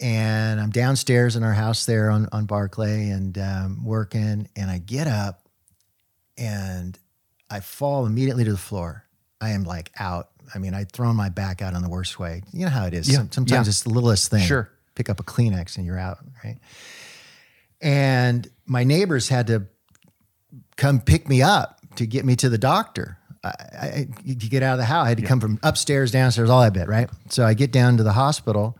and 0.00 0.60
I'm 0.60 0.70
downstairs 0.70 1.34
in 1.34 1.42
our 1.42 1.52
house 1.52 1.84
there 1.84 2.10
on 2.10 2.28
on 2.32 2.46
Barclay 2.46 3.08
and 3.10 3.36
um, 3.36 3.84
working, 3.84 4.48
and 4.54 4.70
I 4.70 4.78
get 4.78 5.06
up 5.06 5.48
and 6.36 6.98
I 7.50 7.60
fall 7.60 8.06
immediately 8.06 8.44
to 8.44 8.52
the 8.52 8.56
floor. 8.56 9.04
I 9.40 9.50
am 9.50 9.64
like 9.64 9.90
out. 9.98 10.30
I 10.54 10.58
mean, 10.58 10.74
I'd 10.74 10.90
thrown 10.92 11.16
my 11.16 11.28
back 11.28 11.62
out 11.62 11.74
in 11.74 11.82
the 11.82 11.88
worst 11.88 12.18
way. 12.18 12.42
You 12.52 12.64
know 12.64 12.70
how 12.70 12.86
it 12.86 12.94
is. 12.94 13.08
Yeah, 13.10 13.24
Sometimes 13.30 13.50
yeah. 13.50 13.60
it's 13.70 13.82
the 13.82 13.90
littlest 13.90 14.30
thing. 14.30 14.46
Sure. 14.46 14.70
Pick 14.94 15.08
up 15.10 15.20
a 15.20 15.22
Kleenex 15.22 15.76
and 15.76 15.86
you're 15.86 15.98
out, 15.98 16.18
right? 16.44 16.56
And 17.80 18.48
my 18.66 18.84
neighbors 18.84 19.28
had 19.28 19.46
to 19.48 19.66
come 20.76 21.00
pick 21.00 21.28
me 21.28 21.42
up 21.42 21.80
to 21.96 22.06
get 22.06 22.24
me 22.24 22.34
to 22.36 22.48
the 22.48 22.58
doctor. 22.58 23.18
I, 23.44 23.48
I, 23.80 24.08
to 24.26 24.34
get 24.34 24.62
out 24.64 24.72
of 24.72 24.78
the 24.78 24.84
house, 24.84 25.06
I 25.06 25.08
had 25.10 25.18
to 25.18 25.24
come 25.24 25.38
from 25.40 25.60
upstairs, 25.62 26.10
downstairs, 26.10 26.50
all 26.50 26.60
that 26.62 26.72
bit, 26.72 26.88
right? 26.88 27.08
So 27.28 27.44
I 27.46 27.54
get 27.54 27.70
down 27.70 27.96
to 27.98 28.02
the 28.02 28.12
hospital, 28.12 28.76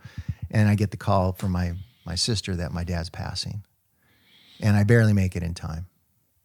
and 0.51 0.67
I 0.67 0.75
get 0.75 0.91
the 0.91 0.97
call 0.97 1.31
from 1.33 1.51
my 1.51 1.73
my 2.05 2.15
sister 2.15 2.55
that 2.57 2.73
my 2.73 2.83
dad's 2.83 3.09
passing, 3.09 3.63
and 4.59 4.75
I 4.75 4.83
barely 4.83 5.13
make 5.13 5.35
it 5.35 5.43
in 5.43 5.53
time 5.53 5.85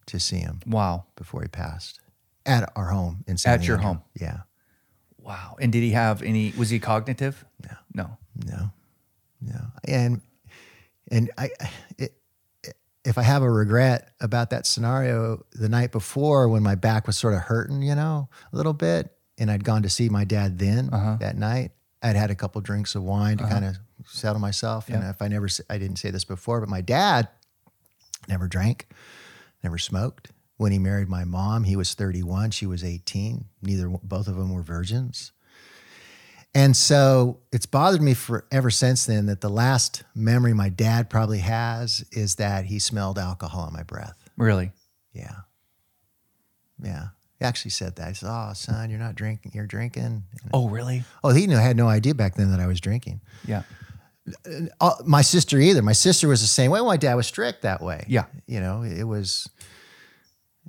to 0.06 0.20
see 0.20 0.36
him 0.38 0.60
Wow. 0.66 1.06
before 1.16 1.40
he 1.42 1.48
passed 1.48 2.00
at 2.46 2.70
our 2.76 2.88
home 2.90 3.24
in 3.26 3.36
San 3.38 3.58
Diego. 3.58 3.62
At 3.62 3.66
your 3.68 3.78
home? 3.78 4.02
Yeah, 4.14 4.40
Wow. 5.24 5.56
And 5.60 5.72
did 5.72 5.82
he 5.82 5.90
have 5.90 6.22
any? 6.22 6.52
Was 6.56 6.70
he 6.70 6.78
cognitive? 6.78 7.44
No. 7.62 7.76
No. 7.94 8.16
no, 8.46 8.70
no, 9.40 9.60
and 9.86 10.20
and 11.10 11.30
I. 11.38 11.50
It, 11.98 12.14
if 13.04 13.18
I 13.18 13.22
have 13.22 13.42
a 13.42 13.50
regret 13.50 14.12
about 14.20 14.48
that 14.50 14.66
scenario 14.66 15.44
the 15.52 15.68
night 15.68 15.92
before 15.92 16.48
when 16.48 16.62
my 16.62 16.74
back 16.74 17.06
was 17.06 17.18
sort 17.18 17.34
of 17.34 17.40
hurting, 17.40 17.82
you 17.82 17.94
know, 17.94 18.30
a 18.52 18.56
little 18.56 18.72
bit, 18.72 19.12
and 19.36 19.50
I'd 19.50 19.62
gone 19.62 19.82
to 19.82 19.90
see 19.90 20.08
my 20.08 20.24
dad 20.24 20.58
then 20.58 20.88
Uh-huh. 20.90 21.16
that 21.20 21.36
night, 21.36 21.72
I'd 22.02 22.16
had 22.16 22.30
a 22.30 22.34
couple 22.34 22.60
drinks 22.62 22.94
of 22.94 23.02
wine 23.02 23.36
to 23.36 23.44
kind 23.44 23.64
of 23.66 23.76
settle 24.06 24.40
myself. 24.40 24.88
And 24.88 25.04
if 25.04 25.20
I 25.20 25.28
never, 25.28 25.48
I 25.68 25.76
didn't 25.76 25.96
say 25.96 26.10
this 26.10 26.24
before, 26.24 26.60
but 26.60 26.70
my 26.70 26.80
dad 26.80 27.28
never 28.26 28.48
drank, 28.48 28.88
never 29.62 29.76
smoked. 29.76 30.30
When 30.56 30.70
he 30.70 30.78
married 30.78 31.08
my 31.08 31.24
mom, 31.24 31.64
he 31.64 31.74
was 31.74 31.94
31, 31.94 32.52
she 32.52 32.66
was 32.66 32.84
18. 32.84 33.44
Neither, 33.62 33.88
both 33.88 34.28
of 34.28 34.36
them 34.36 34.54
were 34.54 34.62
virgins. 34.62 35.32
And 36.54 36.76
so 36.76 37.40
it's 37.50 37.66
bothered 37.66 38.00
me 38.00 38.14
for 38.14 38.46
ever 38.52 38.70
since 38.70 39.06
then 39.06 39.26
that 39.26 39.40
the 39.40 39.48
last 39.48 40.04
memory 40.14 40.52
my 40.52 40.68
dad 40.68 41.10
probably 41.10 41.40
has 41.40 42.04
is 42.12 42.36
that 42.36 42.66
he 42.66 42.78
smelled 42.78 43.18
alcohol 43.18 43.62
on 43.62 43.72
my 43.72 43.82
breath. 43.82 44.16
Really? 44.36 44.70
Yeah. 45.12 45.34
Yeah. 46.80 47.08
He 47.40 47.44
actually 47.44 47.72
said 47.72 47.96
that. 47.96 48.08
He 48.08 48.14
said, 48.14 48.28
Oh, 48.30 48.52
son, 48.54 48.88
you're 48.90 49.00
not 49.00 49.16
drinking, 49.16 49.50
you're 49.54 49.66
drinking. 49.66 50.22
Oh, 50.52 50.68
really? 50.68 51.02
oh, 51.24 51.30
he 51.30 51.48
knew, 51.48 51.56
had 51.56 51.76
no 51.76 51.88
idea 51.88 52.14
back 52.14 52.36
then 52.36 52.52
that 52.52 52.60
I 52.60 52.68
was 52.68 52.80
drinking. 52.80 53.20
Yeah. 53.44 53.64
Uh, 54.80 54.92
my 55.04 55.22
sister 55.22 55.58
either. 55.58 55.82
My 55.82 55.92
sister 55.92 56.28
was 56.28 56.40
the 56.40 56.46
same 56.46 56.70
way. 56.70 56.80
My 56.80 56.96
dad 56.96 57.14
was 57.14 57.26
strict 57.26 57.62
that 57.62 57.82
way. 57.82 58.04
Yeah. 58.06 58.26
You 58.46 58.60
know, 58.60 58.82
it 58.82 59.04
was. 59.04 59.50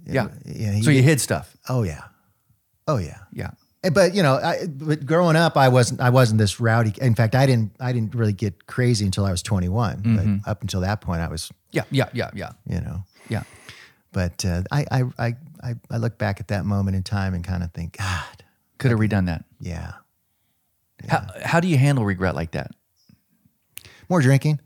Yeah. 0.05 0.27
Yeah. 0.45 0.71
he- 0.73 0.83
So 0.83 0.89
you 0.91 1.01
hid 1.03 1.19
stuff. 1.21 1.55
oh 1.69 1.83
yeah. 1.83 2.01
Oh 2.87 2.97
yeah. 2.97 3.19
Yeah. 3.33 3.51
Eh, 3.83 3.89
But 3.89 4.13
you 4.15 4.21
know, 4.23 4.35
I, 4.35 4.65
but 4.67 5.05
growing 5.05 5.35
up, 5.35 5.57
I 5.57 5.69
wasn't. 5.69 6.01
I 6.01 6.09
wasn't 6.09 6.39
this 6.39 6.59
rowdy. 6.59 6.93
In 7.01 7.15
fact, 7.15 7.35
I 7.35 7.45
didn't. 7.45 7.71
I 7.79 7.91
didn't 7.93 8.13
really 8.15 8.33
get 8.33 8.67
crazy 8.67 9.05
until 9.05 9.25
I 9.25 9.31
was 9.31 9.41
21. 9.43 10.01
Mm-hmm. 10.01 10.35
But 10.43 10.49
up 10.51 10.61
until 10.61 10.81
that 10.81 11.01
point, 11.01 11.21
I 11.21 11.27
was. 11.27 11.51
Yeah. 11.71 11.83
Yeah. 11.91 12.09
Yeah. 12.13 12.31
Yeah. 12.33 12.51
You 12.67 12.81
know. 12.81 13.03
Yeah. 13.29 13.43
But 14.11 14.45
uh, 14.45 14.61
I, 14.71 14.85
I, 14.91 15.03
I, 15.19 15.35
I, 15.61 15.75
I 15.91 15.97
look 15.97 16.17
back 16.17 16.39
at 16.39 16.47
that 16.47 16.63
moment 16.65 16.95
in 16.95 17.03
time 17.03 17.33
and 17.33 17.43
kind 17.43 17.63
of 17.63 17.73
think, 17.73 17.97
God, 17.97 18.43
Could 18.77 18.91
have 18.91 18.99
redone 18.99 19.25
that. 19.25 19.43
yeah, 19.59 19.91
How, 21.09 21.27
how 21.43 21.59
do 21.59 21.67
you 21.67 21.77
handle 21.77 22.05
regret 22.05 22.33
like 22.33 22.51
that? 22.51 22.71
more 24.07 24.21
drinking. 24.21 24.61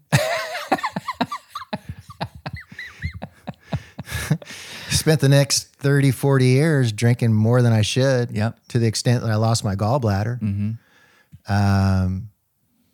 Spent 5.10 5.22
the 5.22 5.30
next 5.30 5.74
30, 5.78 6.12
40 6.12 6.46
years 6.46 6.92
drinking 6.92 7.34
more 7.34 7.64
than 7.64 7.74
I 7.74 7.82
should. 7.82 8.30
Yep. 8.30 8.60
To 8.68 8.78
the 8.78 8.86
extent 8.86 9.24
that 9.24 9.32
I 9.32 9.38
lost 9.38 9.64
my 9.64 9.76
gallbladder. 9.76 10.40
Mm-hmm. 10.40 11.52
Um, 11.52 12.30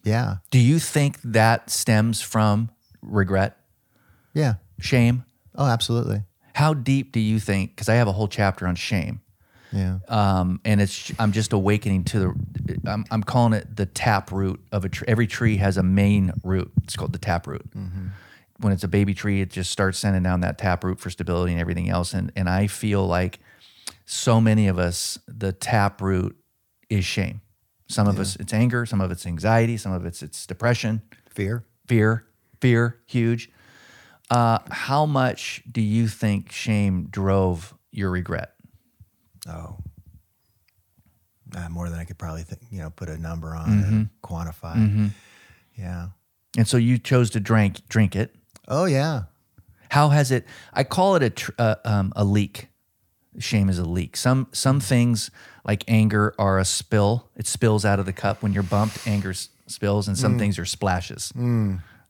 yeah. 0.05 0.37
Do 0.49 0.57
you 0.57 0.79
think 0.79 1.19
that 1.23 1.69
stems 1.69 2.21
from 2.21 2.69
regret, 3.01 3.57
Yeah. 4.33 4.53
shame? 4.79 5.25
Oh, 5.55 5.65
absolutely. 5.65 6.23
How 6.53 6.73
deep 6.73 7.11
do 7.11 7.19
you 7.19 7.37
think? 7.37 7.71
Because 7.75 7.89
I 7.89 7.95
have 7.95 8.07
a 8.07 8.13
whole 8.13 8.29
chapter 8.29 8.65
on 8.65 8.75
shame, 8.75 9.19
Yeah. 9.73 9.97
um, 10.07 10.61
and 10.63 10.79
it's 10.79 11.11
I'm 11.19 11.33
just 11.33 11.51
awakening 11.51 12.05
to 12.05 12.19
the. 12.19 12.79
I'm, 12.89 13.03
I'm 13.11 13.23
calling 13.23 13.51
it 13.51 13.75
the 13.75 13.87
tap 13.87 14.31
root 14.31 14.63
of 14.71 14.85
a 14.85 14.89
tree. 14.89 15.05
Every 15.09 15.27
tree 15.27 15.57
has 15.57 15.75
a 15.75 15.83
main 15.83 16.31
root. 16.45 16.71
It's 16.85 16.95
called 16.95 17.11
the 17.11 17.19
tap 17.19 17.45
root. 17.45 17.65
When 18.59 18.71
it's 18.71 18.83
a 18.83 18.87
baby 18.87 19.13
tree, 19.13 19.41
it 19.41 19.49
just 19.49 19.69
starts 19.71 19.99
sending 19.99 20.23
down 20.23 20.41
that 20.41 20.57
tap 20.57 20.83
root 20.83 20.99
for 20.99 21.09
stability 21.09 21.51
and 21.51 21.61
everything 21.61 21.89
else. 21.89 22.13
And 22.13 22.31
and 22.35 22.49
I 22.49 22.67
feel 22.67 23.05
like 23.05 23.39
so 24.05 24.39
many 24.39 24.67
of 24.67 24.79
us, 24.79 25.17
the 25.27 25.51
tap 25.51 26.01
root 26.01 26.37
is 26.89 27.03
shame. 27.05 27.41
Some 27.87 28.07
of 28.07 28.19
us 28.19 28.35
it's 28.37 28.53
anger. 28.53 28.85
Some 28.85 29.01
of 29.01 29.11
it's 29.11 29.25
anxiety. 29.25 29.77
Some 29.77 29.91
of 29.91 30.05
it's 30.05 30.23
it's 30.23 30.45
depression 30.45 31.01
Fear. 31.29 31.65
fear, 31.87 32.25
fear, 32.61 32.99
huge. 33.05 33.49
Uh, 34.31 34.57
how 34.71 35.05
much 35.05 35.61
do 35.71 35.81
you 35.81 36.07
think 36.07 36.51
shame 36.51 37.07
drove 37.11 37.75
your 37.91 38.09
regret? 38.09 38.53
Oh. 39.47 39.77
Uh, 41.55 41.69
more 41.69 41.89
than 41.89 41.99
I 41.99 42.05
could 42.05 42.17
probably 42.17 42.41
think, 42.43 42.61
you 42.71 42.79
know, 42.79 42.89
put 42.89 43.07
a 43.07 43.17
number 43.17 43.55
on 43.55 44.09
or 44.23 44.27
quantify. 44.27 45.11
Yeah. 45.77 46.07
And 46.57 46.67
so 46.67 46.77
you 46.77 46.97
chose 46.97 47.29
to 47.31 47.39
drink 47.39 47.87
drink 47.87 48.15
it. 48.15 48.35
Oh, 48.67 48.85
yeah. 48.85 49.23
How 49.89 50.09
has 50.09 50.31
it? 50.31 50.45
I 50.73 50.83
call 50.83 51.15
it 51.15 51.23
a 51.23 51.29
tr- 51.29 51.51
uh, 51.57 51.75
um, 51.85 52.11
a 52.15 52.23
leak. 52.25 52.67
Shame 53.37 53.69
is 53.69 53.77
a 53.79 53.85
leak. 53.85 54.15
Some 54.17 54.47
some 54.53 54.79
things 54.79 55.29
like 55.65 55.83
anger 55.87 56.33
are 56.39 56.57
a 56.57 56.65
spill. 56.65 57.29
It 57.35 57.47
spills 57.47 57.83
out 57.85 57.99
of 57.99 58.05
the 58.05 58.13
cup 58.13 58.41
when 58.41 58.53
you're 58.53 58.63
bumped. 58.63 59.05
Anger 59.07 59.31
s- 59.31 59.49
spills, 59.67 60.07
and 60.07 60.17
some 60.17 60.33
things 60.39 60.57
are 60.57 60.65
splashes. 60.65 61.33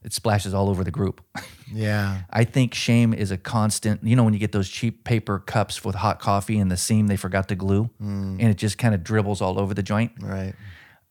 It 0.04 0.12
splashes 0.12 0.54
all 0.54 0.68
over 0.70 0.84
the 0.84 0.90
group. 0.92 1.20
Yeah. 1.74 2.22
I 2.30 2.44
think 2.44 2.74
shame 2.74 3.12
is 3.12 3.32
a 3.32 3.36
constant. 3.36 4.04
You 4.04 4.14
know, 4.14 4.22
when 4.22 4.32
you 4.32 4.38
get 4.38 4.52
those 4.52 4.68
cheap 4.68 5.02
paper 5.02 5.40
cups 5.40 5.84
with 5.84 5.96
hot 5.96 6.20
coffee 6.20 6.60
and 6.60 6.70
the 6.70 6.76
seam 6.76 7.08
they 7.08 7.16
forgot 7.16 7.48
to 7.48 7.56
glue, 7.56 7.90
and 7.98 8.40
it 8.40 8.56
just 8.56 8.78
kind 8.78 8.94
of 8.94 9.02
dribbles 9.02 9.40
all 9.42 9.58
over 9.58 9.74
the 9.74 9.82
joint. 9.82 10.12
Right. 10.20 10.54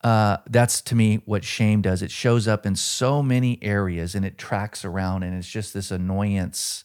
Uh, 0.05 0.37
that's 0.51 0.81
to 0.81 0.93
me 0.93 1.19
what 1.25 1.43
shame 1.43 1.81
does. 1.81 2.03
It 2.03 2.11
shows 2.11 2.47
up 2.47 2.63
in 2.67 2.75
so 2.75 3.23
many 3.23 3.57
areas 3.63 4.13
and 4.13 4.23
it 4.23 4.37
tracks 4.37 4.85
around, 4.85 5.23
and 5.23 5.35
it's 5.35 5.49
just 5.49 5.73
this 5.73 5.89
annoyance 5.89 6.83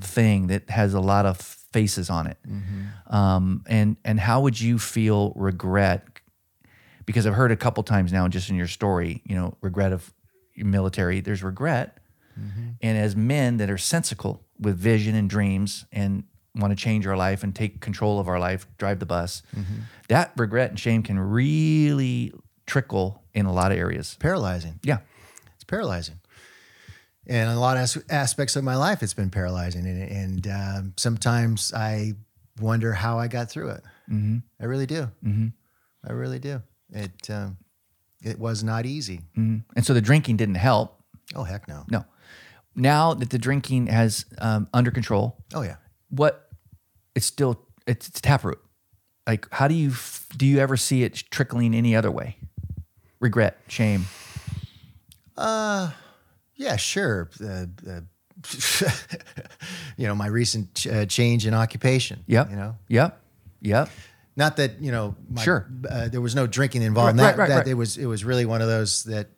thing 0.00 0.48
that 0.48 0.68
has 0.70 0.92
a 0.92 0.98
lot 0.98 1.26
of 1.26 1.36
faces 1.38 2.10
on 2.10 2.26
it. 2.26 2.38
Um, 3.08 3.62
and 3.68 3.96
and 4.04 4.18
how 4.18 4.40
would 4.40 4.60
you 4.60 4.78
feel 4.80 5.32
regret? 5.36 6.02
Because 7.04 7.24
I've 7.24 7.34
heard 7.34 7.52
a 7.52 7.56
couple 7.56 7.84
times 7.84 8.12
now, 8.12 8.26
just 8.26 8.50
in 8.50 8.56
your 8.56 8.66
story, 8.66 9.22
you 9.24 9.36
know, 9.36 9.56
regret 9.60 9.92
of 9.92 10.12
military. 10.56 11.20
There's 11.20 11.44
regret, 11.44 11.98
and 12.82 12.98
as 12.98 13.14
men 13.14 13.58
that 13.58 13.70
are 13.70 13.78
sensical 13.78 14.42
with 14.58 14.76
vision 14.76 15.14
and 15.14 15.30
dreams 15.30 15.84
and 15.92 16.24
want 16.56 16.76
to 16.76 16.76
change 16.76 17.06
our 17.06 17.16
life 17.16 17.44
and 17.44 17.54
take 17.54 17.80
control 17.80 18.18
of 18.18 18.26
our 18.28 18.40
life, 18.40 18.66
drive 18.78 18.98
the 18.98 19.06
bus, 19.06 19.42
that 20.08 20.32
regret 20.36 20.70
and 20.70 20.80
shame 20.80 21.02
can 21.04 21.18
really 21.18 22.32
trickle 22.66 23.22
in 23.34 23.46
a 23.46 23.52
lot 23.52 23.72
of 23.72 23.78
areas. 23.78 24.16
Paralyzing. 24.20 24.80
Yeah. 24.82 24.98
It's 25.54 25.64
paralyzing. 25.64 26.20
And 27.26 27.50
a 27.50 27.58
lot 27.58 27.76
of 27.76 27.82
as- 27.82 28.04
aspects 28.08 28.56
of 28.56 28.64
my 28.64 28.76
life, 28.76 29.02
it's 29.02 29.14
been 29.14 29.30
paralyzing. 29.30 29.86
And, 29.86 30.02
and 30.10 30.46
um, 30.48 30.92
sometimes 30.96 31.72
I 31.74 32.12
wonder 32.60 32.92
how 32.92 33.18
I 33.18 33.28
got 33.28 33.50
through 33.50 33.70
it. 33.70 33.82
Mm-hmm. 34.10 34.38
I 34.60 34.64
really 34.64 34.86
do. 34.86 35.10
Mm-hmm. 35.24 35.48
I 36.08 36.12
really 36.12 36.38
do. 36.38 36.62
It, 36.90 37.28
um, 37.30 37.56
it 38.22 38.38
was 38.38 38.62
not 38.62 38.86
easy. 38.86 39.20
And 39.34 39.64
so 39.82 39.92
the 39.92 40.00
drinking 40.00 40.36
didn't 40.36 40.54
help. 40.56 41.02
Oh, 41.34 41.42
heck 41.42 41.66
no. 41.68 41.84
No. 41.90 42.04
Now 42.76 43.14
that 43.14 43.30
the 43.30 43.38
drinking 43.38 43.88
has 43.88 44.24
um, 44.38 44.68
under 44.72 44.90
control, 44.90 45.44
Oh, 45.54 45.62
yeah. 45.62 45.76
what 46.10 46.48
it's 47.14 47.26
still 47.26 47.62
it's, 47.86 48.08
it's 48.08 48.20
taproot. 48.20 48.58
Like, 49.26 49.48
how 49.50 49.66
do 49.66 49.74
you 49.74 49.90
f- 49.90 50.28
do 50.36 50.46
you 50.46 50.58
ever 50.60 50.76
see 50.76 51.02
it 51.02 51.14
trickling 51.30 51.74
any 51.74 51.96
other 51.96 52.10
way? 52.10 52.36
Regret, 53.20 53.58
shame. 53.68 54.04
Yeah, 55.38 56.76
sure. 56.76 57.28
Uh, 57.42 57.66
uh, 57.88 58.00
you 59.96 60.06
know, 60.06 60.14
my 60.14 60.26
recent 60.26 60.74
ch- 60.74 60.86
uh, 60.86 61.06
change 61.06 61.46
in 61.46 61.54
occupation. 61.54 62.24
Yep. 62.26 62.50
You 62.50 62.56
know, 62.56 62.76
Yep. 62.88 63.20
Yep. 63.60 63.90
not 64.36 64.56
that 64.56 64.80
you 64.80 64.90
know, 64.92 65.14
my, 65.30 65.42
Sure. 65.42 65.66
Uh, 65.88 66.08
there 66.08 66.20
was 66.20 66.34
no 66.34 66.46
drinking 66.46 66.82
involved. 66.82 67.10
in 67.10 67.16
Right, 67.18 67.32
that, 67.32 67.38
right, 67.38 67.48
that 67.48 67.56
right. 67.58 67.66
it 67.68 67.74
was 67.74 67.96
it 67.98 68.06
was 68.06 68.24
really 68.24 68.46
one 68.46 68.62
of 68.62 68.68
those 68.68 69.04
that, 69.04 69.28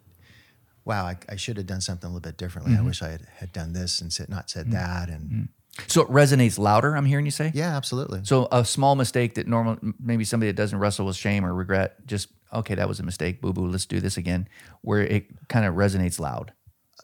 wow, 0.85 1.05
I, 1.07 1.17
I 1.29 1.37
should 1.37 1.57
have 1.57 1.67
done 1.67 1.81
something 1.81 2.07
a 2.09 2.13
little 2.13 2.21
bit 2.29 2.37
differently. 2.37 2.75
Mm-hmm. 2.75 2.83
I 2.85 2.87
wish 2.87 3.03
I 3.03 3.09
had, 3.11 3.23
had 3.37 3.53
done 3.53 3.73
this 3.73 4.01
and 4.01 4.13
said, 4.13 4.29
not 4.29 4.49
said 4.51 4.71
that. 4.73 5.09
And 5.09 5.49
So 5.89 6.03
it 6.03 6.09
resonates 6.09 6.59
louder. 6.59 6.97
I'm 6.97 7.05
hearing 7.07 7.25
you 7.25 7.31
say. 7.33 7.51
yeah, 7.55 7.77
absolutely. 7.77 8.21
So 8.25 8.47
a 8.53 8.65
small 8.65 8.95
mistake 8.97 9.35
that 9.35 9.47
normal 9.49 9.79
maybe 10.01 10.25
somebody 10.25 10.51
that 10.51 10.57
doesn't 10.57 10.79
wrestle 10.79 11.07
with 11.07 11.17
shame 11.17 11.45
or 11.45 11.53
regret 11.55 12.07
just 12.07 12.29
okay, 12.53 12.75
that 12.75 12.89
was 12.89 13.01
a 13.01 13.03
mistake, 13.03 13.41
boo 13.41 13.53
boo, 13.53 13.67
let's 13.67 13.87
do 13.87 14.01
this 14.01 14.17
again, 14.17 14.49
where 14.83 15.01
it 15.03 15.27
kind 15.49 15.65
of 15.67 15.75
resonates 15.75 16.19
loud. 16.21 16.53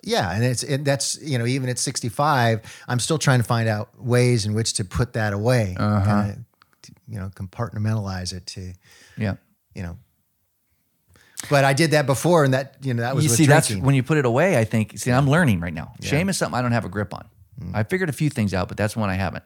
Yeah, 0.02 0.30
and 0.32 0.44
it's 0.44 0.62
and 0.62 0.84
that's 0.84 1.20
you 1.22 1.38
know 1.38 1.46
even 1.46 1.68
at 1.70 1.78
65, 1.78 2.60
I'm 2.88 2.98
still 3.00 3.18
trying 3.18 3.38
to 3.40 3.44
find 3.44 3.68
out 3.68 3.88
ways 3.98 4.44
in 4.46 4.52
which 4.54 4.74
to 4.74 4.84
put 4.84 5.14
that 5.14 5.32
away, 5.32 5.76
Uh-huh. 5.78 6.04
kinda, 6.04 6.38
you 7.08 7.18
know, 7.18 7.30
compartmentalize 7.34 8.32
it 8.32 8.46
to 8.48 8.72
Yeah. 9.16 9.34
you 9.74 9.82
know. 9.82 9.96
But 11.50 11.64
I 11.64 11.72
did 11.74 11.90
that 11.92 12.06
before, 12.06 12.44
and 12.44 12.54
that 12.54 12.76
you 12.82 12.94
know 12.94 13.02
that 13.02 13.14
was 13.14 13.24
you 13.24 13.30
see, 13.30 13.46
that's 13.46 13.74
when 13.74 13.94
you 13.94 14.02
put 14.02 14.16
it 14.18 14.24
away. 14.24 14.58
I 14.58 14.64
think. 14.64 14.98
See, 14.98 15.10
I'm 15.12 15.28
learning 15.28 15.60
right 15.60 15.74
now. 15.74 15.92
Shame 16.00 16.28
is 16.28 16.36
something 16.38 16.58
I 16.58 16.62
don't 16.62 16.72
have 16.72 16.84
a 16.86 16.88
grip 16.88 17.12
on. 17.12 17.26
Mm. 17.60 17.70
I 17.74 17.82
figured 17.82 18.08
a 18.08 18.12
few 18.14 18.30
things 18.30 18.54
out, 18.54 18.68
but 18.68 18.76
that's 18.76 18.96
one 18.96 19.10
I 19.10 19.14
haven't. 19.14 19.44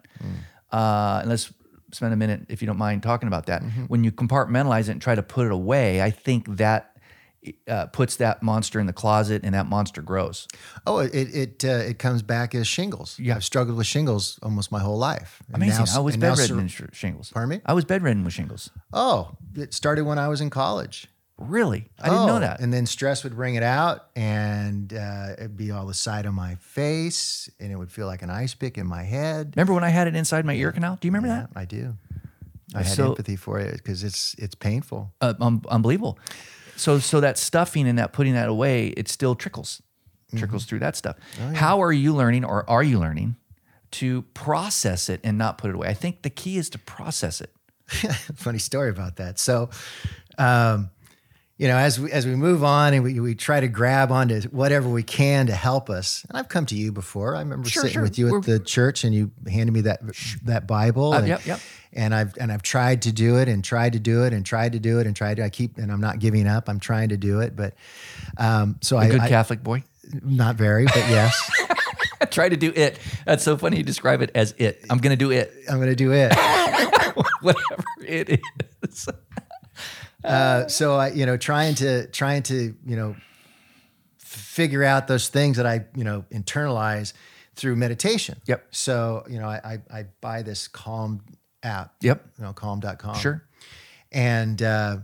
Uh, 0.72 1.18
and 1.22 1.28
let's 1.30 1.53
spend 1.93 2.12
a 2.12 2.16
minute, 2.16 2.47
if 2.49 2.61
you 2.62 2.66
don't 2.66 2.78
mind, 2.78 3.03
talking 3.03 3.26
about 3.28 3.47
that. 3.47 3.62
Mm-hmm. 3.62 3.84
When 3.84 4.05
you 4.05 4.12
compartmentalize 4.12 4.89
it 4.89 4.93
and 4.93 5.03
try 5.03 5.14
to 5.14 5.22
put 5.22 5.47
it 5.47 5.53
away, 5.53 6.03
I 6.03 6.11
think 6.11 6.57
that 6.57 6.97
uh, 7.68 7.86
puts 7.86 8.16
that 8.16 8.43
monster 8.43 8.80
in 8.80 8.86
the 8.86 8.93
closet, 8.93 9.43
and 9.45 9.55
that 9.55 9.66
monster 9.66 10.03
grows. 10.03 10.49
oh, 10.86 10.99
it 10.99 11.14
it 11.14 11.64
uh, 11.64 11.68
it 11.68 11.99
comes 11.99 12.20
back 12.22 12.55
as 12.55 12.66
shingles. 12.66 13.18
Yeah. 13.18 13.36
I've 13.36 13.45
struggled 13.45 13.76
with 13.78 13.86
shingles 13.86 14.39
almost 14.43 14.72
my 14.72 14.80
whole 14.80 14.99
life. 14.99 15.41
And 15.47 15.57
Amazing. 15.62 15.84
now- 15.86 15.97
I 15.97 16.01
was 16.01 16.16
bedridden 16.16 16.68
sur- 16.68 16.89
sh- 16.93 16.97
shingles. 16.97 17.30
Pardon 17.32 17.51
me? 17.51 17.61
I 17.64 17.72
was 17.74 17.84
bedridden 17.84 18.24
with 18.24 18.34
shingles. 18.34 18.70
Oh, 18.93 19.36
it 19.55 19.72
started 19.72 20.05
when 20.05 20.18
I 20.18 20.28
was 20.28 20.41
in 20.41 20.51
college. 20.51 21.07
Really? 21.39 21.89
I 22.01 22.09
didn't 22.09 22.26
know 22.26 22.36
Oh, 22.36 22.41
that. 22.41 22.61
And 22.61 22.72
then 22.72 22.84
stress 22.84 23.22
would 23.22 23.36
bring 23.36 23.55
it 23.55 23.62
out, 23.62 24.07
and 24.16 24.93
uh, 24.93 25.34
it'd 25.39 25.57
be 25.57 25.70
all 25.70 25.86
the 25.86 25.95
side 25.95 26.26
of 26.26 26.34
my 26.34 26.57
face, 26.57 27.49
and 27.61 27.70
it 27.70 27.76
would 27.76 27.93
feel 27.93 28.07
like 28.07 28.22
an 28.22 28.30
ice 28.30 28.55
pick 28.55 28.76
in 28.76 28.86
my 28.89 29.05
head. 29.05 29.53
Remember 29.55 29.72
when 29.72 29.84
I 29.84 29.91
had 29.91 30.09
it 30.09 30.16
inside 30.16 30.45
my 30.45 30.55
ear 30.55 30.72
canal? 30.72 30.99
Do 31.01 31.07
you 31.07 31.12
remember 31.12 31.28
Yeah, 31.28 31.47
that? 31.47 31.51
I 31.55 31.64
do. 31.64 31.97
I 32.74 32.82
had 32.82 32.97
So- 32.97 33.11
empathy 33.11 33.36
for 33.36 33.61
it 33.61 33.72
because 33.76 34.03
it's 34.05 34.34
it's 34.39 34.55
painful. 34.57 35.12
uh, 35.20 35.34
um, 35.41 35.62
unbelievable. 35.68 36.18
So 36.76 36.99
so 36.99 37.20
that 37.20 37.39
stuffing 37.39 37.86
and 37.89 37.99
that 37.99 38.12
putting 38.12 38.34
that 38.34 38.49
away, 38.49 38.89
it 38.89 39.09
still 39.09 39.34
trickles, 39.34 39.80
trickles 40.36 40.64
through 40.66 40.80
that 40.80 40.97
stuff. 40.97 41.16
How 41.55 41.80
are 41.80 41.93
you 41.93 42.14
learning, 42.14 42.45
or 42.45 42.68
are 42.68 42.82
you 42.82 42.99
learning, 42.99 43.36
to 43.93 44.22
process 44.34 45.09
it 45.09 45.20
and 45.24 45.39
not 45.39 45.57
put 45.57 45.70
it 45.70 45.74
away? 45.76 45.89
I 45.89 45.95
think 45.95 46.22
the 46.22 46.30
key 46.30 46.59
is 46.59 46.68
to 46.70 46.78
process 46.78 47.41
it. 47.41 47.53
Funny 48.34 48.59
story 48.59 48.91
about 48.91 49.16
that. 49.16 49.39
So, 49.39 49.70
um, 50.36 50.91
you 51.59 51.66
know, 51.68 51.76
as 51.76 51.98
we 52.00 52.11
as 52.12 52.24
we 52.24 52.36
move 52.36 52.62
on 52.64 52.94
and 52.94 53.02
we, 53.02 53.18
we 53.20 53.34
try 53.34 53.59
to 53.61 53.66
grab 53.68 54.11
onto 54.12 54.40
whatever 54.50 54.88
we 54.88 55.02
can 55.02 55.48
to 55.48 55.52
help 55.54 55.90
us. 55.90 56.24
And 56.28 56.38
I've 56.38 56.48
come 56.48 56.64
to 56.66 56.76
you 56.76 56.92
before. 56.92 57.34
I 57.34 57.40
remember 57.40 57.68
Sure, 57.68 57.82
sitting 57.82 57.94
sure. 57.94 58.02
with 58.02 58.16
you 58.18 58.28
at 58.28 58.32
We're- 58.32 58.42
the 58.42 58.59
church, 58.61 59.02
and 59.04 59.12
you 59.14 59.32
handed 59.50 59.72
me 59.72 59.80
that 59.82 60.00
that 60.44 60.66
Bible. 60.68 61.12
and, 61.12 61.24
Uh, 61.24 61.28
yep, 61.28 61.44
yep. 61.46 61.61
And 61.92 62.14
I've 62.14 62.34
and 62.38 62.52
I've 62.52 62.62
tried 62.62 63.02
to 63.02 63.12
do 63.12 63.38
it 63.38 63.48
and 63.48 63.64
tried 63.64 63.94
to 63.94 63.98
do 63.98 64.24
it 64.24 64.32
and 64.32 64.46
tried 64.46 64.72
to 64.72 64.78
do 64.78 65.00
it 65.00 65.06
and 65.06 65.16
tried 65.16 65.38
to. 65.38 65.44
I 65.44 65.48
keep 65.50 65.78
and 65.78 65.90
I'm 65.90 66.00
not 66.00 66.18
giving 66.20 66.46
up. 66.46 66.68
I'm 66.68 66.78
trying 66.80 67.09
to 67.09 67.16
do 67.16 67.40
it, 67.40 67.56
but 67.56 67.74
um, 68.36 68.76
so 68.80 68.96
I, 68.96 69.09
Good 69.09 69.20
I 69.20 69.28
Catholic 69.28 69.62
boy. 69.64 69.82
not 70.22 70.56
very, 70.56 70.84
but 70.84 70.96
yes, 71.09 71.50
Try 72.30 72.48
to 72.50 72.56
do 72.56 72.72
it. 72.76 72.98
That's 73.24 73.42
so 73.42 73.56
funny. 73.56 73.78
You 73.78 73.82
describe 73.84 74.22
it 74.22 74.30
as 74.34 74.54
it. 74.59 74.84
I'm 74.90 74.98
going 74.98 75.11
to 75.11 75.16
do 75.16 75.30
it, 75.32 75.50
I'm 75.68 75.76
going 75.78 75.88
to 75.88 75.96
do 75.96 76.12
it. 76.12 76.32
whatever 77.40 77.84
it 78.06 78.40
is. 78.82 79.09
Uh, 80.24 80.66
so 80.68 80.96
I, 80.96 81.10
you 81.10 81.26
know, 81.26 81.36
trying 81.36 81.74
to 81.76 82.06
trying 82.08 82.42
to 82.44 82.74
you 82.84 82.96
know 82.96 83.16
figure 84.18 84.82
out 84.82 85.06
those 85.06 85.28
things 85.28 85.56
that 85.56 85.66
I 85.66 85.86
you 85.94 86.04
know 86.04 86.24
internalize 86.32 87.12
through 87.54 87.76
meditation. 87.76 88.40
Yep. 88.46 88.66
So 88.70 89.24
you 89.28 89.38
know, 89.38 89.48
I 89.48 89.60
I, 89.90 89.98
I 89.98 90.06
buy 90.20 90.42
this 90.42 90.68
Calm 90.68 91.20
app. 91.62 91.94
Yep. 92.00 92.26
You 92.38 92.44
know, 92.44 92.52
Calm.com. 92.52 93.16
Sure. 93.16 93.44
And 94.10 94.60
uh, 94.62 94.98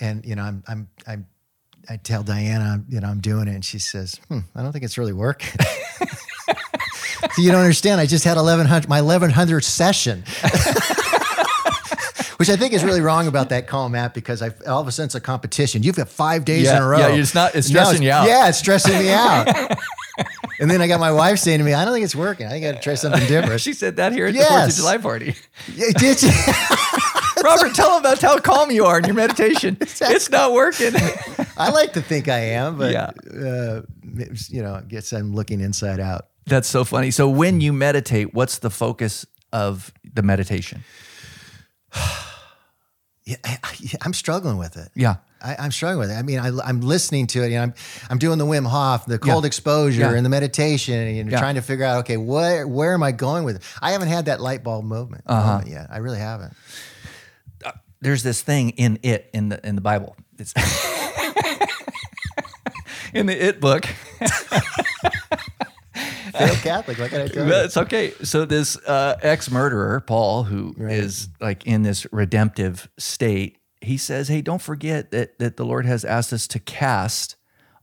and 0.00 0.24
you 0.24 0.34
know, 0.36 0.42
I'm 0.42 0.62
I'm 0.68 0.88
I'm 1.06 1.26
I 1.88 1.96
tell 1.96 2.22
Diana, 2.22 2.84
you 2.88 3.00
know, 3.00 3.08
I'm 3.08 3.20
doing 3.20 3.48
it, 3.48 3.54
and 3.54 3.64
she 3.64 3.78
says, 3.78 4.20
hmm, 4.28 4.40
I 4.54 4.62
don't 4.62 4.72
think 4.72 4.84
it's 4.84 4.98
really 4.98 5.12
working. 5.12 5.58
so 7.32 7.42
you 7.42 7.50
don't 7.50 7.62
understand. 7.62 8.00
I 8.00 8.06
just 8.06 8.24
had 8.24 8.36
1100 8.36 8.88
my 8.88 9.00
1100th 9.00 9.64
session. 9.64 10.24
Which 12.40 12.48
I 12.48 12.56
think 12.56 12.72
is 12.72 12.82
really 12.82 13.02
wrong 13.02 13.26
about 13.26 13.50
that 13.50 13.66
Calm 13.66 13.94
app 13.94 14.14
because 14.14 14.40
I 14.40 14.48
all 14.66 14.80
of 14.80 14.88
a 14.88 14.92
sudden 14.92 15.08
it's 15.08 15.14
a 15.14 15.20
competition. 15.20 15.82
You've 15.82 15.96
got 15.96 16.08
five 16.08 16.46
days 16.46 16.64
Yeah, 16.64 16.78
in 16.78 16.82
a 16.82 16.86
row. 16.88 16.98
yeah, 16.98 17.08
it's 17.08 17.34
not- 17.34 17.54
it's 17.54 17.66
stressing 17.66 18.02
you 18.02 18.10
out. 18.10 18.26
Yeah, 18.26 18.48
it's 18.48 18.56
stressing 18.56 18.98
me 18.98 19.10
out. 19.10 19.46
and 20.58 20.70
then 20.70 20.80
I 20.80 20.86
got 20.88 21.00
my 21.00 21.12
wife 21.12 21.38
saying 21.38 21.58
to 21.58 21.64
me, 21.64 21.74
"I 21.74 21.84
don't 21.84 21.92
think 21.92 22.02
it's 22.06 22.16
working. 22.16 22.46
I 22.46 22.50
think 22.52 22.64
I 22.64 22.70
got 22.72 22.76
to 22.78 22.82
try 22.82 22.94
something 22.94 23.26
different." 23.26 23.60
She 23.66 23.74
said 23.74 23.96
that 23.96 24.12
here 24.14 24.24
at 24.24 24.32
the 24.32 24.40
Fourth 24.40 24.70
of 24.70 24.74
July 24.74 24.96
party. 24.96 25.34
Yeah, 25.74 25.88
Did 25.98 26.22
you? 26.22 26.30
Robert, 27.44 27.74
tell 27.74 27.90
them 27.90 28.00
about 28.00 28.22
how 28.22 28.38
calm 28.38 28.70
you 28.70 28.86
are 28.86 28.96
in 28.98 29.04
your 29.04 29.14
meditation. 29.14 29.76
It's 29.78 30.30
not 30.30 30.54
working. 30.54 30.92
I 31.58 31.68
like 31.68 31.92
to 31.92 32.00
think 32.00 32.28
I 32.28 32.38
am, 32.38 32.78
but 32.78 32.92
Yeah. 32.92 33.10
uh, 33.38 33.82
you 34.48 34.62
know, 34.62 34.76
I 34.76 34.80
guess 34.88 35.12
I'm 35.12 35.34
looking 35.34 35.60
inside 35.60 36.00
out. 36.00 36.28
That's 36.46 36.68
so 36.68 36.84
funny. 36.84 37.10
So 37.10 37.28
when 37.28 37.60
you 37.60 37.74
meditate, 37.74 38.32
what's 38.32 38.56
the 38.60 38.70
focus 38.70 39.26
of 39.52 39.92
the 40.14 40.22
meditation? 40.22 40.84
Yeah, 43.26 43.36
I, 43.44 43.58
I'm 44.02 44.12
struggling 44.14 44.56
with 44.58 44.76
it. 44.76 44.88
Yeah. 44.94 45.16
I, 45.42 45.56
I'm 45.58 45.70
struggling 45.70 46.00
with 46.00 46.10
it. 46.10 46.18
I 46.18 46.22
mean, 46.22 46.38
I, 46.38 46.50
I'm 46.64 46.80
listening 46.80 47.26
to 47.28 47.42
it. 47.42 47.50
You 47.50 47.56
know, 47.56 47.62
I'm 47.62 47.74
I'm 48.10 48.18
doing 48.18 48.38
the 48.38 48.44
Wim 48.44 48.66
Hof, 48.66 49.06
the 49.06 49.18
cold 49.18 49.44
Yeah. 49.44 49.46
exposure, 49.46 50.00
Yeah. 50.00 50.12
and 50.14 50.24
the 50.24 50.28
meditation, 50.30 50.94
and 50.94 51.16
you 51.16 51.24
know, 51.24 51.30
Yeah. 51.32 51.38
trying 51.40 51.54
to 51.54 51.62
figure 51.62 51.84
out, 51.86 52.00
okay, 52.00 52.16
where 52.18 52.66
where 52.68 52.92
am 52.92 53.02
I 53.02 53.12
going 53.12 53.44
with 53.44 53.56
it? 53.56 53.62
I 53.80 53.92
haven't 53.92 54.08
had 54.08 54.26
that 54.26 54.40
light 54.40 54.62
bulb 54.62 54.84
movement, 54.84 55.24
Uh-huh. 55.26 55.52
moment 55.52 55.68
yet. 55.70 55.86
I 55.90 55.98
really 55.98 56.18
haven't. 56.18 56.54
There's 58.02 58.22
this 58.22 58.40
thing 58.42 58.70
in 58.70 58.98
it 59.02 59.28
in 59.34 59.48
the 59.50 59.66
in 59.66 59.74
the 59.76 59.80
Bible. 59.82 60.16
It's 60.38 60.52
in 63.14 63.26
the 63.26 63.34
it 63.46 63.60
book. 63.60 63.86
Failed 66.32 66.58
Catholic. 66.58 66.98
What 66.98 67.10
can 67.10 67.22
I 67.22 67.28
tell 67.28 67.44
you? 67.44 67.50
That's 67.50 67.76
okay. 67.76 68.12
So 68.22 68.44
this 68.44 68.76
uh, 68.86 69.16
ex-murderer, 69.22 70.00
Paul, 70.00 70.44
who 70.44 70.74
is 70.78 71.28
like 71.40 71.66
in 71.66 71.82
this 71.82 72.06
redemptive 72.12 72.88
state, 72.98 73.58
he 73.80 73.96
says, 73.96 74.28
"Hey, 74.28 74.40
don't 74.42 74.62
forget 74.62 75.10
that 75.10 75.38
that 75.38 75.56
the 75.56 75.64
Lord 75.64 75.86
has 75.86 76.04
asked 76.04 76.32
us 76.32 76.46
to 76.48 76.58
cast 76.58 77.36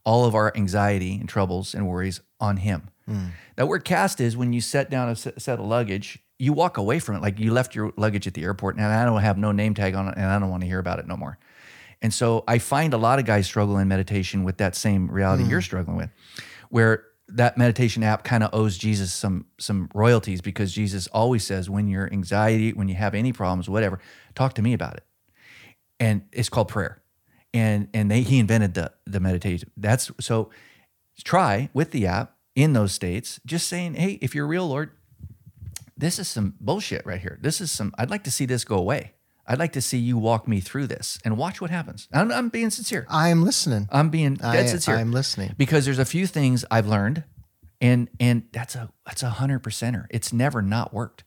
all 0.05 0.25
of 0.25 0.35
our 0.35 0.51
anxiety 0.55 1.15
and 1.15 1.27
troubles 1.27 1.73
and 1.73 1.87
worries 1.87 2.21
on 2.39 2.57
Him." 2.57 2.89
That 3.55 3.67
word 3.67 3.85
"cast" 3.85 4.19
is 4.19 4.35
when 4.35 4.51
you 4.53 4.61
set 4.61 4.89
down 4.89 5.09
a 5.09 5.15
set 5.15 5.47
of 5.59 5.65
luggage, 5.65 6.19
you 6.37 6.51
walk 6.53 6.77
away 6.77 6.99
from 6.99 7.15
it, 7.15 7.21
like 7.21 7.39
you 7.39 7.51
left 7.53 7.73
your 7.73 7.93
luggage 7.95 8.27
at 8.27 8.33
the 8.33 8.43
airport, 8.43 8.75
and 8.75 8.85
I 8.85 9.05
don't 9.05 9.21
have 9.21 9.37
no 9.37 9.51
name 9.53 9.73
tag 9.73 9.95
on 9.95 10.07
it, 10.09 10.15
and 10.17 10.25
I 10.25 10.37
don't 10.39 10.49
want 10.49 10.61
to 10.61 10.67
hear 10.67 10.79
about 10.79 10.99
it 10.99 11.07
no 11.07 11.15
more. 11.15 11.37
And 12.01 12.13
so 12.13 12.43
I 12.47 12.59
find 12.59 12.93
a 12.93 12.97
lot 12.97 13.17
of 13.17 13.25
guys 13.25 13.47
struggle 13.47 13.79
in 13.79 13.87
meditation 13.87 14.43
with 14.43 14.57
that 14.57 14.75
same 14.75 15.09
reality 15.09 15.45
you're 15.45 15.61
struggling 15.63 15.97
with, 15.97 16.11
where 16.69 17.05
that 17.30 17.57
meditation 17.57 18.03
app 18.03 18.23
kind 18.23 18.43
of 18.43 18.49
owes 18.53 18.78
Jesus 18.78 19.13
some 19.13 19.45
some 19.59 19.89
royalties 19.93 20.41
because 20.41 20.71
Jesus 20.71 21.07
always 21.07 21.45
says 21.45 21.69
when 21.69 21.88
your 21.88 22.11
anxiety, 22.11 22.73
when 22.73 22.88
you 22.88 22.95
have 22.95 23.13
any 23.13 23.34
problems, 23.34 23.69
whatever, 23.69 23.99
talk 24.36 24.53
to 24.53 24.61
me 24.61 24.73
about 24.73 24.95
it. 24.95 25.03
And 25.99 26.23
it's 26.32 26.49
called 26.49 26.69
prayer. 26.69 27.01
And 27.53 27.89
and 27.93 28.09
they 28.09 28.21
he 28.21 28.39
invented 28.39 28.73
the 28.73 28.91
the 29.05 29.19
meditation. 29.19 29.71
That's 29.75 30.11
so 30.19 30.49
try 31.23 31.69
with 31.73 31.91
the 31.91 32.07
app 32.07 32.36
in 32.55 32.73
those 32.73 32.91
states, 32.91 33.39
just 33.45 33.67
saying, 33.67 33.93
hey, 33.93 34.17
if 34.21 34.34
you're 34.34 34.47
real, 34.47 34.67
Lord, 34.67 34.91
this 35.95 36.17
is 36.17 36.28
some 36.28 36.55
bullshit 36.59 37.05
right 37.05 37.21
here. 37.21 37.38
This 37.41 37.61
is 37.61 37.71
some, 37.71 37.93
I'd 37.97 38.09
like 38.09 38.23
to 38.23 38.32
see 38.32 38.45
this 38.45 38.63
go 38.63 38.78
away. 38.78 39.13
I'd 39.47 39.59
like 39.59 39.73
to 39.73 39.81
see 39.81 39.97
you 39.97 40.17
walk 40.17 40.47
me 40.47 40.59
through 40.59 40.87
this 40.87 41.19
and 41.23 41.37
watch 41.37 41.61
what 41.61 41.69
happens. 41.69 42.09
I'm, 42.11 42.31
I'm 42.31 42.49
being 42.49 42.69
sincere. 42.69 43.05
I'm 43.09 43.43
listening. 43.45 43.87
I'm 43.91 44.09
being 44.09 44.35
dead 44.35 44.65
I, 44.65 44.65
sincere. 44.65 44.95
I'm 44.97 45.11
listening. 45.11 45.55
because 45.57 45.85
there's 45.85 45.99
a 45.99 46.05
few 46.05 46.27
things 46.27 46.65
I've 46.69 46.87
learned, 46.87 47.23
and 47.79 48.09
and 48.19 48.43
that's 48.51 48.75
a 48.75 48.89
that's 49.05 49.23
a 49.23 49.29
hundred 49.29 49.63
percenter. 49.63 50.05
It's 50.09 50.33
never 50.33 50.61
not 50.61 50.93
worked. 50.93 51.23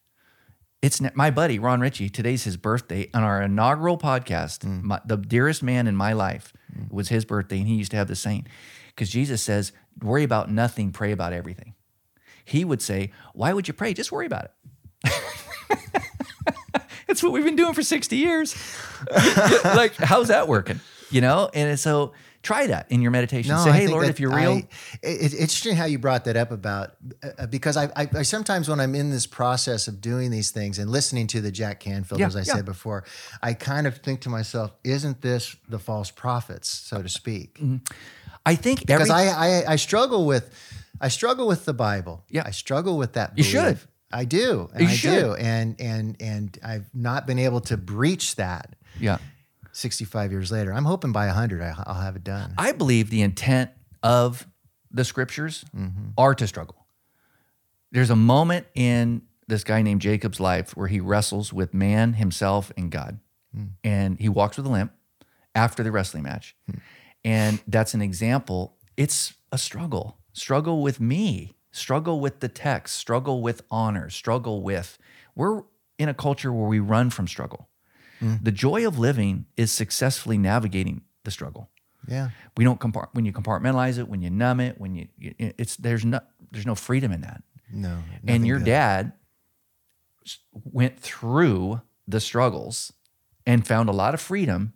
It's 0.82 1.00
ne- 1.00 1.10
my 1.14 1.30
buddy 1.30 1.58
Ron 1.58 1.80
Ritchie. 1.80 2.10
Today's 2.10 2.44
his 2.44 2.56
birthday 2.56 3.08
on 3.14 3.22
our 3.22 3.42
inaugural 3.42 3.96
podcast. 3.96 4.60
Mm. 4.60 4.82
My, 4.82 5.00
the 5.04 5.16
dearest 5.16 5.62
man 5.62 5.86
in 5.86 5.96
my 5.96 6.12
life 6.12 6.52
it 6.74 6.92
was 6.92 7.08
his 7.08 7.24
birthday, 7.24 7.58
and 7.58 7.68
he 7.68 7.74
used 7.76 7.90
to 7.92 7.96
have 7.96 8.08
the 8.08 8.16
saying 8.16 8.46
because 8.88 9.08
Jesus 9.08 9.42
says, 9.42 9.72
"Worry 10.02 10.24
about 10.24 10.50
nothing, 10.50 10.92
pray 10.92 11.12
about 11.12 11.32
everything." 11.32 11.74
He 12.44 12.66
would 12.66 12.82
say, 12.82 13.12
"Why 13.32 13.54
would 13.54 13.66
you 13.66 13.74
pray? 13.74 13.94
Just 13.94 14.12
worry 14.12 14.26
about 14.26 14.44
it." 15.04 16.02
That's 17.20 17.24
what 17.26 17.34
we've 17.34 17.44
been 17.44 17.56
doing 17.56 17.74
for 17.74 17.82
60 17.82 18.16
years. 18.16 18.56
like, 19.62 19.94
how's 19.96 20.28
that 20.28 20.48
working? 20.48 20.80
You 21.10 21.20
know? 21.20 21.50
And 21.52 21.78
so 21.78 22.14
try 22.42 22.66
that 22.68 22.90
in 22.90 23.02
your 23.02 23.10
meditation. 23.10 23.54
Say, 23.58 23.68
I 23.68 23.72
hey, 23.74 23.88
Lord, 23.88 24.08
if 24.08 24.18
you're 24.18 24.34
real, 24.34 24.52
I, 24.52 24.56
it, 25.02 25.22
it's 25.22 25.34
interesting 25.34 25.76
how 25.76 25.84
you 25.84 25.98
brought 25.98 26.24
that 26.24 26.38
up 26.38 26.50
about 26.50 26.94
uh, 27.22 27.44
because 27.46 27.76
I, 27.76 27.90
I, 27.94 28.08
I 28.14 28.22
sometimes 28.22 28.70
when 28.70 28.80
I'm 28.80 28.94
in 28.94 29.10
this 29.10 29.26
process 29.26 29.86
of 29.86 30.00
doing 30.00 30.30
these 30.30 30.50
things 30.50 30.78
and 30.78 30.90
listening 30.90 31.26
to 31.26 31.42
the 31.42 31.50
Jack 31.50 31.80
Canfield, 31.80 32.20
Yeah, 32.20 32.28
as 32.28 32.36
I 32.36 32.38
yeah. 32.38 32.54
said 32.54 32.64
before, 32.64 33.04
I 33.42 33.52
kind 33.52 33.86
of 33.86 33.98
think 33.98 34.22
to 34.22 34.30
myself, 34.30 34.72
isn't 34.82 35.20
this 35.20 35.54
the 35.68 35.78
false 35.78 36.10
prophets, 36.10 36.70
so 36.70 37.02
to 37.02 37.08
speak? 37.10 37.60
I 38.46 38.54
think 38.54 38.86
Because 38.86 39.10
every, 39.10 39.28
I, 39.28 39.58
I 39.58 39.72
I 39.72 39.76
struggle 39.76 40.24
with 40.24 40.50
I 41.02 41.08
struggle 41.08 41.46
with 41.46 41.66
the 41.66 41.74
Bible. 41.74 42.24
Yeah. 42.30 42.44
I 42.46 42.52
struggle 42.52 42.96
with 42.96 43.12
that. 43.12 43.36
You 43.36 43.44
should. 43.44 43.78
I 44.12 44.24
do. 44.24 44.68
And 44.72 44.82
You 44.82 44.88
I 44.88 44.92
should. 44.92 45.20
do. 45.20 45.34
And 45.34 45.80
and 45.80 46.16
and 46.20 46.58
I've 46.64 46.94
not 46.94 47.26
been 47.26 47.38
able 47.38 47.60
to 47.62 47.76
breach 47.76 48.36
that. 48.36 48.76
yeah. 48.98 49.18
65 49.72 50.32
years 50.32 50.50
later. 50.50 50.72
I'm 50.72 50.84
hoping 50.84 51.12
by 51.12 51.26
100 51.26 51.62
I, 51.62 51.74
I'll 51.86 51.94
have 51.94 52.16
it 52.16 52.24
done. 52.24 52.54
I 52.58 52.72
believe 52.72 53.08
the 53.08 53.22
intent 53.22 53.70
of 54.02 54.46
the 54.90 55.04
scriptures 55.04 55.64
mm-hmm. 55.74 56.08
are 56.18 56.34
to 56.34 56.46
struggle. 56.48 56.86
There's 57.92 58.10
a 58.10 58.16
moment 58.16 58.66
in 58.74 59.22
this 59.46 59.64
guy 59.64 59.82
named 59.82 60.00
Jacob's 60.00 60.40
life 60.40 60.76
where 60.76 60.88
he 60.88 60.98
wrestles 61.00 61.52
with 61.52 61.72
man, 61.72 62.14
himself, 62.14 62.72
and 62.76 62.90
God. 62.90 63.20
Hmm. 63.54 63.64
And 63.82 64.18
he 64.18 64.28
walks 64.28 64.56
with 64.56 64.66
a 64.66 64.70
limp 64.70 64.92
after 65.54 65.82
the 65.82 65.92
wrestling 65.92 66.24
match. 66.24 66.56
Hmm. 66.66 66.78
And 67.24 67.62
that's 67.66 67.94
an 67.94 68.02
example. 68.02 68.76
It's 68.96 69.34
a 69.52 69.58
struggle. 69.58 70.18
Struggle 70.32 70.82
with 70.82 71.00
me, 71.00 71.52
struggle 71.72 72.20
with 72.20 72.40
the 72.40 72.48
text, 72.48 72.96
struggle 72.96 73.42
with 73.42 73.62
honor, 73.70 74.10
struggle 74.10 74.62
with. 74.62 74.98
We're 75.34 75.62
in 75.98 76.08
a 76.08 76.14
culture 76.14 76.52
where 76.52 76.66
we 76.68 76.80
run 76.80 77.10
from 77.10 77.28
struggle. 77.28 77.68
Mm. 78.20 78.44
The 78.44 78.52
joy 78.52 78.86
of 78.86 78.98
living 78.98 79.46
is 79.56 79.70
successfully 79.72 80.36
navigating 80.38 81.02
the 81.24 81.30
struggle 81.30 81.70
Yeah. 82.08 82.30
we 82.56 82.64
don't 82.64 82.80
compart 82.80 83.08
when 83.12 83.24
you 83.26 83.32
compartmentalize 83.32 83.98
it 83.98 84.08
when 84.08 84.22
you 84.22 84.30
numb 84.30 84.58
it 84.60 84.80
when 84.80 84.94
you 84.94 85.08
you- 85.18 85.34
it's 85.38 85.76
there's 85.76 86.04
no 86.04 86.20
there's 86.50 86.64
no 86.66 86.74
freedom 86.74 87.12
in 87.12 87.20
that 87.20 87.42
No. 87.70 88.02
and 88.26 88.46
your 88.46 88.58
good. 88.58 88.64
dad 88.66 89.12
went 90.52 90.98
through 90.98 91.80
the 92.06 92.20
struggles 92.20 92.92
and 93.46 93.66
found 93.66 93.88
a 93.88 93.92
lot 93.92 94.14
of 94.14 94.20
freedom 94.20 94.72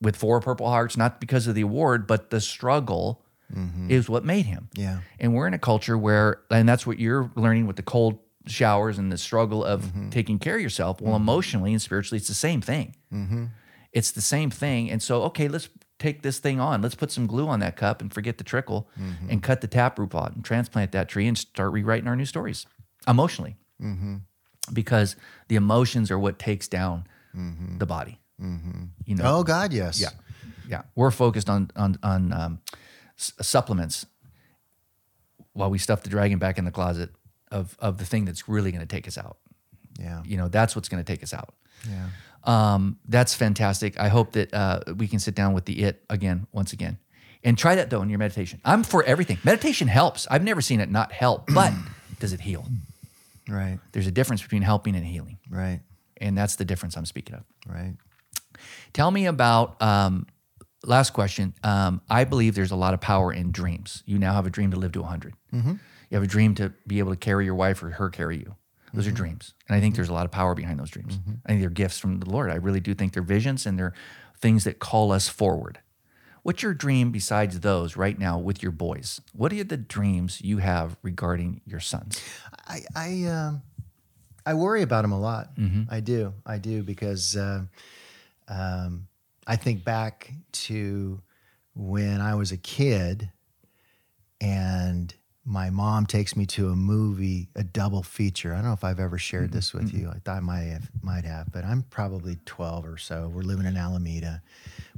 with 0.00 0.16
four 0.16 0.40
purple 0.40 0.68
hearts 0.68 0.96
not 0.96 1.20
because 1.20 1.46
of 1.46 1.54
the 1.54 1.60
award 1.62 2.06
but 2.06 2.30
the 2.30 2.40
struggle 2.40 3.24
Mm-hmm. 3.54 3.90
is 3.90 4.08
what 4.08 4.24
made 4.24 4.46
him. 4.46 4.68
Yeah. 4.74 5.00
and 5.18 5.34
we're 5.34 5.46
in 5.46 5.54
a 5.54 5.58
culture 5.58 5.98
where 5.98 6.40
and 6.50 6.68
that's 6.68 6.86
what 6.86 6.98
you're 6.98 7.30
learning 7.34 7.66
with 7.66 7.76
the 7.76 7.82
cold 7.82 8.18
showers 8.46 8.98
and 8.98 9.10
the 9.12 9.18
struggle 9.18 9.64
of 9.64 9.82
mm-hmm. 9.82 10.10
taking 10.10 10.38
care 10.38 10.56
of 10.56 10.60
yourself. 10.60 11.00
Well 11.00 11.14
mm-hmm. 11.14 11.22
emotionally 11.22 11.72
and 11.72 11.82
spiritually 11.82 12.18
it's 12.18 12.28
the 12.28 12.34
same 12.34 12.60
thing. 12.60 12.94
It's 13.92 14.12
the 14.12 14.20
same 14.20 14.50
thing. 14.50 14.90
And 14.90 15.02
so 15.02 15.22
okay 15.24 15.48
let's 15.48 15.68
take 15.98 16.22
this 16.22 16.38
thing 16.38 16.60
on. 16.60 16.80
Let's 16.80 16.94
put 16.94 17.10
some 17.10 17.26
glue 17.26 17.48
on 17.48 17.60
that 17.60 17.76
cup 17.76 18.00
and 18.00 18.12
forget 18.12 18.38
the 18.38 18.44
trickle 18.44 18.88
and 19.28 19.42
cut 19.42 19.60
the 19.60 19.68
taproot 19.68 20.10
pot 20.10 20.34
and 20.34 20.44
transplant 20.44 20.92
that 20.92 21.08
tree 21.08 21.26
and 21.28 21.36
start 21.36 21.72
rewriting 21.72 22.08
our 22.08 22.16
new 22.16 22.24
stories 22.24 22.66
emotionally. 23.06 23.56
Because 24.72 25.16
the 25.48 25.56
emotions 25.56 26.10
are 26.10 26.18
what 26.18 26.38
takes 26.38 26.68
down 26.68 27.06
the 27.78 27.86
body. 27.86 28.20
You 29.04 29.16
know? 29.16 29.24
Oh 29.24 29.42
God, 29.42 29.72
yes. 29.72 30.00
yeah, 30.00 30.10
yeah. 30.68 30.82
We're 30.94 31.10
focused 31.10 31.50
on 31.50 31.70
on 31.76 31.98
on 32.02 32.32
um, 32.32 32.60
s- 33.20 33.32
supplements 33.40 34.06
while 35.52 35.70
we 35.70 35.78
stuff 35.78 36.02
the 36.02 36.10
dragon 36.10 36.38
back 36.38 36.58
in 36.58 36.64
the 36.64 36.70
closet 36.70 37.10
of 37.50 37.76
of 37.78 37.98
the 37.98 38.04
thing 38.04 38.24
that's 38.24 38.48
really 38.48 38.72
going 38.72 38.80
to 38.86 38.86
take 38.96 39.06
us 39.06 39.18
out. 39.18 39.36
Yeah. 39.98 40.22
You 40.24 40.36
know, 40.36 40.48
that's 40.48 40.74
what's 40.74 40.88
going 40.88 41.02
to 41.04 41.12
take 41.12 41.22
us 41.22 41.34
out. 41.34 41.54
Yeah. 41.88 42.08
Um, 42.44 42.98
that's 43.06 43.34
fantastic. 43.34 43.98
I 44.00 44.08
hope 44.08 44.32
that 44.32 44.54
uh, 44.54 44.80
we 44.96 45.06
can 45.08 45.18
sit 45.18 45.34
down 45.34 45.52
with 45.52 45.66
the 45.66 45.82
it 45.82 46.02
again, 46.08 46.46
once 46.52 46.72
again, 46.72 46.98
and 47.44 47.58
try 47.58 47.74
that 47.74 47.90
though 47.90 48.00
in 48.02 48.08
your 48.08 48.18
meditation. 48.18 48.60
I'm 48.64 48.82
for 48.82 49.02
everything. 49.04 49.38
Meditation 49.44 49.88
helps. 49.88 50.26
I've 50.30 50.42
never 50.44 50.60
seen 50.62 50.80
it 50.80 50.90
not 50.90 51.12
help, 51.12 51.48
but 51.52 51.72
does 52.20 52.32
it 52.32 52.40
heal? 52.40 52.64
Right. 53.48 53.78
There's 53.92 54.06
a 54.06 54.10
difference 54.12 54.42
between 54.42 54.62
helping 54.62 54.94
and 54.94 55.04
healing, 55.04 55.38
Right. 55.50 55.80
and 56.18 56.38
that's 56.38 56.56
the 56.56 56.64
difference 56.64 56.96
I'm 56.96 57.04
speaking 57.06 57.34
of. 57.34 57.42
Right. 57.66 57.94
Tell 58.92 59.10
me 59.10 59.26
about 59.26 59.80
um, 59.82 60.26
last 60.84 61.10
question. 61.12 61.54
Um, 61.62 62.00
I 62.08 62.24
believe 62.24 62.54
there's 62.54 62.70
a 62.70 62.76
lot 62.76 62.94
of 62.94 63.00
power 63.00 63.32
in 63.32 63.52
dreams. 63.52 64.02
You 64.06 64.18
now 64.18 64.34
have 64.34 64.46
a 64.46 64.50
dream 64.50 64.70
to 64.70 64.76
live 64.76 64.92
to 64.92 65.00
100. 65.02 65.34
You 65.52 65.78
have 66.16 66.22
a 66.22 66.26
dream 66.26 66.54
to 66.56 66.72
be 66.86 66.98
able 66.98 67.10
to 67.10 67.16
carry 67.16 67.44
your 67.44 67.54
wife 67.54 67.82
or 67.82 67.90
her 67.90 68.10
carry 68.10 68.38
you. 68.38 68.56
Those 68.92 69.06
are 69.06 69.12
dreams. 69.12 69.54
And 69.68 69.76
I 69.76 69.80
think 69.80 69.94
there's 69.94 70.08
a 70.08 70.12
lot 70.12 70.24
of 70.24 70.32
power 70.32 70.54
behind 70.54 70.80
those 70.80 70.90
dreams. 70.90 71.18
I 71.46 71.48
think 71.48 71.60
they're 71.60 71.70
gifts 71.70 71.98
from 71.98 72.18
the 72.18 72.28
Lord. 72.28 72.50
I 72.50 72.56
really 72.56 72.80
do 72.80 72.94
think 72.94 73.12
they're 73.12 73.22
visions 73.22 73.64
and 73.66 73.78
they're 73.78 73.94
things 74.40 74.64
that 74.64 74.80
call 74.80 75.12
us 75.12 75.28
forward. 75.28 75.78
What's 76.42 76.62
your 76.62 76.74
dream 76.74 77.12
besides 77.12 77.60
those 77.60 77.96
right 77.96 78.18
now 78.18 78.38
with 78.38 78.62
your 78.62 78.72
boys? 78.72 79.20
What 79.32 79.52
are 79.52 79.62
the 79.62 79.76
dreams 79.76 80.40
you 80.40 80.58
have 80.58 80.96
regarding 81.02 81.60
your 81.66 81.80
sons? 81.80 82.20
I 82.66 82.80
I 82.96 83.24
um, 83.26 83.62
I 84.46 84.54
worry 84.54 84.82
about 84.82 85.04
him 85.04 85.12
a 85.12 85.20
lot. 85.20 85.54
Mm-hmm. 85.56 85.82
I 85.92 86.00
do. 86.00 86.32
I 86.46 86.58
do 86.58 86.82
because 86.82 87.36
uh, 87.36 87.64
um, 88.48 89.06
I 89.50 89.56
think 89.56 89.84
back 89.84 90.32
to 90.52 91.20
when 91.74 92.20
I 92.20 92.34
was 92.36 92.52
a 92.52 92.56
kid, 92.56 93.30
and 94.40 95.12
my 95.44 95.70
mom 95.70 96.06
takes 96.06 96.36
me 96.36 96.46
to 96.46 96.68
a 96.68 96.76
movie, 96.76 97.48
a 97.56 97.64
double 97.64 98.02
feature. 98.02 98.52
I 98.52 98.56
don't 98.56 98.66
know 98.66 98.72
if 98.72 98.84
I've 98.84 99.00
ever 99.00 99.18
shared 99.18 99.46
Mm-hmm. 99.50 99.56
this 99.56 99.74
with 99.74 99.92
you. 99.92 100.08
I 100.08 100.18
thought 100.18 100.36
I 100.36 100.40
might 100.40 100.62
have, 100.64 100.88
might 101.02 101.24
have, 101.24 101.50
but 101.52 101.64
I'm 101.64 101.82
probably 101.82 102.38
12 102.46 102.86
or 102.86 102.96
so. 102.98 103.28
We're 103.32 103.42
living 103.42 103.66
in 103.66 103.76
Alameda. 103.76 104.42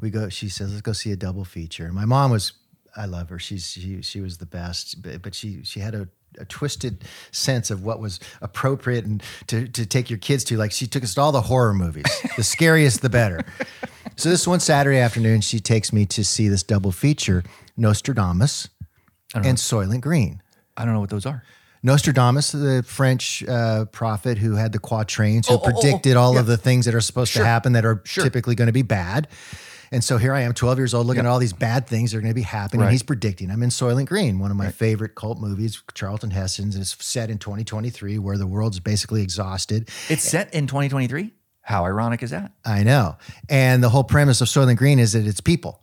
We 0.01 0.11
go. 0.11 0.29
She 0.29 0.49
says, 0.49 0.71
"Let's 0.71 0.83
go 0.83 0.93
see 0.93 1.13
a 1.13 1.17
double 1.17 1.45
feature." 1.45 1.87
And 1.87 1.95
my 1.95 2.05
mom 2.05 2.31
was, 2.31 2.53
I 2.97 3.07
love 3.07 3.29
her. 3.31 3.39
She's 3.39 3.67
she 3.71 4.03
she 4.03 4.21
was 4.21 4.39
the 4.39 4.47
best, 4.47 5.01
but, 5.03 5.23
but 5.23 5.35
she 5.35 5.63
she 5.65 5.81
had 5.81 5.95
a 5.95 6.09
a 6.39 6.45
twisted 6.47 7.05
sense 7.31 7.71
of 7.71 7.85
what 7.85 8.01
was 8.01 8.19
appropriate 8.41 9.05
and 9.05 9.23
to, 9.49 9.69
to 9.69 9.85
take 9.85 10.09
your 10.09 10.19
kids 10.19 10.45
to. 10.45 10.57
Like 10.57 10.73
she 10.73 10.87
took 10.87 11.03
us 11.05 11.15
to 11.15 11.21
all 11.21 11.31
the 11.31 11.43
horror 11.43 11.75
movies, 11.75 12.07
the 12.37 12.43
scariest, 12.43 13.03
the 13.03 13.11
better. 13.11 13.45
So 14.17 14.29
this 14.29 14.47
one 14.47 14.61
Saturday 14.61 14.99
afternoon, 14.99 15.41
she 15.41 15.59
takes 15.59 15.93
me 15.93 16.07
to 16.07 16.25
see 16.25 16.49
this 16.49 16.63
double 16.63 16.93
feature, 16.93 17.43
Nostradamus 17.77 18.69
and 19.35 19.57
Soylent 19.59 20.01
Green. 20.03 20.43
I 20.77 20.85
don't 20.85 20.95
know 20.95 21.01
what 21.01 21.11
those 21.11 21.27
are. 21.27 21.43
Nostradamus, 21.83 22.53
the 22.53 22.85
French 22.87 23.43
uh, 23.49 23.87
prophet 23.87 24.39
who 24.39 24.55
had 24.55 24.73
the 24.73 24.79
quatrains, 24.79 25.49
who 25.49 25.55
Oh, 25.55 25.57
oh, 25.57 25.61
oh, 25.65 25.69
oh, 25.69 25.73
predicted 25.81 26.17
all 26.17 26.39
of 26.39 26.47
the 26.47 26.57
things 26.57 26.85
that 26.85 26.95
are 26.95 27.01
supposed 27.01 27.33
Sure. 27.33 27.43
to 27.43 27.47
happen 27.47 27.73
that 27.73 27.85
are 27.85 28.01
Sure. 28.05 28.23
typically 28.23 28.55
going 28.55 28.67
to 28.69 28.73
be 28.73 28.83
bad. 28.83 29.27
And 29.91 30.03
so 30.03 30.17
here 30.17 30.33
I 30.33 30.41
am, 30.43 30.55
12 30.55 30.79
years 30.79 30.95
old, 30.95 31.07
looking 31.07 31.21
at 31.21 31.27
all 31.27 31.39
these 31.39 31.53
bad 31.53 31.87
things 31.87 32.13
that 32.13 32.19
are 32.19 32.21
going 32.23 32.31
to 32.31 32.35
be 32.35 32.41
happening. 32.43 32.81
Right. 32.81 32.87
And 32.87 32.93
he's 32.93 33.03
predicting. 33.03 33.51
I'm 33.51 33.63
in 33.63 33.69
Soylent 33.71 34.07
Green, 34.07 34.39
one 34.39 34.51
of 34.51 34.57
my 34.57 34.71
favorite 34.71 35.15
cult 35.17 35.39
movies, 35.39 35.83
Charlton 35.93 36.31
Heston's. 36.31 36.77
It's 36.77 37.05
set 37.05 37.29
in 37.31 37.37
2023, 37.39 38.19
where 38.19 38.39
the 38.39 38.47
world's 38.47 38.79
basically 38.81 39.21
exhausted. 39.23 39.91
It's 40.09 40.23
set 40.23 40.55
in 40.55 40.67
2023. 40.67 41.33
How 41.63 41.85
ironic 41.87 42.23
is 42.23 42.31
that? 42.31 42.53
I 42.65 42.83
know. 42.83 43.17
And 43.49 43.83
the 43.83 43.89
whole 43.89 44.05
premise 44.05 44.41
of 44.41 44.49
Soylent 44.49 44.77
Green 44.77 44.99
is 44.99 45.13
that 45.13 45.27
it's 45.27 45.41
people, 45.41 45.81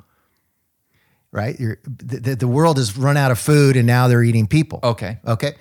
right? 1.32 1.60
You're, 1.60 1.80
the, 1.86 2.20
the- 2.20 2.36
the 2.36 2.48
world 2.48 2.78
has 2.78 2.98
run 2.98 3.18
out 3.18 3.32
of 3.32 3.40
food 3.40 3.76
and 3.78 3.88
now 3.88 4.08
they're 4.08 4.24
eating 4.24 4.48
people. 4.48 4.80
Okay. 4.84 5.18
Okay. 5.26 5.54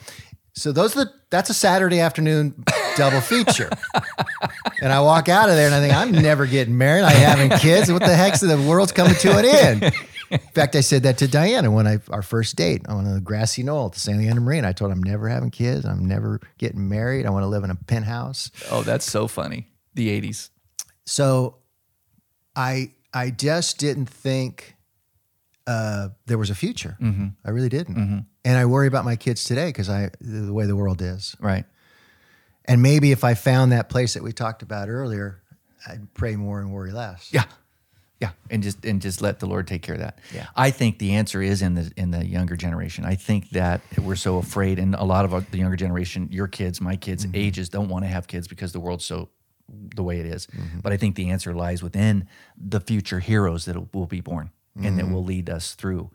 So 0.54 0.72
those 0.72 0.96
are 0.96 1.04
the, 1.04 1.12
that's 1.30 1.50
a 1.50 1.54
Saturday 1.54 2.00
afternoon 2.00 2.64
double 2.96 3.20
feature. 3.20 3.70
and 4.82 4.92
I 4.92 5.00
walk 5.02 5.28
out 5.28 5.48
of 5.48 5.54
there 5.54 5.66
and 5.66 5.74
I 5.74 5.80
think, 5.80 5.94
I'm 5.94 6.10
never 6.10 6.46
getting 6.46 6.76
married. 6.76 7.04
I 7.04 7.10
having 7.12 7.50
kids. 7.58 7.92
What 7.92 8.00
the 8.02 8.14
heck's 8.16 8.40
the 8.40 8.56
world's 8.60 8.90
coming 8.90 9.14
to 9.14 9.38
an 9.38 9.44
end? 9.44 9.94
In 10.30 10.38
fact, 10.54 10.74
I 10.74 10.80
said 10.80 11.04
that 11.04 11.16
to 11.18 11.28
Diana 11.28 11.70
when 11.70 11.86
I 11.86 12.00
our 12.10 12.20
first 12.22 12.56
date 12.56 12.86
on 12.88 13.06
a 13.06 13.20
grassy 13.20 13.62
knoll 13.62 13.86
at 13.86 13.92
the 13.92 14.00
San 14.00 14.18
Leandro 14.18 14.42
Marina. 14.42 14.68
I 14.68 14.72
told 14.72 14.90
her 14.90 14.96
I'm 14.96 15.02
never 15.02 15.28
having 15.28 15.50
kids. 15.50 15.86
I'm 15.86 16.04
never 16.06 16.40
getting 16.58 16.86
married. 16.88 17.24
I 17.24 17.30
want 17.30 17.44
to 17.44 17.46
live 17.48 17.62
in 17.64 17.70
a 17.70 17.76
penthouse. 17.76 18.50
Oh, 18.70 18.82
that's 18.82 19.10
so 19.10 19.26
funny. 19.28 19.67
The 19.94 20.20
80s. 20.20 20.50
So 21.06 21.56
I 22.54 22.92
I 23.14 23.30
just 23.30 23.78
didn't 23.78 24.06
think 24.06 24.76
uh, 25.66 26.08
there 26.26 26.38
was 26.38 26.50
a 26.50 26.54
future. 26.54 26.96
Mm-hmm. 27.00 27.28
I 27.44 27.50
really 27.50 27.68
didn't. 27.68 27.94
Mm-hmm. 27.94 28.18
And 28.44 28.58
I 28.58 28.64
worry 28.64 28.86
about 28.86 29.04
my 29.04 29.16
kids 29.16 29.44
today 29.44 29.66
because 29.66 29.88
I 29.88 30.10
the 30.20 30.52
way 30.52 30.66
the 30.66 30.76
world 30.76 31.02
is. 31.02 31.36
Right. 31.40 31.64
And 32.64 32.82
maybe 32.82 33.12
if 33.12 33.24
I 33.24 33.34
found 33.34 33.72
that 33.72 33.88
place 33.88 34.14
that 34.14 34.22
we 34.22 34.32
talked 34.32 34.62
about 34.62 34.88
earlier, 34.88 35.42
I'd 35.86 36.12
pray 36.14 36.36
more 36.36 36.60
and 36.60 36.72
worry 36.72 36.92
less. 36.92 37.30
Yeah. 37.32 37.44
Yeah. 38.20 38.30
And 38.50 38.62
just 38.62 38.84
and 38.84 39.00
just 39.00 39.22
let 39.22 39.40
the 39.40 39.46
Lord 39.46 39.66
take 39.66 39.82
care 39.82 39.94
of 39.94 40.00
that. 40.00 40.18
Yeah. 40.34 40.46
I 40.56 40.70
think 40.70 40.98
the 40.98 41.14
answer 41.14 41.40
is 41.40 41.62
in 41.62 41.74
the 41.74 41.92
in 41.96 42.10
the 42.10 42.26
younger 42.26 42.56
generation. 42.56 43.04
I 43.04 43.14
think 43.14 43.50
that 43.50 43.80
we're 43.96 44.16
so 44.16 44.38
afraid 44.38 44.78
and 44.78 44.94
a 44.94 45.04
lot 45.04 45.24
of 45.24 45.50
the 45.50 45.58
younger 45.58 45.76
generation, 45.76 46.28
your 46.30 46.48
kids, 46.48 46.80
my 46.80 46.96
kids, 46.96 47.24
mm-hmm. 47.24 47.36
ages 47.36 47.68
don't 47.68 47.88
want 47.88 48.04
to 48.04 48.08
have 48.08 48.26
kids 48.26 48.48
because 48.48 48.72
the 48.72 48.80
world's 48.80 49.04
so 49.04 49.28
the 49.68 50.02
way 50.02 50.20
it 50.20 50.26
is. 50.26 50.46
But 50.82 50.92
I 50.92 50.96
think 50.96 51.16
the 51.16 51.30
answer 51.30 51.54
lies 51.54 51.82
within 51.82 52.28
the 52.56 52.80
future 52.80 53.20
heroes 53.20 53.64
that 53.66 53.94
will 53.94 54.06
be 54.06 54.20
born 54.20 54.50
and 54.80 54.98
that 54.98 55.10
will 55.10 55.24
lead 55.24 55.50
us 55.50 55.74
through 55.74 56.10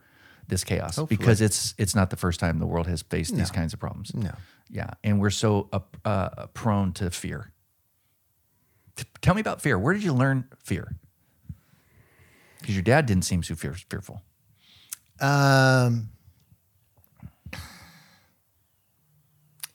this 0.47 0.63
chaos 0.63 0.99
because 1.07 1.41
it's 1.41 1.73
it's 1.77 1.95
not 1.95 2.09
the 2.09 2.15
first 2.17 2.39
time 2.39 2.59
the 2.59 2.65
world 2.65 2.87
has 2.87 3.01
faced 3.01 3.35
these 3.35 3.51
kinds 3.51 3.73
of 3.73 3.79
problems. 3.79 4.13
No. 4.13 4.31
Yeah, 4.69 4.89
and 5.03 5.19
we're 5.19 5.29
so 5.29 5.69
uh, 5.71 5.79
uh, 6.03 6.47
prone 6.53 6.93
to 6.93 7.11
fear. 7.11 7.51
T- 8.95 9.05
tell 9.21 9.35
me 9.35 9.41
about 9.41 9.61
fear. 9.61 9.77
Where 9.77 9.93
did 9.93 10.03
you 10.03 10.13
learn 10.13 10.45
fear? 10.63 10.95
Because 12.59 12.75
your 12.75 12.83
dad 12.83 13.05
didn't 13.05 13.25
seem 13.25 13.43
so 13.43 13.55
fear- 13.55 13.75
fearful. 13.89 14.21
Um, 15.19 16.09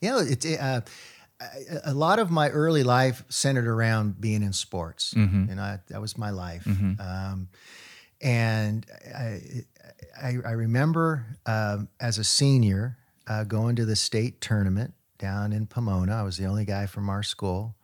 know, 0.01 0.19
it's 0.19 0.45
uh, 0.45 0.81
a- 1.85 1.93
lot 1.93 2.19
of 2.19 2.29
my 2.31 2.49
early 2.49 2.83
life 2.83 3.23
centered 3.29 3.67
around 3.67 4.19
being 4.19 4.43
in 4.43 4.53
sports, 4.53 5.13
and 5.13 5.59
I, 5.59 5.79
that 5.89 6.01
was 6.01 6.17
my 6.17 6.29
life. 6.31 6.65
Um, 6.99 7.47
and 8.21 8.85
I, 9.17 9.41
I, 10.21 10.27
I 10.45 10.51
remember 10.51 11.25
um, 11.45 11.87
as 11.99 12.17
a 12.17 12.23
senior 12.23 12.97
uh, 13.27 13.43
going 13.45 13.75
to 13.77 13.85
the 13.85 13.95
state 13.95 14.41
tournament 14.41 14.93
down 15.17 15.53
in 15.53 15.67
Pomona. 15.67 16.15
I 16.15 16.23
was 16.23 16.37
the 16.37 16.45
only 16.45 16.65
guy 16.65 16.85
from 16.85 17.09
our 17.09 17.23
school, 17.23 17.75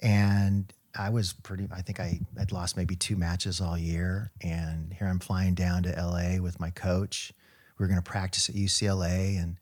and 0.00 0.72
I 0.96 1.10
was 1.10 1.32
pretty. 1.32 1.66
I 1.72 1.82
think 1.82 1.98
I 2.00 2.20
I'd 2.38 2.52
lost 2.52 2.76
maybe 2.76 2.94
two 2.96 3.16
matches 3.16 3.60
all 3.60 3.76
year, 3.76 4.30
and 4.40 4.92
here 4.92 5.08
I'm 5.08 5.18
flying 5.18 5.54
down 5.54 5.82
to 5.84 5.90
LA 5.90 6.40
with 6.40 6.60
my 6.60 6.70
coach. 6.70 7.32
We 7.78 7.84
are 7.84 7.88
going 7.88 7.98
to 8.00 8.08
practice 8.10 8.48
at 8.48 8.54
UCLA, 8.54 9.42
and 9.42 9.56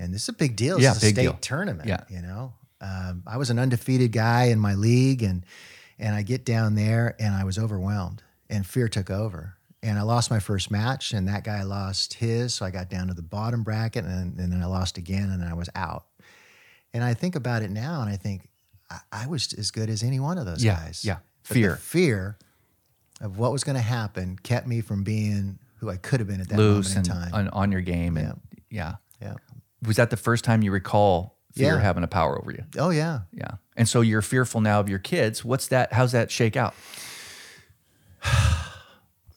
and 0.00 0.12
this 0.14 0.22
is 0.22 0.28
a 0.30 0.32
big 0.32 0.56
deal. 0.56 0.76
This 0.76 0.84
Yeah, 0.84 0.90
a 0.92 0.94
big 0.94 1.14
state 1.14 1.22
deal. 1.22 1.38
tournament. 1.40 1.88
Yeah. 1.88 2.04
you 2.08 2.22
know, 2.22 2.52
um, 2.80 3.22
I 3.26 3.36
was 3.36 3.50
an 3.50 3.58
undefeated 3.58 4.12
guy 4.12 4.44
in 4.44 4.58
my 4.58 4.74
league, 4.74 5.22
and 5.22 5.44
and 5.98 6.14
I 6.14 6.22
get 6.22 6.44
down 6.44 6.74
there, 6.74 7.14
and 7.20 7.34
I 7.34 7.44
was 7.44 7.58
overwhelmed, 7.58 8.22
and 8.48 8.66
fear 8.66 8.88
took 8.88 9.10
over. 9.10 9.54
And 9.82 9.98
I 9.98 10.02
lost 10.02 10.30
my 10.30 10.40
first 10.40 10.70
match, 10.70 11.12
and 11.14 11.26
that 11.28 11.42
guy 11.44 11.62
lost 11.62 12.14
his. 12.14 12.52
So 12.54 12.66
I 12.66 12.70
got 12.70 12.90
down 12.90 13.08
to 13.08 13.14
the 13.14 13.22
bottom 13.22 13.62
bracket, 13.62 14.04
and, 14.04 14.38
and 14.38 14.52
then 14.52 14.62
I 14.62 14.66
lost 14.66 14.98
again, 14.98 15.30
and 15.30 15.42
I 15.42 15.54
was 15.54 15.70
out. 15.74 16.04
And 16.92 17.02
I 17.04 17.14
think 17.14 17.34
about 17.36 17.62
it 17.62 17.70
now, 17.70 18.02
and 18.02 18.10
I 18.10 18.16
think 18.16 18.48
I, 18.90 18.98
I 19.12 19.26
was 19.26 19.52
as 19.54 19.70
good 19.70 19.88
as 19.88 20.02
any 20.02 20.20
one 20.20 20.36
of 20.38 20.44
those 20.44 20.62
Yeah, 20.64 20.76
guys. 20.76 21.02
yeah. 21.04 21.18
But 21.48 21.54
Fear. 21.54 21.70
the 21.70 21.76
fear 21.78 22.38
of 23.22 23.38
what 23.38 23.52
was 23.52 23.64
going 23.64 23.76
to 23.76 23.82
happen 23.82 24.38
kept 24.42 24.66
me 24.66 24.80
from 24.82 25.02
being 25.02 25.58
who 25.78 25.88
I 25.88 25.96
could 25.96 26.20
have 26.20 26.28
been 26.28 26.40
at 26.42 26.48
that 26.50 26.58
Loose 26.58 26.94
moment 26.94 27.08
and 27.08 27.16
in 27.16 27.22
time. 27.30 27.34
on, 27.34 27.48
on 27.48 27.72
your 27.72 27.80
game. 27.80 28.16
And 28.18 28.38
yeah. 28.70 28.96
Was 29.86 29.96
that 29.96 30.10
the 30.10 30.16
first 30.16 30.44
time 30.44 30.62
you 30.62 30.70
recall 30.72 31.38
fear 31.54 31.74
Yeah. 31.76 31.80
having 31.80 32.04
a 32.04 32.08
power 32.08 32.38
over 32.40 32.50
you? 32.52 32.64
Oh 32.78 32.90
yeah. 32.90 33.20
Yeah. 33.32 33.52
And 33.76 33.88
so 33.88 34.00
you're 34.02 34.22
fearful 34.22 34.60
now 34.60 34.80
of 34.80 34.88
your 34.88 34.98
kids. 34.98 35.44
What's 35.44 35.68
that? 35.68 35.92
How's 35.92 36.12
that 36.12 36.30
shake 36.30 36.56
out? 36.56 36.74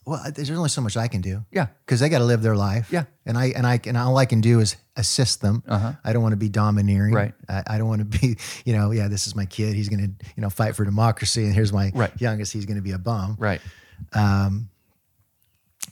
Well, 0.06 0.22
there's 0.36 0.50
only 0.52 0.68
so 0.68 0.82
much 0.82 0.98
I 0.98 1.08
can 1.08 1.22
do. 1.22 1.46
Yeah. 1.50 1.68
Because 1.86 2.02
they 2.02 2.10
got 2.10 2.18
to 2.20 2.26
live 2.26 2.42
their 2.42 2.58
life. 2.58 2.90
Yeah. 2.92 3.06
And 3.26 3.38
I 3.38 3.54
and 3.56 3.66
I 3.66 3.80
and 3.86 3.96
all 3.96 4.18
I 4.18 4.26
can 4.26 4.42
do 4.42 4.60
is 4.60 4.76
assist 4.98 5.40
them. 5.42 5.64
Uh-huh. 5.66 5.94
I 6.04 6.12
don't 6.12 6.22
want 6.22 6.34
to 6.34 6.38
be 6.38 6.50
domineering. 6.50 7.14
Right. 7.14 7.34
I, 7.48 7.64
I 7.66 7.78
don't 7.78 7.88
want 7.88 8.00
to 8.12 8.20
be, 8.20 8.36
you 8.66 8.74
know, 8.74 8.92
yeah, 8.92 9.08
this 9.08 9.28
is 9.28 9.34
my 9.36 9.46
kid. 9.46 9.76
He's 9.76 9.88
gonna, 9.88 10.10
you 10.36 10.42
know, 10.42 10.50
fight 10.50 10.76
for 10.76 10.84
democracy, 10.84 11.46
and 11.46 11.54
here's 11.54 11.72
my 11.72 11.90
Right. 11.96 12.12
youngest. 12.20 12.52
He's 12.52 12.66
gonna 12.66 12.82
be 12.82 12.92
a 12.92 12.98
bum. 12.98 13.38
Right. 13.40 13.62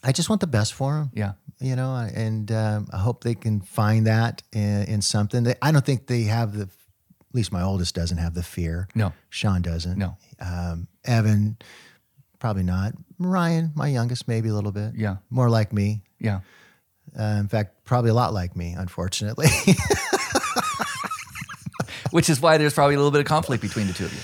I 0.04 0.12
just 0.12 0.30
want 0.30 0.42
the 0.42 0.48
best 0.48 0.74
for 0.74 0.94
them. 0.96 1.12
Yeah. 1.14 1.34
you 1.60 1.76
know, 1.76 1.94
and 1.96 2.52
um, 2.52 2.88
I 2.92 2.98
hope 2.98 3.24
they 3.24 3.36
can 3.36 3.62
find 3.62 4.08
that 4.08 4.42
in, 4.52 4.84
in 4.86 5.02
something. 5.02 5.44
They, 5.44 5.56
I 5.62 5.72
don't 5.72 5.86
think 5.86 6.08
they 6.08 6.24
have 6.24 6.54
the, 6.58 6.64
at 6.64 6.70
least 7.34 7.52
my 7.52 7.62
oldest 7.62 7.94
doesn't 7.96 8.18
have 8.18 8.34
the 8.34 8.44
fear. 8.44 8.88
No. 8.96 9.14
Sean 9.30 9.62
doesn't. 9.62 9.98
No. 9.98 10.18
Um, 10.40 10.88
Evan, 11.06 11.58
probably 12.40 12.64
not. 12.64 12.94
Ryan, 13.20 13.72
my 13.76 13.88
youngest, 13.90 14.28
maybe 14.28 14.50
a 14.50 14.54
little 14.54 14.72
bit. 14.72 14.94
Yeah. 14.96 15.18
More 15.30 15.50
like 15.50 15.72
me. 15.72 16.02
Yeah. 16.20 16.40
Uh, 17.18 17.38
in 17.40 17.48
fact, 17.48 17.84
probably 17.86 18.10
a 18.10 18.14
lot 18.16 18.34
like 18.34 18.56
me, 18.56 18.74
unfortunately. 18.78 19.48
Which 22.12 22.30
is 22.30 22.42
why 22.42 22.58
there's 22.58 22.74
probably 22.74 22.96
a 22.96 22.98
little 22.98 23.12
bit 23.12 23.22
of 23.22 23.28
conflict 23.28 23.62
between 23.62 23.88
the 23.88 23.94
two 23.94 24.06
of 24.06 24.14
you. 24.14 24.20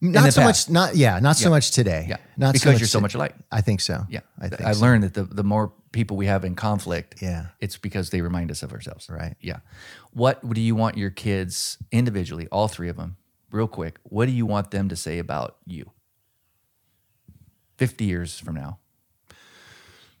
Not 0.00 0.32
so 0.32 0.40
past. 0.42 0.68
much. 0.70 0.72
Not 0.72 0.96
yeah. 0.96 1.18
Not 1.20 1.36
so 1.36 1.50
much 1.50 1.70
today. 1.72 2.06
Yeah. 2.08 2.16
Not 2.36 2.52
because 2.54 2.74
so 2.74 2.78
you're 2.78 2.86
so 2.86 3.00
much 3.00 3.14
alike. 3.14 3.34
I 3.52 3.60
think 3.60 3.80
so. 3.80 4.04
Yeah. 4.08 4.20
I 4.40 4.48
think 4.48 4.62
I 4.62 4.72
so. 4.72 4.80
learned 4.80 5.04
that 5.04 5.14
the, 5.14 5.24
the 5.24 5.44
more 5.44 5.72
people 5.92 6.16
we 6.16 6.26
have 6.26 6.44
in 6.44 6.54
conflict, 6.54 7.20
Yeah. 7.20 7.46
it's 7.60 7.76
because 7.76 8.10
they 8.10 8.20
remind 8.22 8.50
us 8.50 8.62
of 8.62 8.72
ourselves. 8.72 9.08
Right. 9.10 9.36
Yeah. 9.40 9.58
What 10.12 10.48
do 10.54 10.60
you 10.60 10.74
want 10.74 10.96
your 10.96 11.10
kids 11.10 11.76
individually, 11.92 12.46
all 12.50 12.68
three 12.68 12.88
of 12.88 12.96
them, 12.96 13.16
real 13.50 13.68
quick, 13.68 13.98
what 14.04 14.26
do 14.26 14.32
you 14.32 14.46
want 14.46 14.70
them 14.70 14.88
to 14.88 14.96
say 14.96 15.18
about 15.18 15.56
you? 15.66 15.90
50 17.76 18.04
years 18.04 18.38
from 18.38 18.54
now, 18.56 18.78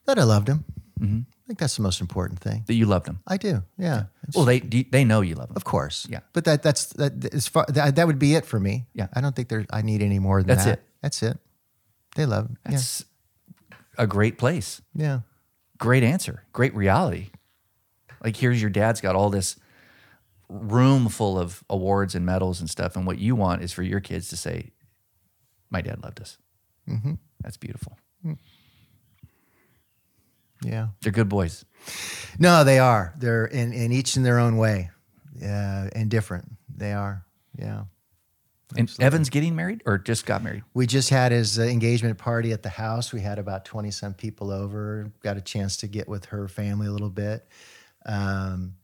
That 0.06 0.18
I 0.18 0.24
loved 0.24 0.48
him. 0.48 0.64
Mm-hmm. 1.00 1.20
I 1.50 1.52
think 1.52 1.58
that's 1.58 1.74
the 1.74 1.82
most 1.82 2.00
important 2.00 2.38
thing. 2.38 2.62
that 2.66 2.74
you 2.74 2.86
loved 2.86 3.06
them. 3.06 3.18
I 3.26 3.36
do. 3.36 3.64
Yeah. 3.76 4.04
It's- 4.22 4.36
Well, 4.36 4.44
they 4.44 4.60
they 4.60 5.04
know 5.04 5.20
you 5.20 5.34
love 5.34 5.48
them. 5.48 5.56
Of 5.56 5.64
course. 5.64 6.06
Yeah. 6.08 6.20
But 6.32 6.44
that 6.44 6.62
that's 6.62 6.86
that 6.94 7.24
as 7.34 7.48
far 7.48 7.64
that, 7.66 7.96
that 7.96 8.06
would 8.06 8.20
be 8.20 8.36
it 8.36 8.46
for 8.46 8.60
me. 8.60 8.86
Yeah. 8.94 9.08
I 9.12 9.20
don't 9.20 9.34
think 9.34 9.48
there 9.48 9.66
I 9.72 9.82
need 9.82 10.00
any 10.00 10.20
more 10.20 10.42
than 10.42 10.46
That's 10.46 10.64
that. 10.66 10.78
it. 10.78 10.82
That's 11.02 11.22
it. 11.24 11.38
They 12.14 12.24
love. 12.24 12.50
That's 12.64 13.04
a 13.98 14.06
great 14.06 14.38
place. 14.38 14.80
Yeah. 14.94 15.04
Yeah. 15.04 15.20
Great 15.78 16.04
answer. 16.04 16.44
Great 16.52 16.72
reality. 16.76 17.30
Like 18.22 18.36
here's 18.36 18.60
your 18.60 18.70
dad's 18.70 19.00
got 19.00 19.16
all 19.16 19.30
this 19.30 19.56
room 20.48 21.08
full 21.08 21.36
of 21.36 21.64
awards 21.68 22.14
and 22.14 22.24
medals 22.24 22.60
and 22.60 22.70
stuff, 22.70 22.94
and 22.94 23.06
what 23.08 23.18
you 23.18 23.34
want 23.34 23.62
is 23.64 23.72
for 23.72 23.82
your 23.82 24.00
kids 24.00 24.28
to 24.28 24.36
say, 24.36 24.70
"My 25.68 25.80
dad 25.80 26.00
loved 26.04 26.20
us." 26.20 26.38
Mm-hmm. 26.88 27.14
That's 27.42 27.56
beautiful. 27.56 27.96
Yeah. 30.62 30.88
They're 31.02 31.12
good 31.12 31.28
boys. 31.28 31.64
No, 32.38 32.64
they 32.64 32.78
are. 32.78 33.14
They're 33.16 33.46
in, 33.46 33.72
in 33.72 33.92
each 33.92 34.16
in 34.16 34.22
their 34.22 34.38
own 34.38 34.56
way. 34.56 34.90
Yeah. 35.34 35.88
And 35.94 36.10
different. 36.10 36.50
They 36.76 36.92
are. 36.92 37.24
Yeah. 37.58 37.84
And 38.76 38.94
Evan's 39.00 39.30
getting 39.30 39.56
married 39.56 39.82
or 39.84 39.98
just 39.98 40.26
got 40.26 40.44
married? 40.44 40.62
We 40.74 40.86
just 40.86 41.10
had 41.10 41.32
his 41.32 41.58
uh, 41.58 41.62
engagement 41.62 42.18
party 42.18 42.52
at 42.52 42.62
the 42.62 42.68
house. 42.68 43.12
We 43.12 43.20
had 43.20 43.38
about 43.40 43.64
20 43.64 43.90
some 43.90 44.14
people 44.14 44.52
over, 44.52 45.10
got 45.24 45.36
a 45.36 45.40
chance 45.40 45.76
to 45.78 45.88
get 45.88 46.08
with 46.08 46.26
her 46.26 46.46
family 46.46 46.86
a 46.86 46.92
little 46.92 47.10
bit. 47.10 47.48
Um, 48.06 48.74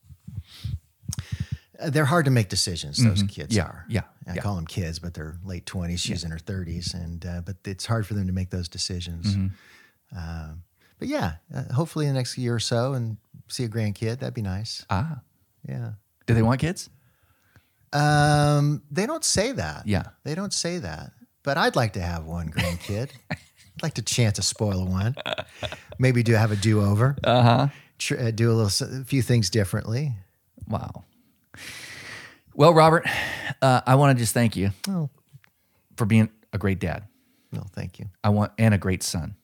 uh, 1.78 1.90
they're 1.90 2.04
hard 2.06 2.24
to 2.24 2.30
make 2.30 2.48
decisions, 2.48 3.02
those 3.02 3.22
kids 3.22 3.54
Mm-hmm. 3.54 3.58
Yeah, 3.58 3.62
are. 3.64 3.84
yeah, 3.88 4.00
I 4.26 4.34
yeah. 4.34 4.42
call 4.42 4.56
them 4.56 4.66
kids, 4.66 4.98
but 4.98 5.14
they're 5.14 5.36
late 5.44 5.66
20s. 5.66 5.98
She's 5.98 6.24
in 6.24 6.30
her 6.30 6.38
30s. 6.38 6.94
And, 6.94 7.24
uh, 7.24 7.42
but 7.44 7.56
it's 7.64 7.86
hard 7.86 8.06
for 8.06 8.14
them 8.14 8.26
to 8.26 8.32
make 8.32 8.50
those 8.50 8.68
decisions. 8.68 9.36
Mm-hmm. 9.36 10.18
Um, 10.18 10.62
but 10.98 11.08
yeah, 11.08 11.34
uh, 11.54 11.72
hopefully 11.72 12.06
in 12.06 12.12
the 12.14 12.18
next 12.18 12.36
year 12.38 12.54
or 12.54 12.60
so 12.60 12.94
and 12.94 13.16
see 13.48 13.64
a 13.64 13.68
grandkid. 13.68 14.18
That'd 14.20 14.34
be 14.34 14.42
nice. 14.42 14.84
Ah. 14.90 15.20
Yeah. 15.68 15.92
Do 16.26 16.34
they 16.34 16.42
want 16.42 16.60
kids? 16.60 16.88
Um, 17.92 18.82
they 18.90 19.06
don't 19.06 19.24
say 19.24 19.52
that. 19.52 19.86
Yeah. 19.86 20.04
They 20.24 20.34
don't 20.34 20.52
say 20.52 20.78
that. 20.78 21.12
But 21.42 21.56
I'd 21.58 21.76
like 21.76 21.92
to 21.94 22.00
have 22.00 22.24
one 22.24 22.50
grandkid. 22.50 23.10
I'd 23.30 23.82
like 23.82 23.94
to 23.94 24.02
chance 24.02 24.38
a 24.38 24.42
spoil 24.42 24.84
one. 24.86 25.14
Maybe 25.98 26.22
do 26.22 26.32
have 26.32 26.50
a 26.50 26.56
do 26.56 26.80
over. 26.82 27.16
Uh-huh. 27.22 27.68
Tr- 27.98 28.18
uh, 28.18 28.30
do 28.30 28.50
a 28.50 28.54
little, 28.54 28.98
a 29.00 29.04
few 29.04 29.22
things 29.22 29.50
differently. 29.50 30.12
Wow. 30.68 31.04
Well, 32.54 32.74
Robert, 32.74 33.06
uh, 33.62 33.82
I 33.86 33.94
want 33.96 34.16
to 34.16 34.22
just 34.22 34.32
thank 34.34 34.56
you 34.56 34.70
Oh, 34.88 35.10
for 35.96 36.06
being 36.06 36.30
a 36.52 36.58
great 36.58 36.78
dad. 36.80 37.04
no, 37.52 37.64
thank 37.72 37.98
you. 37.98 38.06
I 38.24 38.30
want 38.30 38.52
and 38.58 38.72
a 38.74 38.78
great 38.78 39.02
son. 39.02 39.36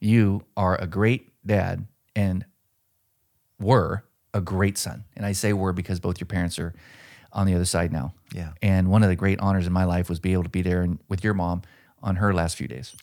You 0.00 0.44
are 0.56 0.76
a 0.80 0.86
great 0.86 1.28
dad 1.46 1.86
and 2.16 2.44
were 3.58 4.04
a 4.32 4.40
great 4.40 4.78
son. 4.78 5.04
And 5.16 5.26
I 5.26 5.32
say 5.32 5.52
were 5.52 5.72
because 5.72 6.00
both 6.00 6.20
your 6.20 6.26
parents 6.26 6.58
are 6.58 6.72
on 7.32 7.46
the 7.46 7.54
other 7.54 7.64
side 7.64 7.92
now. 7.92 8.14
Yeah. 8.34 8.52
And 8.62 8.88
one 8.90 9.02
of 9.02 9.08
the 9.08 9.16
great 9.16 9.38
honors 9.40 9.66
in 9.66 9.72
my 9.72 9.84
life 9.84 10.08
was 10.08 10.18
be 10.18 10.32
able 10.32 10.44
to 10.44 10.48
be 10.48 10.62
there 10.62 10.82
and, 10.82 10.98
with 11.08 11.22
your 11.22 11.34
mom 11.34 11.62
on 12.02 12.16
her 12.16 12.32
last 12.32 12.56
few 12.56 12.66
days. 12.68 12.94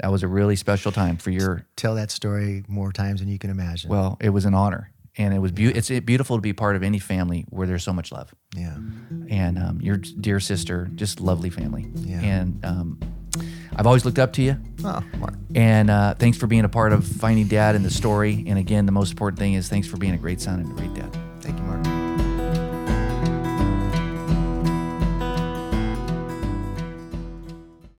That 0.00 0.10
was 0.10 0.22
a 0.22 0.28
really 0.28 0.56
special 0.56 0.90
time 0.90 1.16
for 1.16 1.30
your 1.30 1.66
Tell 1.76 1.94
that 1.94 2.10
story 2.10 2.64
more 2.66 2.92
times 2.92 3.20
than 3.20 3.28
you 3.28 3.38
can 3.38 3.50
imagine. 3.50 3.90
well, 3.90 4.16
it 4.20 4.30
was 4.30 4.44
an 4.44 4.54
honor. 4.54 4.90
And 5.18 5.34
it 5.34 5.38
was 5.38 5.52
beau- 5.52 5.70
it's 5.74 5.90
beautiful 6.00 6.36
to 6.38 6.40
be 6.40 6.54
part 6.54 6.74
of 6.74 6.82
any 6.82 6.98
family 6.98 7.44
where 7.50 7.66
there's 7.66 7.84
so 7.84 7.92
much 7.92 8.10
love. 8.10 8.34
yeah. 8.56 8.78
and 9.28 9.58
um, 9.58 9.78
your 9.82 9.98
dear 9.98 10.40
sister, 10.40 10.88
just 10.94 11.20
lovely 11.20 11.50
family. 11.50 11.86
Yeah. 11.96 12.20
And 12.20 12.64
um, 12.64 12.98
I've 13.74 13.86
always 13.86 14.04
looked 14.04 14.18
up 14.18 14.32
to 14.34 14.42
you. 14.42 14.56
Oh, 14.84 15.02
Mark. 15.18 15.34
And 15.54 15.90
uh, 15.90 16.14
thanks 16.14 16.38
for 16.38 16.46
being 16.46 16.64
a 16.64 16.68
part 16.68 16.92
of 16.92 17.06
Finding 17.06 17.48
Dad 17.48 17.74
and 17.74 17.84
the 17.84 17.90
story. 17.90 18.44
And 18.46 18.58
again, 18.58 18.86
the 18.86 18.92
most 18.92 19.10
important 19.10 19.38
thing 19.38 19.54
is 19.54 19.68
thanks 19.68 19.88
for 19.88 19.96
being 19.96 20.14
a 20.14 20.18
great 20.18 20.40
son 20.40 20.60
and 20.60 20.70
a 20.70 20.74
great 20.74 20.94
dad. 20.94 21.12